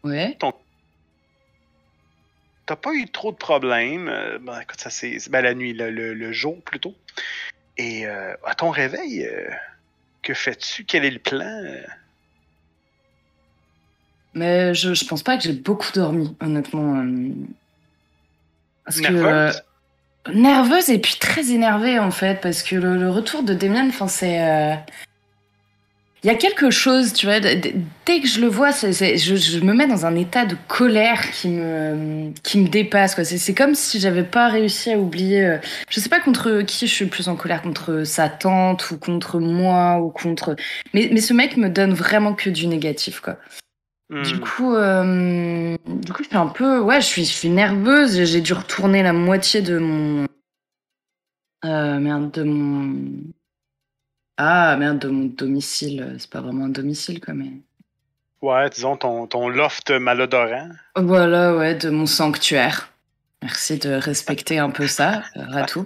Ouais. 0.04 0.38
t'as 2.66 2.76
pas 2.76 2.94
eu 2.94 3.08
trop 3.10 3.32
de 3.32 3.38
problèmes. 3.38 4.08
euh, 4.08 4.38
ben, 4.40 4.60
écoute, 4.62 4.80
ça 4.80 4.90
c'est. 4.90 5.18
Ben, 5.30 5.42
la 5.42 5.54
nuit, 5.54 5.74
le, 5.74 5.90
le- 5.92 6.14
le 6.14 6.32
jour 6.32 6.62
plutôt. 6.64 6.96
Et 7.78 8.06
euh, 8.06 8.34
à 8.46 8.56
ton 8.56 8.70
réveil, 8.70 9.26
euh, 9.26 9.50
que 10.22 10.34
fais-tu? 10.34 10.86
Quel 10.86 11.06
est 11.06 11.12
le 11.12 11.20
plan? 11.20 11.62
Mais 14.34 14.74
je, 14.74 14.94
je 14.94 15.06
pense 15.06 15.24
pas 15.24 15.38
que 15.38 15.44
j'ai 15.44 15.54
beaucoup 15.54 15.92
dormi, 15.94 16.36
honnêtement. 16.42 17.06
Parce 18.86 19.02
que. 19.02 19.12
Nerveuse? 19.12 19.64
euh, 20.28 20.32
nerveuse 20.34 20.90
et 20.90 21.00
puis 21.00 21.16
très 21.20 21.52
énervée, 21.52 22.00
en 22.00 22.12
fait, 22.12 22.40
parce 22.42 22.64
que 22.64 22.76
le, 22.78 22.96
le 22.98 23.10
retour 23.10 23.44
de 23.44 23.54
Damien, 23.54 23.88
enfin, 23.90 24.08
c'est. 24.08 24.78
Il 26.24 26.28
y 26.28 26.30
a 26.30 26.36
quelque 26.36 26.70
chose, 26.70 27.12
tu 27.12 27.26
vois, 27.26 27.42
dès 27.42 28.22
que 28.22 28.28
je 28.28 28.40
le 28.40 28.48
vois, 28.48 28.72
je, 28.72 28.92
je 29.36 29.60
me 29.60 29.74
mets 29.74 29.88
dans 29.88 30.06
un 30.06 30.16
état 30.16 30.46
de 30.46 30.56
colère 30.70 31.30
qui 31.32 31.50
me, 31.50 32.32
qui 32.44 32.60
me 32.60 32.70
dépasse. 32.70 33.22
C'est 33.24 33.54
comme 33.54 33.76
si 33.76 34.00
j'avais 34.00 34.24
pas 34.24 34.48
réussi 34.48 34.92
à 34.94 34.98
oublier. 34.98 35.44
euh, 35.46 35.58
Je 35.90 36.00
sais 36.00 36.08
pas 36.08 36.22
contre 36.22 36.62
qui 36.62 36.88
je 36.88 36.94
suis 36.94 37.08
plus 37.08 37.28
en 37.28 37.36
colère, 37.36 37.62
contre 37.62 38.06
sa 38.06 38.30
tante 38.30 38.90
ou 38.92 38.98
contre 38.98 39.40
moi 39.40 40.00
ou 40.00 40.12
contre. 40.12 40.56
Mais, 40.94 41.10
mais 41.12 41.20
ce 41.20 41.34
mec 41.34 41.58
me 41.58 41.68
donne 41.68 41.94
vraiment 41.94 42.34
que 42.34 42.50
du 42.50 42.68
négatif, 42.68 43.20
quoi. 43.20 43.38
Du 44.24 44.36
Hmm. 44.36 44.40
coup, 44.40 44.76
euh, 44.76 45.76
du 45.88 46.14
coup, 46.14 46.24
je 46.24 46.28
suis 46.30 46.38
un 46.38 46.48
peu, 46.48 46.80
ouais, 46.80 47.02
je 47.02 47.06
suis, 47.06 47.26
je 47.26 47.32
suis 47.34 47.50
nerveuse. 47.50 48.24
J'ai 48.24 48.42
dû 48.42 48.54
retourner 48.54 49.04
la 49.04 49.12
moitié 49.12 49.62
de 49.62 49.78
mon, 49.78 50.26
euh, 51.66 52.00
merde, 52.00 52.32
de 52.32 52.44
mon, 52.44 52.94
ah 54.38 54.76
merde, 54.78 55.00
de 55.00 55.08
mon 55.10 55.26
domicile. 55.26 56.16
C'est 56.18 56.30
pas 56.30 56.42
vraiment 56.42 56.66
un 56.66 56.70
domicile, 56.70 57.20
quoi, 57.20 57.34
mais 57.34 57.52
Ouais, 58.42 58.70
disons 58.70 58.98
ton, 58.98 59.26
ton 59.26 59.48
loft 59.48 59.90
malodorant. 59.92 60.70
voilà, 60.98 61.56
ouais, 61.56 61.76
de 61.76 61.90
mon 61.90 62.06
sanctuaire. 62.06 62.90
Merci 63.42 63.78
de 63.78 63.92
respecter 63.94 64.60
un 64.60 64.70
peu 64.70 64.88
ça, 64.88 65.24
euh, 65.38 65.44
Ratou. 65.50 65.86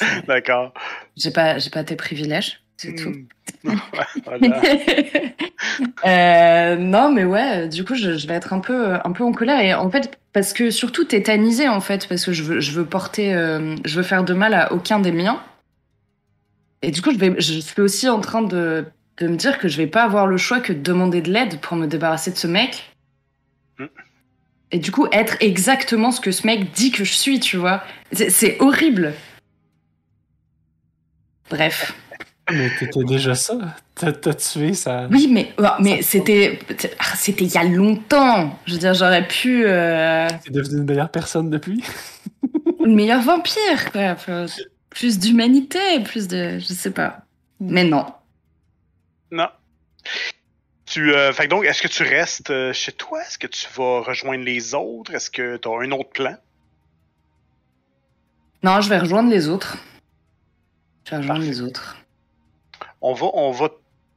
D'accord. 0.28 0.72
J'ai 1.16 1.32
pas, 1.32 1.58
j'ai 1.58 1.70
pas 1.70 1.82
tes 1.82 1.96
privilèges, 1.96 2.60
c'est 2.76 2.94
tout. 2.94 3.12
Hmm. 3.64 3.74
voilà. 4.24 4.60
Euh, 6.06 6.76
non, 6.76 7.10
mais 7.12 7.24
ouais, 7.24 7.68
du 7.68 7.84
coup, 7.84 7.94
je, 7.96 8.16
je 8.16 8.26
vais 8.28 8.34
être 8.34 8.52
un 8.52 8.60
peu, 8.60 8.94
un 8.94 9.12
peu 9.12 9.24
en 9.24 9.32
colère. 9.32 9.60
Et 9.60 9.74
en 9.74 9.90
fait, 9.90 10.18
parce 10.32 10.52
que 10.52 10.70
surtout 10.70 11.04
tétanisée, 11.04 11.68
en 11.68 11.80
fait, 11.80 12.06
parce 12.08 12.24
que 12.24 12.32
je 12.32 12.42
veux, 12.44 12.60
je 12.60 12.70
veux 12.72 12.84
porter, 12.84 13.34
euh, 13.34 13.74
je 13.84 13.96
veux 13.96 14.02
faire 14.04 14.22
de 14.24 14.34
mal 14.34 14.54
à 14.54 14.72
aucun 14.72 15.00
des 15.00 15.12
miens. 15.12 15.40
Et 16.82 16.90
du 16.90 17.02
coup, 17.02 17.10
je, 17.12 17.16
vais, 17.18 17.34
je 17.40 17.58
suis 17.60 17.80
aussi 17.80 18.08
en 18.08 18.20
train 18.20 18.42
de, 18.42 18.84
de 19.18 19.26
me 19.28 19.36
dire 19.36 19.58
que 19.58 19.68
je 19.68 19.76
vais 19.76 19.86
pas 19.88 20.04
avoir 20.04 20.26
le 20.26 20.36
choix 20.36 20.60
que 20.60 20.72
de 20.72 20.80
demander 20.80 21.20
de 21.22 21.30
l'aide 21.32 21.60
pour 21.60 21.76
me 21.76 21.86
débarrasser 21.86 22.30
de 22.30 22.36
ce 22.36 22.46
mec. 22.46 22.94
Mm. 23.78 23.86
Et 24.70 24.78
du 24.78 24.90
coup, 24.92 25.06
être 25.12 25.36
exactement 25.40 26.10
ce 26.12 26.20
que 26.20 26.30
ce 26.30 26.46
mec 26.46 26.72
dit 26.72 26.90
que 26.92 27.04
je 27.04 27.12
suis, 27.12 27.40
tu 27.40 27.56
vois. 27.56 27.82
C'est- 28.12 28.30
C'est 28.30 28.60
horrible. 28.60 29.14
Bref. 31.50 31.94
Mais 32.50 32.70
t'étais 32.78 33.04
déjà 33.04 33.34
ça. 33.34 33.58
T'as 33.94 34.12
t'as 34.12 34.32
tué 34.34 34.72
ça. 34.72 35.06
Oui, 35.10 35.28
mais, 35.30 35.52
mais 35.80 36.00
c'était 36.02 36.58
ah, 36.98 37.14
c'était 37.16 37.44
il 37.44 37.52
y 37.52 37.58
a 37.58 37.64
longtemps. 37.64 38.58
Je 38.66 38.72
veux 38.74 38.78
dire, 38.78 38.94
j'aurais 38.94 39.26
pu. 39.26 39.64
euh, 39.66 40.26
T'es 40.44 40.50
devenu 40.50 40.78
une 40.78 40.84
meilleure 40.84 41.10
personne 41.10 41.50
depuis. 41.50 41.82
une 42.84 42.94
meilleure 42.94 43.20
vampire, 43.22 43.90
quoi. 43.92 44.16
Plus 44.90 45.18
d'humanité, 45.18 46.00
plus 46.00 46.28
de. 46.28 46.58
Je 46.58 46.66
sais 46.66 46.90
pas. 46.90 47.20
Mais 47.60 47.84
non. 47.84 48.06
Non. 49.30 49.48
Tu, 50.86 51.12
euh, 51.12 51.32
fait 51.32 51.48
donc, 51.48 51.64
est-ce 51.64 51.82
que 51.82 51.88
tu 51.88 52.02
restes 52.02 52.50
euh, 52.50 52.72
chez 52.72 52.92
toi? 52.92 53.20
Est-ce 53.22 53.38
que 53.38 53.46
tu 53.46 53.66
vas 53.74 54.00
rejoindre 54.00 54.44
les 54.44 54.74
autres? 54.74 55.14
Est-ce 55.14 55.30
que 55.30 55.56
tu 55.58 55.68
as 55.68 55.72
un 55.72 55.90
autre 55.90 56.10
plan? 56.10 56.36
Non, 58.62 58.80
je 58.80 58.88
vais 58.88 58.98
rejoindre 58.98 59.30
les 59.30 59.48
autres. 59.48 59.76
Je 61.04 61.10
vais 61.10 61.16
rejoindre 61.18 61.40
Parfait. 61.40 61.52
les 61.52 61.60
autres. 61.60 61.96
On 63.00 63.12
va, 63.12 63.26
on 63.34 63.50
va 63.52 63.68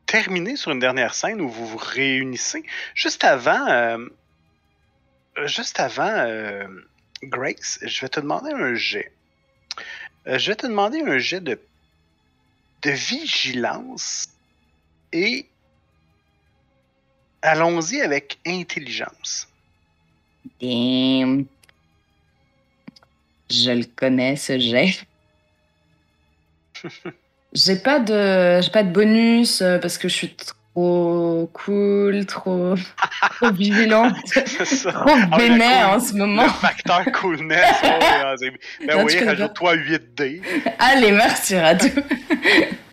terminer 0.06 0.56
sur 0.56 0.72
une 0.72 0.80
dernière 0.80 1.14
scène 1.14 1.42
où 1.42 1.50
vous 1.50 1.66
vous 1.68 1.78
réunissez. 1.78 2.64
Juste 2.96 3.24
avant, 3.24 3.68
euh, 3.68 3.98
euh, 5.38 5.48
juste 5.48 5.80
avant, 5.80 6.10
euh, 6.10 6.68
Grace, 7.24 7.80
je 7.84 8.02
vais 8.02 8.10
te 8.10 8.20
demander 8.20 8.52
un 8.52 8.74
jet. 8.74 9.12
Euh, 10.28 10.38
je 10.38 10.52
vais 10.52 10.56
te 10.56 10.68
demander 10.68 11.02
un 11.02 11.18
jet 11.18 11.42
de, 11.42 11.60
de 12.84 12.92
vigilance 12.92 14.28
et 15.12 15.48
allons-y 17.42 18.02
avec 18.02 18.38
intelligence. 18.46 19.48
Damn. 20.62 21.46
Je 23.50 23.72
le 23.72 23.86
connais, 23.96 24.36
ce 24.36 24.58
jet. 24.60 25.06
J'ai 27.54 27.76
pas 27.76 28.00
de, 28.00 28.62
j'ai 28.62 28.72
pas 28.72 28.84
de 28.84 28.94
bonus 28.94 29.62
euh, 29.62 29.78
parce 29.78 29.98
que 29.98 30.08
je 30.08 30.14
suis, 30.14 30.36
trop 30.74 31.50
cool, 31.54 32.26
trop, 32.26 32.76
trop 33.40 33.52
vigilante, 33.52 34.16
trop 34.34 34.92
Ah, 35.32 35.38
vénère 35.38 35.88
cool- 35.90 35.96
en 35.96 36.00
ce 36.00 36.14
moment. 36.14 36.44
Le 36.44 36.50
facteur 36.50 37.06
coolness. 37.14 37.76
oh, 37.84 38.36
c'est- 38.38 38.52
ben 38.86 38.98
Non, 38.98 39.04
oui, 39.04 39.20
rajoute-toi 39.24 39.74
8 39.74 40.14
dés. 40.16 40.42
Allez, 40.80 41.12
merci 41.12 41.58
Radou. 41.58 41.88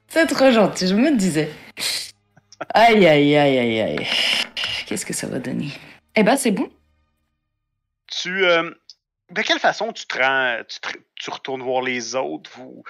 C'est 0.09 0.27
trop 0.27 0.51
gentil, 0.51 0.89
je 0.89 0.95
me 0.95 1.17
disais. 1.17 1.51
Aïe, 2.75 3.07
aïe, 3.07 3.37
aïe, 3.37 3.59
aïe, 3.59 3.81
aïe. 3.81 4.07
Qu'est-ce 4.87 5.07
que 5.07 5.15
ça 5.15 5.27
va 5.27 5.39
donner? 5.39 5.71
Eh 6.17 6.23
ben, 6.23 6.37
c'est 6.37 6.51
bon. 6.51 6.69
Tu, 8.11 8.45
euh, 8.45 8.71
de 9.31 9.43
quelle 9.43 9.59
façon 9.61 9.93
tu 9.93 10.07
te 10.07 10.19
rends, 10.19 10.57
tu, 10.69 10.81
te- 10.81 10.99
tu 11.15 11.31
retournes 11.31 11.63
voir 11.63 11.83
les 11.83 12.15
autres? 12.17 12.51
Vous, 12.57 12.83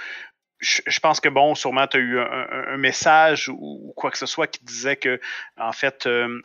je, 0.60 0.82
je 0.86 1.00
pense 1.00 1.20
que 1.20 1.28
bon, 1.28 1.54
sûrement 1.54 1.86
tu 1.86 1.96
as 1.96 2.00
eu 2.00 2.18
un, 2.18 2.24
un- 2.24 2.64
un 2.74 2.76
message 2.76 3.48
ou, 3.48 3.56
ou 3.84 3.92
quoi 3.96 4.10
que 4.10 4.18
ce 4.18 4.26
soit 4.26 4.46
qui 4.46 4.62
disait 4.64 4.96
que, 4.96 5.20
en 5.58 5.72
fait, 5.72 6.06
euh, 6.06 6.40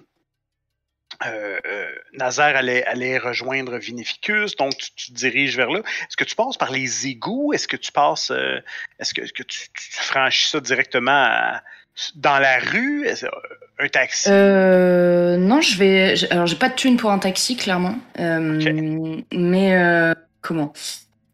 euh, 1.28 1.60
euh, 1.66 1.92
Nazaire 2.14 2.56
allait, 2.56 2.84
allait 2.86 3.18
rejoindre 3.20 3.78
Vinificus, 3.78 4.56
donc 4.56 4.76
tu, 4.78 4.90
tu 4.96 5.12
te 5.12 5.16
diriges 5.18 5.56
vers 5.56 5.70
là. 5.70 5.80
Est-ce 5.80 6.18
que 6.18 6.24
tu 6.24 6.36
passes 6.36 6.58
par 6.58 6.72
les 6.72 7.08
égouts? 7.08 7.54
Est-ce 7.54 7.68
que 7.68 7.78
tu 7.78 7.92
passes, 7.92 8.32
euh, 8.32 8.60
est-ce 9.00 9.14
que, 9.14 9.22
est-ce 9.22 9.34
que 9.34 9.44
tu, 9.44 9.60
tu 9.74 10.04
franchis 10.04 10.50
ça 10.50 10.60
directement 10.60 11.12
à- 11.12 11.62
dans 12.16 12.40
la 12.40 12.58
rue? 12.60 13.08
Un 13.80 13.88
taxi? 13.88 14.30
Euh, 14.32 15.38
non, 15.38 15.62
je 15.62 15.78
vais. 15.78 16.16
je- 16.16 16.26
Alors, 16.32 16.46
j'ai 16.48 16.56
pas 16.56 16.70
de 16.70 16.76
thune 16.76 16.98
pour 16.98 17.12
un 17.12 17.20
taxi, 17.20 17.56
clairement. 17.58 17.96
Mais 18.18 19.76
euh, 19.76 20.14
comment? 20.42 20.74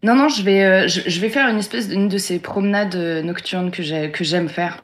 Non, 0.04 0.16
non, 0.16 0.30
je 0.30 0.42
vais, 0.44 0.64
euh, 0.64 0.88
je, 0.88 1.02
je 1.10 1.20
vais 1.20 1.30
faire 1.30 1.50
une 1.50 1.58
espèce 1.60 1.90
d'une 1.90 2.08
de 2.08 2.18
ces 2.18 2.40
promenades 2.40 2.96
euh, 2.96 3.22
nocturnes 3.22 3.70
que 3.72 3.84
j'ai- 3.84 4.12
que 4.12 4.24
j'aime 4.24 4.48
faire. 4.50 4.84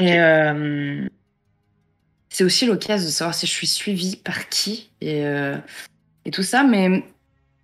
Et 0.00 0.18
euh, 0.20 1.06
c'est 2.28 2.44
aussi 2.44 2.66
l'occasion 2.66 3.06
de 3.06 3.10
savoir 3.12 3.34
si 3.34 3.46
je 3.46 3.52
suis 3.52 3.66
suivie 3.68 4.16
par 4.16 4.48
qui 4.48 4.90
et, 5.00 5.24
euh, 5.24 5.56
et 6.24 6.30
tout 6.32 6.42
ça. 6.42 6.64
Mais 6.64 7.04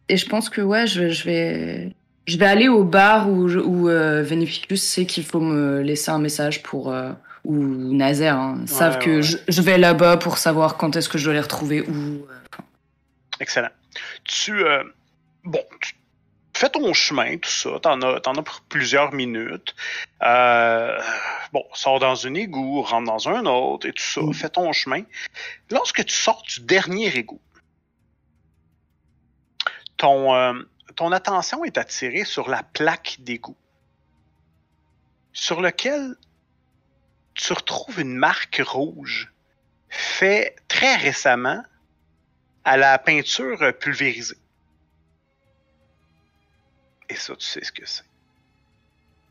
et 0.08 0.16
je 0.16 0.26
pense 0.26 0.48
que 0.48 0.60
ouais, 0.60 0.86
je, 0.86 1.10
je 1.10 1.24
vais 1.24 1.92
je 2.26 2.36
vais 2.38 2.46
aller 2.46 2.68
au 2.68 2.84
bar 2.84 3.28
où, 3.28 3.50
où 3.50 3.86
Venificus 3.88 4.82
sait 4.82 5.04
qu'il 5.04 5.24
faut 5.24 5.40
me 5.40 5.80
laisser 5.82 6.10
un 6.12 6.20
message 6.20 6.62
pour 6.62 6.94
ou 7.44 7.56
Nazaire 7.92 8.36
hein, 8.36 8.60
savent 8.66 8.98
Ouais, 8.98 9.04
que 9.04 9.10
ouais. 9.16 9.22
Je, 9.22 9.36
je 9.48 9.62
vais 9.62 9.76
là-bas 9.78 10.16
pour 10.16 10.38
savoir 10.38 10.76
quand 10.76 10.94
est-ce 10.94 11.08
que 11.08 11.18
je 11.18 11.24
dois 11.24 11.34
les 11.34 11.40
retrouver 11.40 11.80
euh, 11.80 12.18
Excellent. 13.40 13.70
Tu, 14.24 14.52
bon, 15.44 15.60
tu 15.80 15.94
fais 16.62 16.70
ton 16.70 16.94
chemin, 16.94 17.38
tout 17.38 17.50
ça. 17.50 17.80
T'en 17.80 18.00
as, 18.02 18.20
t'en 18.20 18.34
as 18.36 18.42
pour 18.42 18.60
plusieurs 18.68 19.12
minutes. 19.12 19.74
Euh, 20.22 21.02
bon, 21.52 21.64
sors 21.74 21.98
dans 21.98 22.24
un 22.24 22.34
égout, 22.34 22.82
rentre 22.82 23.10
dans 23.10 23.28
un 23.28 23.46
autre 23.46 23.88
et 23.88 23.92
tout 23.92 24.04
ça. 24.04 24.20
Mm. 24.20 24.32
Fais 24.32 24.48
ton 24.48 24.72
chemin. 24.72 25.02
Lorsque 25.70 26.04
tu 26.04 26.14
sors 26.14 26.40
du 26.42 26.60
dernier 26.60 27.08
égout, 27.16 27.40
ton, 29.96 30.34
euh, 30.36 30.54
ton 30.94 31.10
attention 31.10 31.64
est 31.64 31.78
attirée 31.78 32.24
sur 32.24 32.48
la 32.48 32.62
plaque 32.62 33.16
d'égout, 33.18 33.56
sur 35.32 35.60
lequel 35.60 36.14
tu 37.34 37.52
retrouves 37.52 37.98
une 37.98 38.14
marque 38.14 38.62
rouge 38.64 39.32
faite 39.88 40.62
très 40.68 40.94
récemment 40.94 41.62
à 42.64 42.76
la 42.76 42.98
peinture 42.98 43.58
pulvérisée. 43.80 44.36
Et 47.08 47.14
ça, 47.16 47.34
tu 47.36 47.44
sais 47.46 47.62
ce 47.64 47.72
que 47.72 47.84
c'est. 47.86 48.04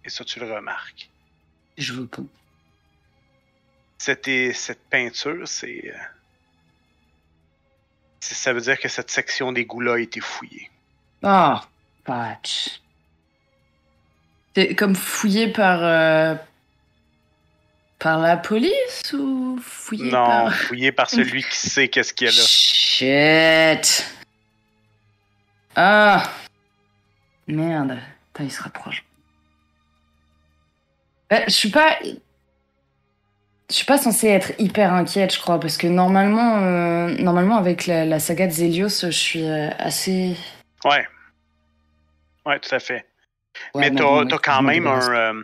Et 0.05 0.09
ça, 0.09 0.23
tu 0.23 0.39
le 0.39 0.51
remarques. 0.53 1.09
Je 1.77 1.93
veux 1.93 2.07
pas. 2.07 2.21
Cette, 3.97 4.29
cette 4.53 4.83
peinture, 4.89 5.47
c'est. 5.47 5.91
euh, 5.93 5.97
c'est- 8.19 8.35
Ça 8.35 8.53
veut 8.53 8.61
dire 8.61 8.79
que 8.79 8.87
cette 8.87 9.11
section 9.11 9.51
d'égout-là 9.51 9.93
a 9.93 9.99
été 9.99 10.19
fouillée. 10.19 10.69
Ah, 11.23 11.63
patch. 12.03 12.81
C'est 14.55 14.75
comme 14.75 14.95
fouillé 14.95 15.47
par 15.47 15.79
euh, 15.83 16.35
par 17.99 18.17
la 18.19 18.35
police 18.37 19.13
ou 19.13 19.59
fouillé 19.63 20.05
non, 20.11 20.25
par. 20.25 20.53
fouillée 20.55 20.91
par 20.91 21.09
celui 21.09 21.43
qui 21.43 21.55
sait 21.55 21.87
qu'est-ce 21.87 22.13
qu'il 22.13 22.27
y 22.27 22.29
a 22.29 22.33
là. 22.33 22.43
Shit. 22.45 24.05
Ah. 25.75 26.29
Merde. 27.47 27.97
Il 28.39 28.51
se 28.51 28.63
rapproche. 28.63 29.03
Euh, 31.31 31.39
je 31.47 31.51
suis 31.51 31.69
pas. 31.69 31.97
Je 33.69 33.75
suis 33.75 33.85
pas 33.85 33.97
censée 33.97 34.27
être 34.27 34.51
hyper 34.59 34.91
inquiète, 34.93 35.33
je 35.33 35.39
crois, 35.39 35.59
parce 35.59 35.77
que 35.77 35.87
normalement, 35.87 36.57
euh, 36.57 37.15
normalement 37.19 37.55
avec 37.57 37.87
la, 37.87 38.03
la 38.05 38.19
saga 38.19 38.47
de 38.47 38.51
Zelios, 38.51 38.89
je 38.89 39.09
suis 39.11 39.43
euh, 39.45 39.69
assez. 39.77 40.35
Ouais. 40.83 41.07
Ouais, 42.45 42.59
tout 42.59 42.73
à 42.75 42.79
fait. 42.79 43.05
Ouais, 43.73 43.89
mais 43.89 43.95
t'as 43.95 44.23
ouais, 44.23 44.37
quand 44.43 44.61
même 44.63 44.87
un. 44.87 45.15
euh, 45.35 45.43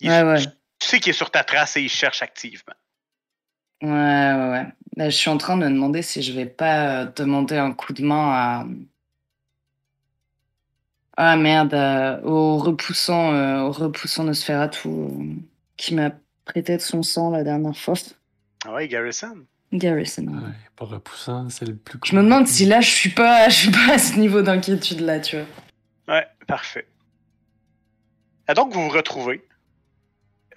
il- 0.00 0.10
Ouais. 0.10 0.38
Tu, 0.78 0.88
sais 0.88 1.00
qu'il 1.00 1.10
est 1.10 1.14
sur 1.14 1.30
ta 1.30 1.42
trace 1.42 1.76
et 1.76 1.82
il 1.82 1.88
cherche 1.88 2.22
activement. 2.22 2.74
Ouais, 3.82 3.88
ouais, 3.90 4.50
ouais. 4.50 4.66
Bah, 4.96 5.08
je 5.10 5.16
suis 5.16 5.30
en 5.30 5.38
train 5.38 5.56
de 5.56 5.64
me 5.64 5.70
demander 5.70 6.02
si 6.02 6.22
je 6.22 6.32
vais 6.32 6.46
pas 6.46 7.02
euh, 7.02 7.06
demander 7.16 7.56
un 7.56 7.72
coup 7.72 7.92
de 7.94 8.02
main 8.04 8.30
à. 8.32 8.66
Ah 11.16 11.36
merde, 11.36 11.74
euh, 11.74 12.20
au 12.22 12.58
repoussant, 12.58 13.32
euh, 13.32 13.60
au 13.60 13.70
repoussant 13.70 14.24
Nosferatu 14.24 14.88
euh, 14.88 15.08
qui 15.76 15.94
m'a 15.94 16.10
prêté 16.44 16.76
de 16.76 16.82
son 16.82 17.02
sang 17.02 17.30
la 17.30 17.44
dernière 17.44 17.76
fois. 17.76 17.94
Ah 18.66 18.74
ouais, 18.74 18.88
Garrison. 18.88 19.36
Garrison. 19.72 20.26
ouais. 20.26 20.34
Ouais, 20.34 20.54
pas 20.76 20.84
repoussant, 20.86 21.48
c'est 21.50 21.66
le 21.66 21.76
plus 21.76 21.98
Je 22.04 22.16
me 22.16 22.22
demande 22.22 22.46
si 22.46 22.64
là 22.64 22.80
je 22.80 22.90
suis 22.90 23.10
pas, 23.10 23.48
je 23.48 23.54
suis 23.54 23.70
pas 23.70 23.94
à 23.94 23.98
ce 23.98 24.18
niveau 24.18 24.42
d'inquiétude 24.42 25.00
là, 25.00 25.20
tu 25.20 25.36
vois. 25.36 25.46
Ouais, 26.16 26.26
parfait. 26.46 26.86
Et 28.48 28.54
donc, 28.54 28.72
vous 28.72 28.82
vous 28.82 28.90
retrouvez. 28.90 29.46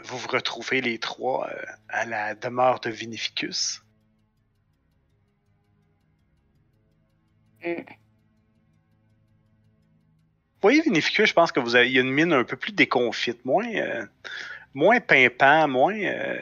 Vous 0.03 0.18
vous 0.18 0.28
retrouvez 0.28 0.82
les 0.82 0.99
trois 0.99 1.47
euh, 1.49 1.66
à 1.89 2.05
la 2.05 2.36
demeure 2.36 2.80
de 2.80 2.89
Vinificus. 2.89 3.84
Mm. 7.64 7.82
Vous 10.60 10.70
voyez, 10.70 10.82
Vinificus, 10.82 11.30
je 11.30 11.34
pense 11.34 11.51
que 11.51 11.60
vous 11.60 11.76
avez 11.76 11.88
il 11.88 11.93
y 11.95 11.99
a 11.99 12.01
une 12.01 12.12
mine 12.12 12.34
un 12.34 12.43
peu 12.43 12.55
plus 12.58 12.72
déconfite, 12.72 13.45
moins, 13.45 13.68
euh, 13.76 14.03
moins 14.74 14.99
pimpant, 14.99 15.68
moins, 15.68 15.95
euh, 15.95 16.38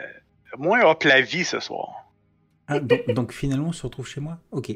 moins 0.58 0.82
hop 0.84 1.04
la 1.04 1.20
vie 1.20 1.44
ce 1.44 1.60
soir. 1.60 2.10
Ah, 2.66 2.80
donc, 2.80 3.06
donc 3.10 3.32
finalement, 3.32 3.68
on 3.68 3.72
se 3.72 3.82
retrouve 3.82 4.08
chez 4.08 4.20
moi? 4.20 4.38
Ok. 4.50 4.72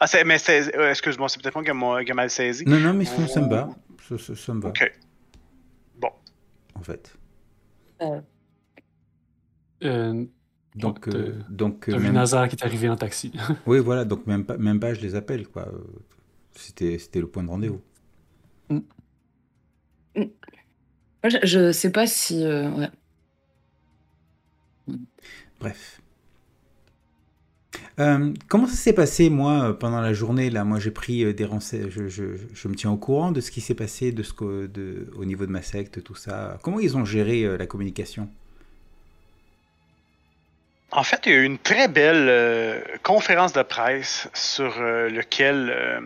Ah, 0.00 0.06
c'est- 0.06 0.24
mais 0.24 0.38
c'est- 0.38 0.76
euh, 0.76 0.90
excuse-moi, 0.90 1.28
c'est 1.28 1.40
peut-être 1.40 1.54
moi 1.72 2.04
qui 2.04 2.10
ai 2.10 2.14
mal- 2.14 2.28
saisi. 2.28 2.64
Non, 2.66 2.78
non, 2.78 2.92
mais 2.92 3.04
ça, 3.04 3.26
ça 3.28 3.40
me 3.40 3.48
va. 3.48 3.68
Ça, 4.08 4.18
ça- 4.18 4.34
ça 4.34 4.52
me 4.52 4.60
va, 4.60 4.68
Ok. 4.70 4.92
Bon. 5.98 6.10
en 6.74 6.82
fait. 6.82 7.14
Euh, 9.82 10.24
Donc, 10.74 11.08
Donc, 11.48 11.88
même... 11.88 12.12
Nazar 12.12 12.48
qui 12.48 12.56
est 12.56 12.62
arrivé 12.64 12.88
en 12.90 12.96
taxi. 12.96 13.32
oui, 13.66 13.78
voilà, 13.78 14.04
donc 14.04 14.26
même 14.26 14.44
pas, 14.44 14.58
même 14.58 14.78
pas, 14.78 14.92
je 14.92 15.00
les 15.00 15.14
appelle, 15.14 15.48
quoi. 15.48 15.68
C'était, 16.54 16.98
c'était 16.98 17.20
le 17.20 17.26
point 17.28 17.42
de 17.42 17.48
rendez-vous. 17.48 17.80
Moi, 18.70 18.80
je, 21.24 21.38
je 21.42 21.72
sais 21.72 21.92
pas 21.92 22.06
si. 22.06 22.42
euh, 22.44 22.70
ouais. 22.70 22.88
Bref. 25.60 26.00
Euh, 27.98 28.32
comment 28.48 28.66
ça 28.66 28.74
s'est 28.76 28.92
passé, 28.92 29.30
moi, 29.30 29.70
euh, 29.70 29.72
pendant 29.72 30.00
la 30.00 30.12
journée 30.12 30.50
là? 30.50 30.64
Moi, 30.64 30.78
j'ai 30.80 30.90
pris 30.90 31.32
des 31.34 31.44
renseignements. 31.44 31.90
Je, 31.90 32.08
je- 32.08 32.36
je 32.52 32.68
me 32.68 32.74
tiens 32.74 32.90
au 32.90 32.96
courant 32.96 33.32
de 33.32 33.40
ce 33.40 33.50
qui 33.50 33.60
s'est 33.60 33.74
passé 33.74 34.12
de 34.12 34.22
ce 34.22 34.32
que, 34.32 34.66
de, 34.66 35.10
au 35.16 35.24
niveau 35.24 35.46
de 35.46 35.50
ma 35.50 35.62
secte, 35.62 36.02
tout 36.02 36.14
ça. 36.14 36.58
Comment 36.62 36.80
ils 36.80 36.96
ont 36.96 37.04
géré 37.04 37.44
euh, 37.44 37.56
la 37.56 37.66
communication? 37.66 38.28
En 40.90 41.02
fait, 41.04 41.20
il 41.26 41.32
y 41.32 41.34
a 41.34 41.38
eu 41.38 41.44
une 41.44 41.58
très 41.58 41.88
belle 41.88 42.28
euh, 42.28 42.80
conférence 43.02 43.52
de 43.52 43.62
presse 43.62 44.28
sur 44.34 44.78
euh, 44.80 45.08
lequel 45.08 45.70
euh, 45.70 46.00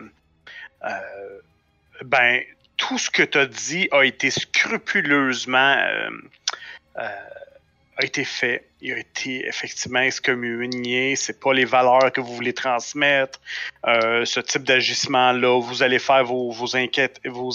euh, 0.85 1.39
ben 2.03 2.41
tout 2.77 2.97
ce 2.97 3.09
que 3.09 3.23
tu 3.23 3.37
as 3.37 3.45
dit 3.45 3.87
a 3.91 4.03
été 4.03 4.31
scrupuleusement 4.31 5.75
euh, 5.77 6.09
euh, 6.97 7.07
a 7.97 8.05
été 8.05 8.23
fait. 8.23 8.67
Il 8.81 8.93
a 8.93 8.97
été 8.97 9.45
effectivement 9.47 9.99
excommunié. 9.99 11.15
C'est 11.15 11.39
pas 11.39 11.53
les 11.53 11.65
valeurs 11.65 12.11
que 12.11 12.19
vous 12.19 12.33
voulez 12.33 12.53
transmettre. 12.53 13.39
Euh, 13.85 14.25
ce 14.25 14.39
type 14.39 14.63
d'agissement-là, 14.63 15.61
vous 15.61 15.83
allez 15.83 15.99
faire 15.99 16.23
vos, 16.23 16.49
vos 16.51 16.75
enquêtes, 16.75 17.19
vos, 17.25 17.51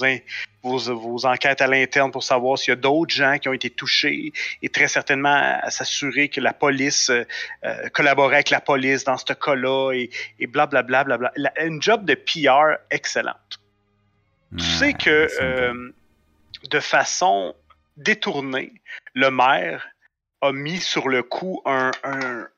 vos, 0.62 0.78
vos 0.94 1.26
enquêtes 1.26 1.60
à 1.60 1.66
l'interne 1.66 2.12
pour 2.12 2.22
savoir 2.22 2.58
s'il 2.58 2.70
y 2.70 2.72
a 2.72 2.76
d'autres 2.76 3.12
gens 3.12 3.38
qui 3.38 3.48
ont 3.48 3.52
été 3.54 3.70
touchés 3.70 4.32
et 4.62 4.68
très 4.68 4.86
certainement 4.86 5.58
s'assurer 5.68 6.28
que 6.28 6.40
la 6.40 6.52
police 6.52 7.10
euh, 7.10 7.24
avec 7.62 8.50
la 8.50 8.60
police 8.60 9.02
dans 9.02 9.16
ce 9.16 9.32
cas-là 9.32 9.92
et, 9.94 10.10
blablabla. 10.46 11.02
Bla, 11.02 11.18
bla, 11.18 11.30
bla. 11.34 11.52
La- 11.56 11.64
Une 11.64 11.82
job 11.82 12.04
de 12.04 12.14
PR 12.14 12.78
excellente. 12.92 13.58
Tu 14.56 14.64
sais 14.64 14.92
que 14.94 15.28
euh, 15.40 15.92
de 16.70 16.80
façon 16.80 17.54
détournée, 17.96 18.72
le 19.14 19.30
maire 19.30 19.88
a 20.40 20.52
mis 20.52 20.80
sur 20.80 21.08
le 21.08 21.22
coup 21.22 21.60
un, 21.64 21.90
un, 22.04 22.48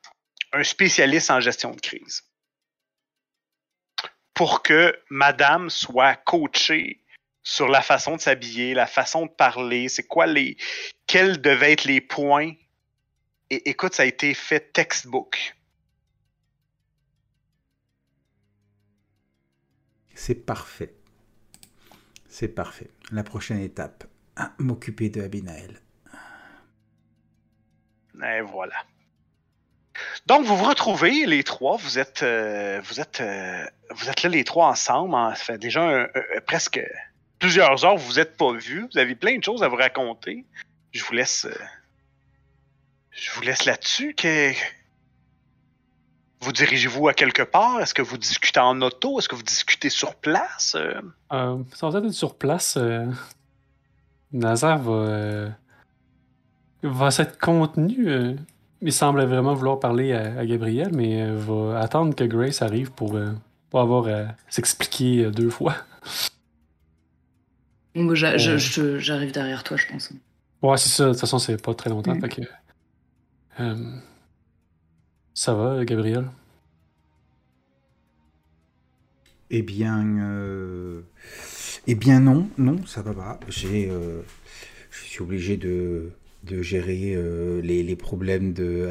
un 0.52 0.64
spécialiste 0.64 1.30
en 1.30 1.40
gestion 1.40 1.70
de 1.70 1.80
crise 1.80 2.24
pour 4.38 4.62
que 4.62 4.96
madame 5.10 5.68
soit 5.68 6.14
coachée 6.14 7.02
sur 7.42 7.66
la 7.66 7.82
façon 7.82 8.14
de 8.14 8.20
s'habiller, 8.20 8.72
la 8.72 8.86
façon 8.86 9.26
de 9.26 9.30
parler, 9.30 9.88
c'est 9.88 10.06
quoi 10.06 10.26
les. 10.26 10.56
quels 11.08 11.40
devaient 11.40 11.72
être 11.72 11.86
les 11.86 12.00
points. 12.00 12.52
Et 13.50 13.68
écoute, 13.68 13.94
ça 13.94 14.04
a 14.04 14.06
été 14.06 14.34
fait 14.34 14.72
textbook. 14.72 15.56
C'est 20.14 20.46
parfait. 20.46 20.97
C'est 22.28 22.48
parfait. 22.48 22.90
La 23.10 23.24
prochaine 23.24 23.60
étape, 23.60 24.04
m'occuper 24.58 25.08
de 25.08 25.22
Abinael. 25.22 25.80
Et 28.22 28.40
voilà. 28.42 28.74
Donc 30.26 30.44
vous 30.44 30.56
vous 30.56 30.64
retrouvez 30.64 31.26
les 31.26 31.42
trois, 31.42 31.76
vous 31.76 31.98
êtes 31.98 32.22
euh, 32.22 32.80
vous 32.84 33.00
êtes 33.00 33.20
euh, 33.20 33.64
vous 33.90 34.08
êtes 34.08 34.22
là 34.22 34.28
les 34.28 34.44
trois 34.44 34.68
ensemble, 34.68 35.14
ça 35.14 35.34
fait 35.34 35.58
déjà 35.58 36.08
presque 36.46 36.80
plusieurs 37.38 37.84
heures, 37.84 37.96
vous 37.96 38.06
vous 38.06 38.20
êtes 38.20 38.36
pas 38.36 38.52
vus, 38.52 38.86
vous 38.92 38.98
avez 38.98 39.14
plein 39.14 39.38
de 39.38 39.44
choses 39.44 39.62
à 39.62 39.68
vous 39.68 39.76
raconter. 39.76 40.44
Je 40.92 41.04
vous 41.04 41.14
laisse 41.14 41.46
euh, 41.46 41.54
je 43.10 43.30
vous 43.32 43.42
laisse 43.42 43.64
là-dessus 43.64 44.14
que 44.14 44.52
vous 46.40 46.52
dirigez-vous 46.52 47.08
à 47.08 47.14
quelque 47.14 47.42
part? 47.42 47.80
Est-ce 47.80 47.94
que 47.94 48.02
vous 48.02 48.18
discutez 48.18 48.60
en 48.60 48.80
auto? 48.82 49.18
Est-ce 49.18 49.28
que 49.28 49.34
vous 49.34 49.42
discutez 49.42 49.90
sur 49.90 50.14
place? 50.14 50.76
Euh, 51.32 51.58
sans 51.74 51.96
être 51.96 52.10
sur 52.10 52.36
place, 52.36 52.78
Nazar 54.32 54.78
va, 54.78 55.48
va 56.82 57.10
s'être 57.10 57.38
contenu 57.38 58.36
il 58.80 58.92
semble 58.92 59.24
vraiment 59.24 59.54
vouloir 59.54 59.80
parler 59.80 60.12
à, 60.12 60.44
Gabriel, 60.46 60.90
mais 60.92 61.22
euh, 61.22 61.36
va 61.36 61.80
attendre 61.80 62.14
que 62.14 62.24
Grace 62.24 62.62
arrive 62.62 62.92
pour, 62.92 63.16
euh, 63.16 63.32
avoir 63.74 64.06
à 64.06 64.34
s'expliquer 64.48 65.24
euh, 65.24 65.30
deux 65.30 65.50
fois. 65.50 65.74
J'arrive 67.94 69.32
derrière 69.32 69.64
toi, 69.64 69.76
je 69.76 69.86
pense. 69.88 70.12
Ouais, 70.62 70.76
c'est 70.76 70.90
ça. 70.90 71.06
De 71.06 71.10
toute 71.10 71.20
façon, 71.20 71.38
c'est 71.38 71.60
pas 71.60 71.74
très 71.74 71.90
longtemps. 71.90 72.14
Mm. 72.14 72.28
que, 72.28 72.42
ça 75.38 75.54
va, 75.54 75.84
Gabriel? 75.84 76.26
Eh 79.50 79.62
bien, 79.62 81.02
eh 81.86 81.94
bien 81.94 82.20
non, 82.20 82.48
non, 82.58 82.84
ça 82.86 83.02
va 83.02 83.14
pas. 83.14 83.40
J'ai, 83.48 83.90
je 84.90 85.04
suis 85.04 85.22
obligé 85.22 85.56
de 85.56 86.10
de 86.44 86.62
gérer 86.62 87.14
euh, 87.14 87.60
les, 87.62 87.96
problèmes 87.96 88.52
de. 88.52 88.88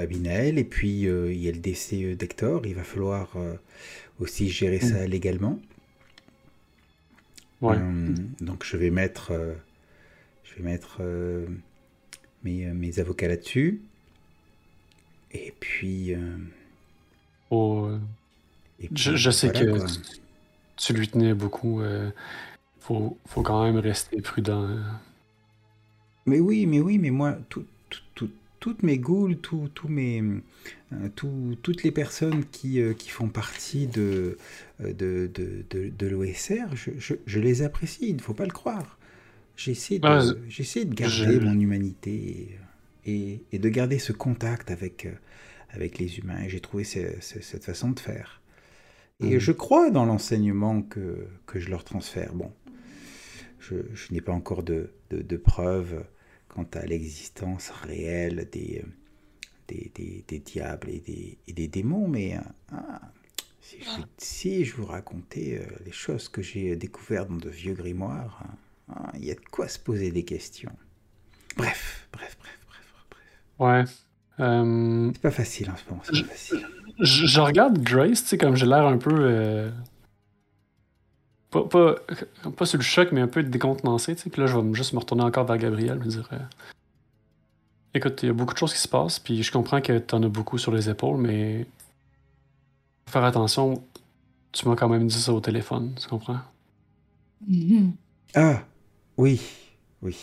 Et 0.57 0.63
puis, 0.63 1.07
euh, 1.07 1.31
il 1.31 1.41
y 1.41 1.49
a 1.49 1.51
le 1.51 1.59
décès 1.59 2.15
d'Hector. 2.15 2.65
Il 2.65 2.75
va 2.75 2.83
falloir 2.83 3.35
euh, 3.35 3.55
aussi 4.19 4.49
gérer 4.49 4.79
ça 4.79 5.05
mm. 5.05 5.09
légalement. 5.09 5.59
donc, 7.61 8.63
je 8.63 8.77
vais 8.77 8.89
mettre, 8.89 9.33
je 10.43 10.55
vais 10.55 10.63
mettre 10.63 11.01
mes, 12.43 12.65
mes, 12.67 12.99
avocats 12.99 13.27
là-dessus. 13.27 13.81
Et 15.31 15.53
puis. 15.59 16.13
Oh, 17.49 17.89
je, 18.93 19.31
sais 19.31 19.49
que 19.51 19.85
tu 20.75 20.93
lui 20.93 21.07
tenais 21.07 21.33
beaucoup. 21.33 21.81
Il 21.81 22.11
faut, 22.81 23.17
faut 23.25 23.41
quand 23.41 23.63
même 23.63 23.77
rester 23.77 24.21
prudent. 24.21 24.67
Mais 26.25 26.39
oui, 26.41 26.65
mais 26.65 26.81
oui, 26.81 26.97
mais 26.97 27.09
moi, 27.09 27.37
toutes 28.59 28.83
mes 28.83 28.97
ghouls, 28.97 29.37
tout, 29.37 29.69
mes, 29.87 30.21
euh, 30.93 31.09
toutes 31.15 31.83
les 31.83 31.91
personnes 31.91 32.43
qui, 32.51 32.81
euh, 32.81 32.93
qui 32.93 33.09
font 33.09 33.29
partie 33.29 33.87
de, 33.87 34.37
euh, 34.81 34.93
de, 34.93 35.31
de, 35.33 35.89
de, 35.89 36.07
l'OSR, 36.07 36.75
je, 36.75 37.15
je, 37.25 37.39
les 37.39 37.61
apprécie, 37.61 38.09
il 38.09 38.17
ne 38.17 38.21
faut 38.21 38.33
pas 38.33 38.45
le 38.45 38.51
croire. 38.51 38.97
J'essaie 39.55 39.99
de, 39.99 40.07
de 40.07 40.93
garder 40.93 41.39
mon 41.39 41.59
humanité 41.59 42.49
et, 43.07 43.43
et, 43.51 43.59
de 43.59 43.69
garder 43.69 43.97
ce 43.97 44.13
contact 44.13 44.69
avec, 44.69 45.07
avec 45.69 45.97
les 45.97 46.19
humains. 46.19 46.43
Et 46.43 46.49
j'ai 46.49 46.59
trouvé 46.59 46.83
cette 46.83 47.63
façon 47.63 47.91
de 47.91 47.99
faire. 47.99 48.41
Et 49.19 49.35
mhm. 49.35 49.39
je 49.39 49.51
crois 49.51 49.89
dans 49.89 50.05
l'enseignement 50.05 50.83
que, 50.83 51.27
que 51.47 51.59
je 51.59 51.69
leur 51.69 51.83
transfère. 51.83 52.33
Bon, 52.33 52.51
je, 53.59 53.75
je 53.93 54.13
n'ai 54.13 54.21
pas 54.21 54.33
encore 54.33 54.61
de, 54.61 54.91
de, 55.09 55.21
de 55.21 55.37
preuves 55.37 56.05
quant 56.49 56.67
à 56.73 56.85
l'existence 56.85 57.69
réelle 57.69 58.47
des, 58.51 58.83
des, 59.67 60.23
des, 60.27 60.39
diables 60.39 60.89
et 60.89 60.99
des, 60.99 61.37
et 61.47 61.53
des, 61.53 61.67
démons, 61.67 62.07
mais 62.07 62.37
euh, 62.37 62.41
ah, 62.71 63.01
si, 64.17 64.65
je, 64.65 64.75
vous 64.75 64.85
racontais 64.85 65.59
euh, 65.59 65.75
les 65.85 65.91
choses 65.91 66.29
que 66.29 66.41
j'ai 66.41 66.75
découvertes 66.75 67.29
dans 67.29 67.35
de 67.35 67.49
vieux 67.49 67.73
grimoires, 67.73 68.43
hein, 68.43 68.55
ah, 68.89 69.11
il 69.15 69.25
y 69.25 69.31
a 69.31 69.35
de 69.35 69.45
quoi 69.51 69.67
se 69.67 69.79
poser 69.79 70.11
des 70.11 70.23
questions. 70.23 70.75
Bref, 71.57 72.07
bref, 72.13 72.37
bref. 72.39 72.56
Ouais. 73.59 73.83
Euh, 74.39 75.09
c'est 75.13 75.21
pas 75.21 75.31
facile 75.31 75.71
en 75.71 75.75
ce 75.75 75.89
moment, 75.89 76.01
c'est 76.03 76.21
pas 76.21 76.29
facile. 76.29 76.67
Je, 76.99 77.39
regarde 77.39 77.79
Grace, 77.79 78.21
tu 78.21 78.27
sais, 78.27 78.37
comme 78.37 78.55
j'ai 78.55 78.65
l'air 78.65 78.85
un 78.85 78.97
peu 78.97 79.71
pas, 81.49 81.63
pas, 81.63 81.95
pas 82.55 82.65
sur 82.65 82.77
le 82.77 82.83
choc, 82.83 83.09
mais 83.11 83.21
un 83.21 83.27
peu 83.27 83.43
décontenancé. 83.43 84.15
Tu 84.15 84.23
sais, 84.23 84.29
que 84.29 84.41
là, 84.41 84.47
je 84.47 84.57
vais 84.57 84.73
juste 84.73 84.93
me 84.93 84.99
retourner 84.99 85.23
encore 85.23 85.45
vers 85.45 85.57
Gabriel, 85.57 85.99
me 85.99 86.05
dire 86.05 86.27
euh, 86.33 86.39
Écoute, 87.93 88.21
il 88.23 88.27
y 88.27 88.29
a 88.29 88.33
beaucoup 88.33 88.53
de 88.53 88.59
choses 88.59 88.73
qui 88.73 88.79
se 88.79 88.87
passent, 88.87 89.19
puis 89.19 89.41
je 89.43 89.51
comprends 89.51 89.81
que 89.81 89.97
tu 89.97 90.15
en 90.15 90.23
as 90.23 90.27
beaucoup 90.27 90.57
sur 90.57 90.71
les 90.71 90.89
épaules, 90.89 91.17
mais 91.17 91.65
faire 93.07 93.23
attention, 93.23 93.81
tu 94.51 94.67
m'as 94.67 94.75
quand 94.75 94.89
même 94.89 95.07
dit 95.07 95.19
ça 95.19 95.33
au 95.33 95.39
téléphone, 95.39 95.95
tu 95.99 96.07
comprends? 96.07 96.39
Mm-hmm. 97.49 97.91
Ah, 98.35 98.63
oui, 99.15 99.41
oui, 100.01 100.17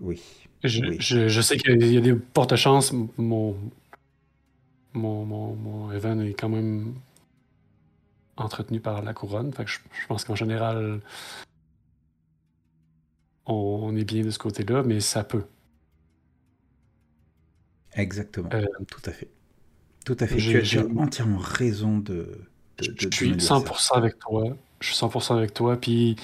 oui. 0.00 0.22
Je, 0.62 1.28
Je, 1.28 1.40
sais 1.40 1.56
qu'il 1.56 1.92
y 1.92 1.96
a 1.96 2.00
des 2.00 2.14
porte-chances. 2.14 2.92
Mon, 2.92 3.56
mon, 4.92 5.24
mon, 5.24 5.54
mon 5.54 5.92
Evan 5.92 6.20
est 6.20 6.34
quand 6.34 6.50
même 6.50 6.94
entretenu 8.36 8.80
par 8.80 9.02
la 9.02 9.14
couronne. 9.14 9.52
Fait 9.52 9.66
je, 9.66 9.78
pense 10.08 10.24
qu'en 10.24 10.34
général, 10.34 11.00
on, 13.46 13.96
est 13.96 14.04
bien 14.04 14.22
de 14.22 14.30
ce 14.30 14.38
côté-là, 14.38 14.82
mais 14.82 15.00
ça 15.00 15.24
peut. 15.24 15.44
Exactement. 17.94 18.50
Euh, 18.52 18.66
tout 18.88 19.02
à 19.06 19.12
fait. 19.12 19.30
Tout 20.04 20.16
à 20.20 20.26
fait. 20.26 20.36
Tu 20.36 20.78
as, 20.78 20.84
entièrement 20.96 21.38
raison 21.38 21.98
de. 21.98 22.40
je 22.80 23.08
suis 23.10 23.32
100% 23.32 23.94
avec 23.94 24.18
toi. 24.18 24.56
Je 24.80 24.92
suis 24.92 24.96
100% 24.96 25.36
avec 25.36 25.54
toi. 25.54 25.76
Puis 25.78 26.16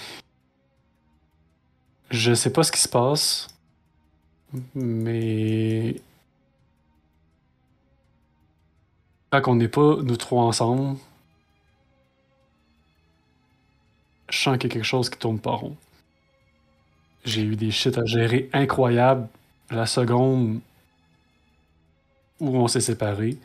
je 2.10 2.34
sais 2.34 2.50
pas 2.50 2.62
ce 2.62 2.72
qui 2.72 2.80
se 2.80 2.88
passe, 2.88 3.48
mais 4.74 5.96
tant 9.30 9.40
qu'on 9.40 9.56
n'est 9.56 9.68
pas 9.68 9.96
nous 10.02 10.16
trois 10.16 10.44
ensemble, 10.44 10.98
je 14.28 14.38
sens 14.38 14.58
qu'il 14.58 14.68
y 14.68 14.72
a 14.72 14.74
quelque 14.74 14.84
chose 14.84 15.10
qui 15.10 15.18
tourne 15.18 15.38
pas 15.38 15.52
rond. 15.52 15.76
J'ai 17.24 17.42
eu 17.42 17.56
des 17.56 17.70
shit 17.70 17.98
à 17.98 18.04
gérer 18.04 18.48
incroyables 18.52 19.28
la 19.70 19.86
seconde 19.86 20.60
où 22.40 22.56
on 22.56 22.68
s'est 22.68 22.80
séparés. 22.80 23.36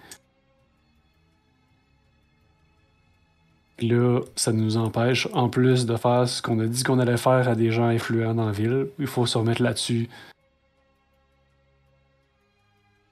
Là, 3.79 4.21
ça 4.35 4.51
nous 4.51 4.77
empêche, 4.77 5.27
en 5.33 5.49
plus 5.49 5.87
de 5.87 5.95
faire 5.95 6.27
ce 6.27 6.43
qu'on 6.43 6.59
a 6.59 6.67
dit 6.67 6.83
qu'on 6.83 6.99
allait 6.99 7.17
faire 7.17 7.49
à 7.49 7.55
des 7.55 7.71
gens 7.71 7.87
influents 7.87 8.35
dans 8.35 8.45
la 8.45 8.51
ville, 8.51 8.89
il 8.99 9.07
faut 9.07 9.25
se 9.25 9.39
remettre 9.39 9.63
là-dessus 9.63 10.07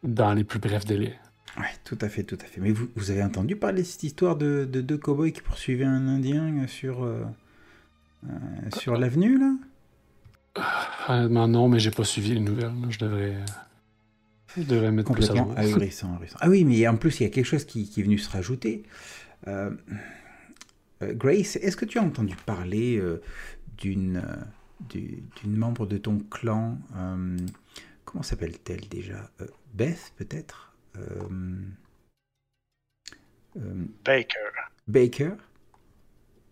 dans 0.04 0.34
les 0.34 0.44
plus 0.44 0.60
brefs 0.60 0.86
délais. 0.86 1.18
Oui, 1.58 1.66
tout 1.84 1.98
à 2.02 2.10
fait, 2.10 2.24
tout 2.24 2.38
à 2.42 2.46
fait. 2.46 2.62
Mais 2.62 2.72
vous, 2.72 2.90
vous 2.96 3.12
avez 3.12 3.24
entendu 3.24 3.56
parler 3.56 3.82
de 3.82 3.88
cette 3.88 4.04
histoire 4.04 4.36
de, 4.36 4.66
deux 4.66 4.98
cowboys 4.98 5.32
qui 5.32 5.42
poursuivaient 5.42 5.86
un 5.86 6.08
Indien 6.08 6.68
sur... 6.68 7.04
Euh, 7.04 7.24
euh, 8.26 8.30
sur 8.78 8.98
l'avenue, 8.98 9.40
là? 9.40 9.54
Ah, 11.08 11.28
Non, 11.28 11.70
mais 11.70 11.80
j'ai 11.80 11.92
pas 11.92 12.04
suivi 12.04 12.34
les 12.34 12.40
nouvelles. 12.40 12.72
Je 12.90 13.00
devrais. 13.00 13.36
Je 14.58 14.64
devrais 14.64 14.92
mettre 14.92 15.08
Complètement 15.08 15.54
ahurissant, 15.58 16.14
ahurissant. 16.16 16.38
Ah 16.42 16.50
oui, 16.50 16.66
mais 16.66 16.88
en 16.88 16.98
plus, 16.98 17.20
il 17.20 17.24
y 17.24 17.26
a 17.26 17.30
quelque 17.30 17.46
chose 17.46 17.66
qui, 17.66 17.88
qui 17.88 18.02
est 18.02 18.04
venu 18.04 18.18
se 18.18 18.30
rajouter. 18.30 18.84
Euh, 19.48 19.70
euh, 21.02 21.14
Grace, 21.14 21.56
est-ce 21.58 21.78
que 21.78 21.86
tu 21.86 21.98
as 21.98 22.04
entendu 22.04 22.36
parler 22.46 23.02
d'une 23.78 24.22
d'une 24.90 25.58
membre 25.58 25.86
de 25.86 25.98
ton 25.98 26.20
clan 26.20 26.78
Comment 28.12 28.24
s'appelle-t-elle 28.24 28.90
déjà 28.90 29.30
Beth, 29.76 30.14
peut-être 30.18 30.74
Baker. 34.04 34.50
Baker 34.88 35.34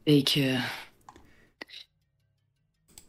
Baker. 0.05 0.59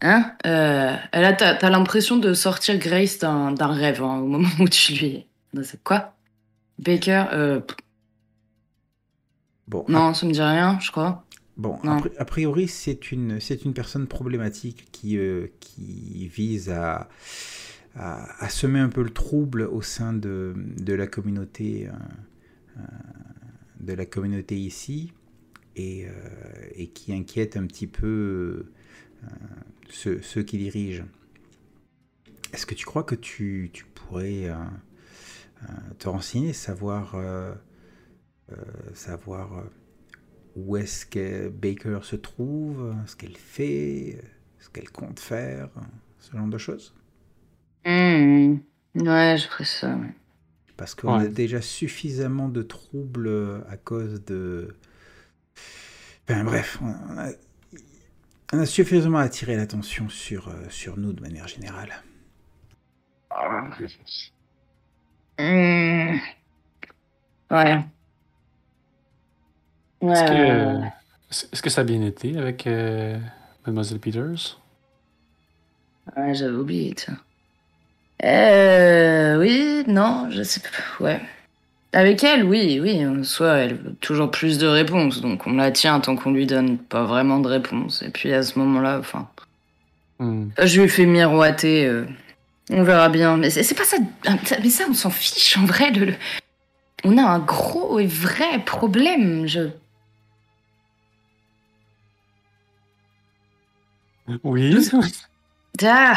Hein 0.01 0.34
euh, 0.46 0.96
Elle 1.12 1.24
a, 1.26 1.34
t'as, 1.34 1.68
l'impression 1.68 2.16
de 2.16 2.32
sortir 2.32 2.78
Grace 2.78 3.18
d'un, 3.18 3.55
rêve 3.66 4.03
hein, 4.03 4.16
au 4.16 4.26
moment 4.26 4.49
où 4.61 4.66
tu 4.66 4.94
lui, 4.94 5.26
C'est 5.62 5.82
quoi 5.84 6.14
Baker 6.78 7.26
euh, 7.34 7.61
Bon, 9.66 9.84
Non, 9.88 10.14
ça 10.14 10.24
me 10.24 10.32
dit 10.32 10.40
rien, 10.40 10.78
je 10.80 10.90
crois. 10.90 11.26
Bon, 11.59 11.78
Non. 11.84 11.99
a, 11.99 12.01
pri- 12.01 12.16
a 12.16 12.24
priori, 12.24 12.66
c'est 12.66 13.12
une, 13.12 13.40
c'est 13.40 13.66
une 13.66 13.74
personne 13.74 14.07
problématique 14.07 14.90
qui, 14.90 15.18
euh, 15.18 15.49
qui 15.61 16.28
vise 16.28 16.70
à, 16.70 17.11
à, 17.99 18.49
semer 18.49 18.78
un 18.78 18.88
peu 18.88 19.03
le 19.03 19.11
trouble 19.11 19.62
au 19.62 19.82
sein 19.82 20.12
de, 20.12 20.55
la 20.86 21.07
communauté, 21.07 21.88
euh, 21.88 21.92
euh, 22.78 22.82
de 23.80 23.92
la 23.92 24.07
communauté 24.07 24.57
ici, 24.57 25.12
et, 25.76 26.07
euh, 26.07 26.11
et 26.74 26.88
qui 26.88 27.12
inquiète 27.12 27.57
un 27.57 27.66
petit 27.66 27.86
peu 27.86 28.66
ceux, 29.88 30.42
qui 30.42 30.59
dirigent. 30.59 31.05
Est-ce 32.53 32.66
que 32.66 32.74
tu 32.74 32.86
crois 32.86 33.03
que 33.03 33.16
tu, 33.16 33.70
tu 33.72 33.84
pourrais 33.84 34.49
te 35.99 36.09
renseigner, 36.09 36.53
savoir, 36.53 37.16
savoir 38.94 39.64
où 40.55 40.76
est-ce 40.76 41.05
que 41.05 41.49
Baker 41.49 42.01
se 42.03 42.16
trouve, 42.16 42.94
ce 43.07 43.16
qu'elle 43.16 43.36
fait, 43.36 44.22
ce 44.61 44.70
qu'elle 44.70 44.90
compte 44.90 45.18
faire, 45.18 45.68
ce 46.20 46.36
genre 46.36 46.46
de 46.46 46.59
choses? 46.59 46.94
Hmm. 47.85 48.59
Ouais, 48.95 49.37
je 49.39 49.47
ferais 49.49 49.64
ça. 49.64 49.95
ouais. 49.97 50.14
Parce 50.76 50.95
qu'on 50.95 51.14
a 51.14 51.26
déjà 51.26 51.61
suffisamment 51.61 52.49
de 52.49 52.62
troubles 52.62 53.64
à 53.68 53.76
cause 53.76 54.24
de... 54.24 54.76
Enfin 56.29 56.45
bref, 56.45 56.79
on 56.83 57.18
a, 57.18 57.31
on 58.53 58.59
a 58.61 58.66
suffisamment 58.66 59.18
attiré 59.18 59.57
l'attention 59.57 60.09
sur, 60.09 60.49
euh, 60.49 60.68
sur 60.70 60.99
nous 60.99 61.12
de 61.12 61.20
manière 61.20 61.49
générale. 61.49 62.03
Hmm. 65.39 66.18
Ouais. 67.51 67.85
Ouais. 70.01 70.12
Est-ce 70.12 70.24
que, 70.24 71.47
est-ce 71.53 71.62
que 71.62 71.70
ça 71.70 71.83
a 71.83 71.85
bien 71.85 72.03
été 72.03 72.37
avec 72.39 72.66
euh, 72.66 73.18
Mademoiselle 73.66 74.01
Peters? 74.01 74.61
Ouais, 76.16 76.35
j'avais 76.35 76.57
oublié 76.57 76.95
ça. 76.99 77.12
Euh, 78.25 79.39
oui, 79.39 79.85
non, 79.87 80.29
je 80.31 80.43
sais 80.43 80.61
pas. 80.61 81.05
Ouais. 81.05 81.21
Avec 81.93 82.23
elle, 82.25 82.45
oui, 82.45 82.81
oui. 82.83 83.07
En 83.07 83.23
soi, 83.25 83.57
elle 83.59 83.75
veut 83.75 83.95
toujours 84.01 84.31
plus 84.31 84.59
de 84.59 84.66
réponses, 84.66 85.21
donc 85.21 85.47
on 85.47 85.53
la 85.55 85.71
tient 85.71 85.99
tant 86.01 86.16
qu'on 86.16 86.33
lui 86.33 86.47
donne 86.47 86.79
pas 86.79 87.05
vraiment 87.05 87.39
de 87.41 87.49
réponses. 87.49 88.03
Et 88.03 88.11
puis 88.11 88.33
à 88.33 88.43
ce 88.43 88.59
moment-là, 88.59 88.99
enfin, 88.99 89.29
Hmm. 90.21 90.49
je 90.61 90.81
lui 90.83 90.89
fais 90.89 91.07
miroiter. 91.07 91.87
euh, 91.87 92.05
on 92.71 92.83
verra 92.83 93.09
bien. 93.09 93.37
Mais 93.37 93.51
c'est 93.51 93.62
c'est 93.62 93.77
pas 93.77 93.85
ça. 93.85 93.97
Mais 94.62 94.69
ça, 94.69 94.85
on 94.91 94.95
s'en 94.95 95.11
fiche 95.11 95.57
en 95.57 95.64
vrai. 95.64 95.93
le- 95.93 96.07
le- 96.07 96.14
On 97.05 97.16
a 97.19 97.23
un 97.23 97.39
gros 97.39 98.01
et 98.01 98.07
vrai 98.07 98.59
problème. 98.66 99.47
Je. 99.47 99.69
Oui. 104.45 104.77
Ah, 105.85 106.16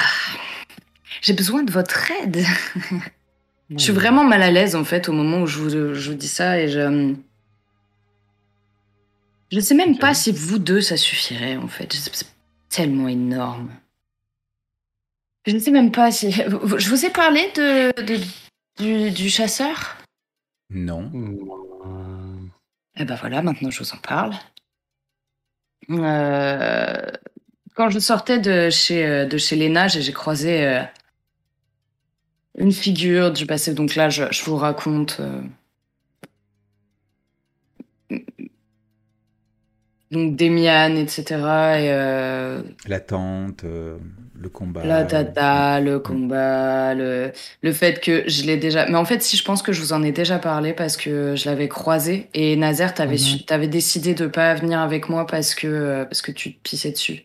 j'ai 1.22 1.34
besoin 1.34 1.64
de 1.64 1.72
votre 1.72 2.12
aide. 2.12 2.44
Je 3.70 3.78
suis 3.78 3.94
vraiment 3.94 4.26
mal 4.26 4.42
à 4.42 4.52
l'aise 4.52 4.76
en 4.76 4.84
fait 4.84 5.08
au 5.08 5.14
moment 5.14 5.42
où 5.44 5.48
je 5.48 5.58
vous, 5.60 5.70
je 5.94 6.10
vous 6.10 6.16
dis 6.18 6.28
ça 6.28 6.60
et 6.60 6.68
je. 6.68 7.14
Je 9.52 9.60
sais 9.60 9.76
même 9.76 9.98
pas 9.98 10.14
si 10.14 10.32
vous 10.32 10.60
deux 10.60 10.82
ça 10.82 10.98
suffirait 10.98 11.56
en 11.58 11.68
fait. 11.68 11.94
C'est 11.94 12.26
tellement 12.70 13.08
énorme. 13.08 13.70
Je 15.46 15.54
ne 15.54 15.60
sais 15.60 15.72
même 15.72 15.92
pas 15.92 16.12
si. 16.12 16.32
Je 16.32 16.90
vous 16.90 17.06
ai 17.06 17.10
parlé 17.10 17.42
de, 17.56 18.02
de- 18.02 18.22
du, 18.78 19.12
du 19.12 19.30
chasseur? 19.30 19.98
Non. 20.70 21.12
Eh 22.96 23.06
ben 23.06 23.16
voilà, 23.16 23.42
maintenant 23.42 23.70
je 23.72 23.80
vous 23.84 23.92
en 23.94 23.98
parle. 23.98 24.34
Euh, 25.90 27.12
quand 27.76 27.90
je 27.90 28.00
sortais 28.00 28.40
de 28.40 28.70
chez, 28.70 29.06
euh, 29.06 29.26
de 29.26 29.38
chez 29.38 29.56
Léna, 29.56 29.88
j'ai 29.88 30.02
j'ai 30.02 30.14
croisé 30.14 30.66
euh, 30.66 30.84
une 32.58 32.72
figure 32.72 33.32
du 33.32 33.46
passé. 33.46 33.74
Donc 33.74 33.96
là, 33.96 34.10
je, 34.10 34.24
je 34.32 34.44
vous 34.44 34.56
raconte. 34.58 35.18
euh, 35.20 35.42
Donc 40.12 40.36
Demian, 40.36 40.96
etc. 40.98 41.24
Et 41.80 41.90
euh, 41.92 42.62
L'attente, 42.86 43.64
euh, 43.64 43.98
le 44.36 44.50
combat. 44.50 44.84
la 44.86 45.06
tata, 45.06 45.80
le 45.80 46.00
combat, 46.00 46.94
le, 46.94 47.32
le 47.62 47.72
fait 47.72 48.02
que 48.02 48.26
je 48.28 48.44
l'ai 48.44 48.58
déjà. 48.58 48.88
Mais 48.90 48.98
en 48.98 49.06
fait, 49.06 49.22
si 49.24 49.38
je 49.38 49.44
pense 49.46 49.62
que 49.62 49.72
je 49.72 49.80
vous 49.80 49.94
en 49.94 50.04
ai 50.04 50.12
déjà 50.12 50.38
parlé 50.38 50.74
parce 50.74 50.98
que 50.98 51.36
je 51.38 51.46
l'avais 51.50 51.70
croisé 51.70 52.30
et 52.34 52.58
Nazer, 52.58 52.94
t'avais 52.94 53.18
su- 53.18 53.46
t'avais 53.46 53.70
décidé 53.70 54.14
de 54.14 54.28
pas 54.28 54.54
venir 54.56 54.80
avec 54.82 55.08
moi 55.08 55.26
parce 55.26 55.56
que 55.56 55.68
euh, 55.68 56.04
parce 56.04 56.22
que 56.22 56.34
tu 56.34 56.56
te 56.56 56.62
pissais 56.62 56.92
dessus. 56.92 57.22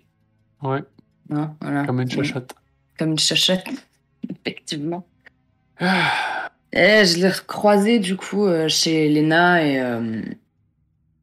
Ouais, 0.62 0.82
Hein, 1.30 1.56
voilà. 1.60 1.84
comme 1.86 2.00
une 2.00 2.06
Mm. 2.06 2.10
chachotte. 2.10 2.54
Comme 3.00 3.10
une 3.10 3.18
chachette, 3.18 3.66
effectivement. 4.46 5.04
Ah. 5.80 6.50
Et 6.72 7.06
je 7.06 7.18
l'ai 7.18 7.30
recroisé 7.30 7.98
du 8.00 8.16
coup 8.16 8.44
euh, 8.44 8.68
chez 8.68 9.08
Lena 9.08 9.64
et 9.64 9.80
euh, 9.80 10.20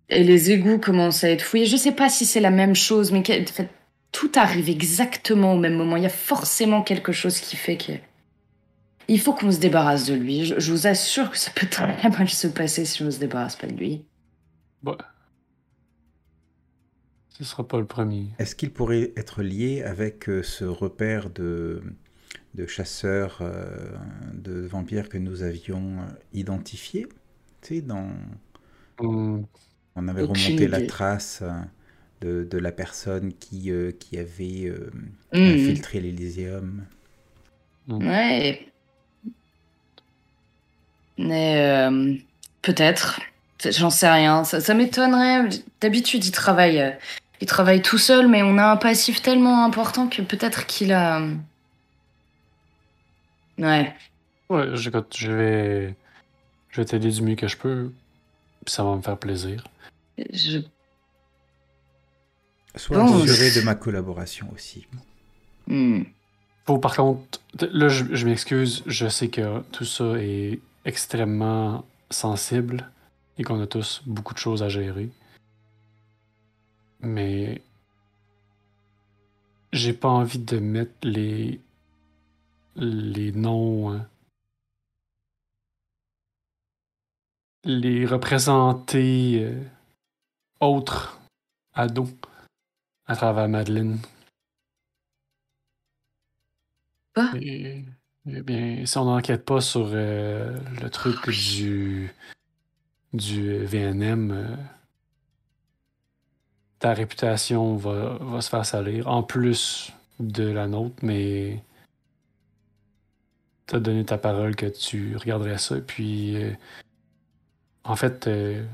et 0.10 0.24
les 0.24 0.52
égouts 0.52 0.80
commencent 0.80 1.24
à 1.24 1.30
être 1.30 1.42
fouillés. 1.42 1.66
Je 1.66 1.78
sais 1.78 1.92
pas 1.92 2.10
si 2.10 2.26
c'est 2.26 2.40
la 2.40 2.50
même 2.50 2.76
chose, 2.76 3.12
mais 3.12 3.20
en 3.20 3.46
fait, 3.46 3.70
tout 4.12 4.32
arrive 4.36 4.70
exactement 4.70 5.54
au 5.54 5.58
même 5.58 5.76
moment. 5.76 5.98
Il 5.98 6.04
y 6.04 6.08
a 6.08 6.10
forcément 6.10 6.82
quelque 6.82 7.12
chose 7.12 7.40
qui 7.40 7.56
fait 7.56 7.78
que 7.78 7.94
il 9.08 9.20
faut 9.20 9.34
qu'on 9.34 9.52
se 9.52 9.60
débarrasse 9.60 10.06
de 10.06 10.14
lui. 10.14 10.46
Je, 10.46 10.60
je 10.60 10.72
vous 10.72 10.88
assure 10.88 11.32
que 11.32 11.38
ça 11.38 11.52
peut 11.54 11.68
très 11.68 12.10
mal 12.10 12.30
se 12.30 12.48
passer 12.48 12.86
si 12.86 13.04
on 13.04 13.12
se 13.12 13.20
débarrasse 13.20 13.56
pas 13.56 13.68
de 13.68 13.76
lui. 13.76 14.06
Bon. 14.82 14.98
Ce 17.30 17.44
sera 17.44 17.68
pas 17.68 17.80
le 17.80 17.86
premier. 17.86 18.28
Est-ce 18.40 18.56
qu'il 18.56 18.72
pourrait 18.72 19.12
être 19.18 19.42
lié 19.42 19.82
avec 19.82 20.30
euh, 20.30 20.44
ce 20.44 20.64
repère 20.64 21.30
de, 21.32 21.82
de 22.56 22.68
chasseurs 22.68 23.40
euh, 23.42 23.96
de 24.34 24.62
vampires 24.68 25.10
que 25.10 25.18
nous 25.18 25.44
avions 25.44 26.00
euh, 26.02 26.06
identifié 26.34 27.08
Tu 27.62 27.76
sais, 27.78 27.82
dans... 27.82 28.10
Hmm. 29.00 29.44
on 29.96 30.08
avait 30.08 30.22
Aucune 30.22 30.32
remonté 30.48 30.68
la 30.68 30.82
trace 30.82 31.42
euh, 31.42 31.52
de, 32.22 32.44
de 32.44 32.58
la 32.58 32.72
personne 32.72 33.34
qui, 33.34 33.72
euh, 33.72 33.92
qui 33.92 34.18
avait 34.18 34.66
euh, 34.68 34.92
Mhm. 35.34 35.44
infiltré 35.46 36.00
l'Elysium. 36.02 36.86
Ouais. 37.88 38.74
Mais 41.18 41.58
euh, 41.90 42.16
peut-être. 42.62 43.22
J'en 43.66 43.90
sais 43.90 44.10
rien. 44.10 44.44
Ça, 44.44 44.60
ça 44.62 44.74
m'étonnerait. 44.74 45.48
D'habitude, 45.82 46.26
il 46.26 46.32
travaille, 46.32 46.98
il 47.42 47.48
travaille 47.48 47.82
tout 47.82 47.98
seul, 47.98 48.28
mais 48.28 48.44
on 48.44 48.58
a 48.58 48.66
un 48.72 48.78
passif 48.78 49.22
tellement 49.22 49.64
important 49.66 50.08
que 50.08 50.22
peut-être 50.22 50.66
qu'il 50.66 50.92
a. 50.94 51.22
Ouais. 53.58 53.94
Ouais, 54.50 54.76
je, 54.76 54.90
écoute, 54.90 55.16
je 55.18 55.32
vais, 55.32 55.96
je 56.70 56.82
vais 56.82 56.86
t'aider 56.86 57.10
du 57.12 57.22
mieux 57.22 57.36
que 57.36 57.48
je 57.48 57.58
peux. 57.58 57.92
Puis 58.66 58.74
ça 58.74 58.84
va 58.84 58.96
me 58.96 59.02
faire 59.02 59.18
plaisir. 59.18 59.64
Je... 60.18 60.60
Sois 62.76 62.98
Bon, 62.98 63.22
assuré 63.24 63.50
je- 63.50 63.60
de 63.60 63.66
ma 63.66 63.76
collaboration 63.76 64.50
aussi. 64.54 64.88
Hmm. 65.68 66.04
Faut 66.66 66.78
par 66.80 66.96
contre, 66.96 67.40
là 67.60 67.90
je, 67.90 68.16
je 68.16 68.26
m'excuse, 68.28 68.84
je 68.86 69.08
sais 69.10 69.28
que 69.30 69.60
tout 69.72 69.86
ça 69.86 70.14
est 70.18 70.60
extrêmement 70.86 71.86
sensible 72.10 72.90
et 73.38 73.44
qu'on 73.44 73.62
a 73.62 73.68
tous 73.68 74.02
beaucoup 74.06 74.34
de 74.34 74.40
choses 74.40 74.64
à 74.64 74.70
gérer. 74.70 75.10
Mais 77.02 77.62
j'ai 79.74 79.94
pas 79.94 80.08
envie 80.10 80.40
de 80.40 80.58
mettre 80.60 80.94
les 81.04 81.60
les 82.76 83.32
noms 83.32 83.92
hein, 83.92 84.08
les 87.64 88.06
représenter 88.06 89.44
euh, 89.44 89.64
autres 90.60 91.20
ados 91.74 92.10
à 93.06 93.16
travers 93.16 93.48
Madeleine. 93.48 94.00
Quoi? 97.16 97.32
Et, 97.40 97.86
eh 98.26 98.42
bien, 98.42 98.86
si 98.86 98.98
on 98.98 99.06
n'enquête 99.06 99.46
pas 99.46 99.62
sur 99.62 99.90
euh, 99.94 100.58
le 100.82 100.90
truc 100.90 101.16
Ah 101.18 101.28
oui. 101.28 101.38
du, 101.38 102.14
du 103.14 103.66
VNM, 103.66 104.32
euh, 104.32 104.56
ta 106.80 106.94
réputation 106.94 107.76
va, 107.76 108.18
va 108.20 108.42
se 108.42 108.50
faire 108.50 108.66
salir, 108.66 109.08
en 109.08 109.24
plus 109.24 109.92
de 110.20 110.46
la 110.46 110.68
nôtre, 110.68 110.96
mais 111.02 111.62
t'as 113.66 113.80
donné 113.80 114.06
ta 114.06 114.18
parole 114.18 114.56
que 114.56 114.66
tu 114.66 115.16
regarderais 115.16 115.58
ça. 115.58 115.80
Puis, 115.80 116.36
euh, 116.36 116.52
en 117.84 117.96
fait, 117.96 118.28
euh, 118.28 118.66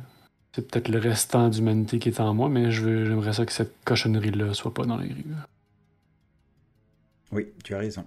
c'est 0.54 0.70
peut-être 0.70 0.90
le 0.90 1.00
restant 1.00 1.50
d'humanité 1.50 2.00
qui 2.00 2.10
est 2.10 2.20
en 2.20 2.34
moi, 2.34 2.50
mais 2.50 2.72
j'aimerais 2.72 3.34
ça 3.34 3.46
que 3.46 3.52
cette 3.52 3.76
cochonnerie-là 3.86 4.54
soit 4.54 4.74
pas 4.74 4.86
dans 4.86 4.98
les 4.98 5.14
rues. 5.14 5.26
Oui, 7.32 7.48
tu 7.64 7.76
as 7.76 7.80
raison. 7.80 8.06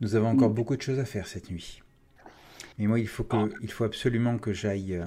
Nous 0.00 0.14
avons 0.14 0.28
encore 0.28 0.50
beaucoup 0.50 0.76
de 0.76 0.82
choses 0.82 0.98
à 0.98 1.04
faire 1.04 1.26
cette 1.26 1.50
nuit. 1.50 1.82
Mais 2.78 2.86
moi, 2.86 2.98
il 2.98 3.08
faut, 3.08 3.24
que, 3.24 3.36
ah. 3.36 3.48
il 3.62 3.70
faut 3.70 3.84
absolument 3.84 4.38
que 4.38 4.52
j'aille 4.52 4.94
euh, 4.94 5.04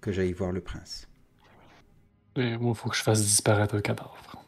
que 0.00 0.12
j'aille 0.12 0.32
voir 0.32 0.52
le 0.52 0.60
prince. 0.60 1.08
Et 2.36 2.56
moi, 2.58 2.72
il 2.72 2.76
faut 2.76 2.90
que 2.90 2.96
je 2.96 3.02
fasse 3.02 3.22
disparaître 3.22 3.74
le 3.74 3.80
cadavre. 3.80 4.44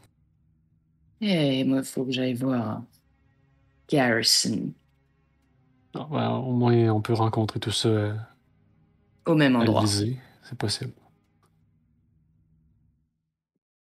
Et 1.21 1.65
moi, 1.65 1.79
il 1.79 1.85
faut 1.85 2.05
que 2.05 2.13
j'aille 2.13 2.35
voir 2.35 2.83
Garrison. 3.89 4.73
Au 5.99 6.53
moins, 6.53 6.91
on 6.91 7.01
peut 7.01 7.15
rencontrer 7.15 7.61
tout 7.61 7.71
ça 7.71 7.89
euh, 7.89 8.15
au 9.27 9.35
même 9.35 9.57
endroit. 9.57 9.85
C'est 9.87 10.59
possible. 10.59 10.93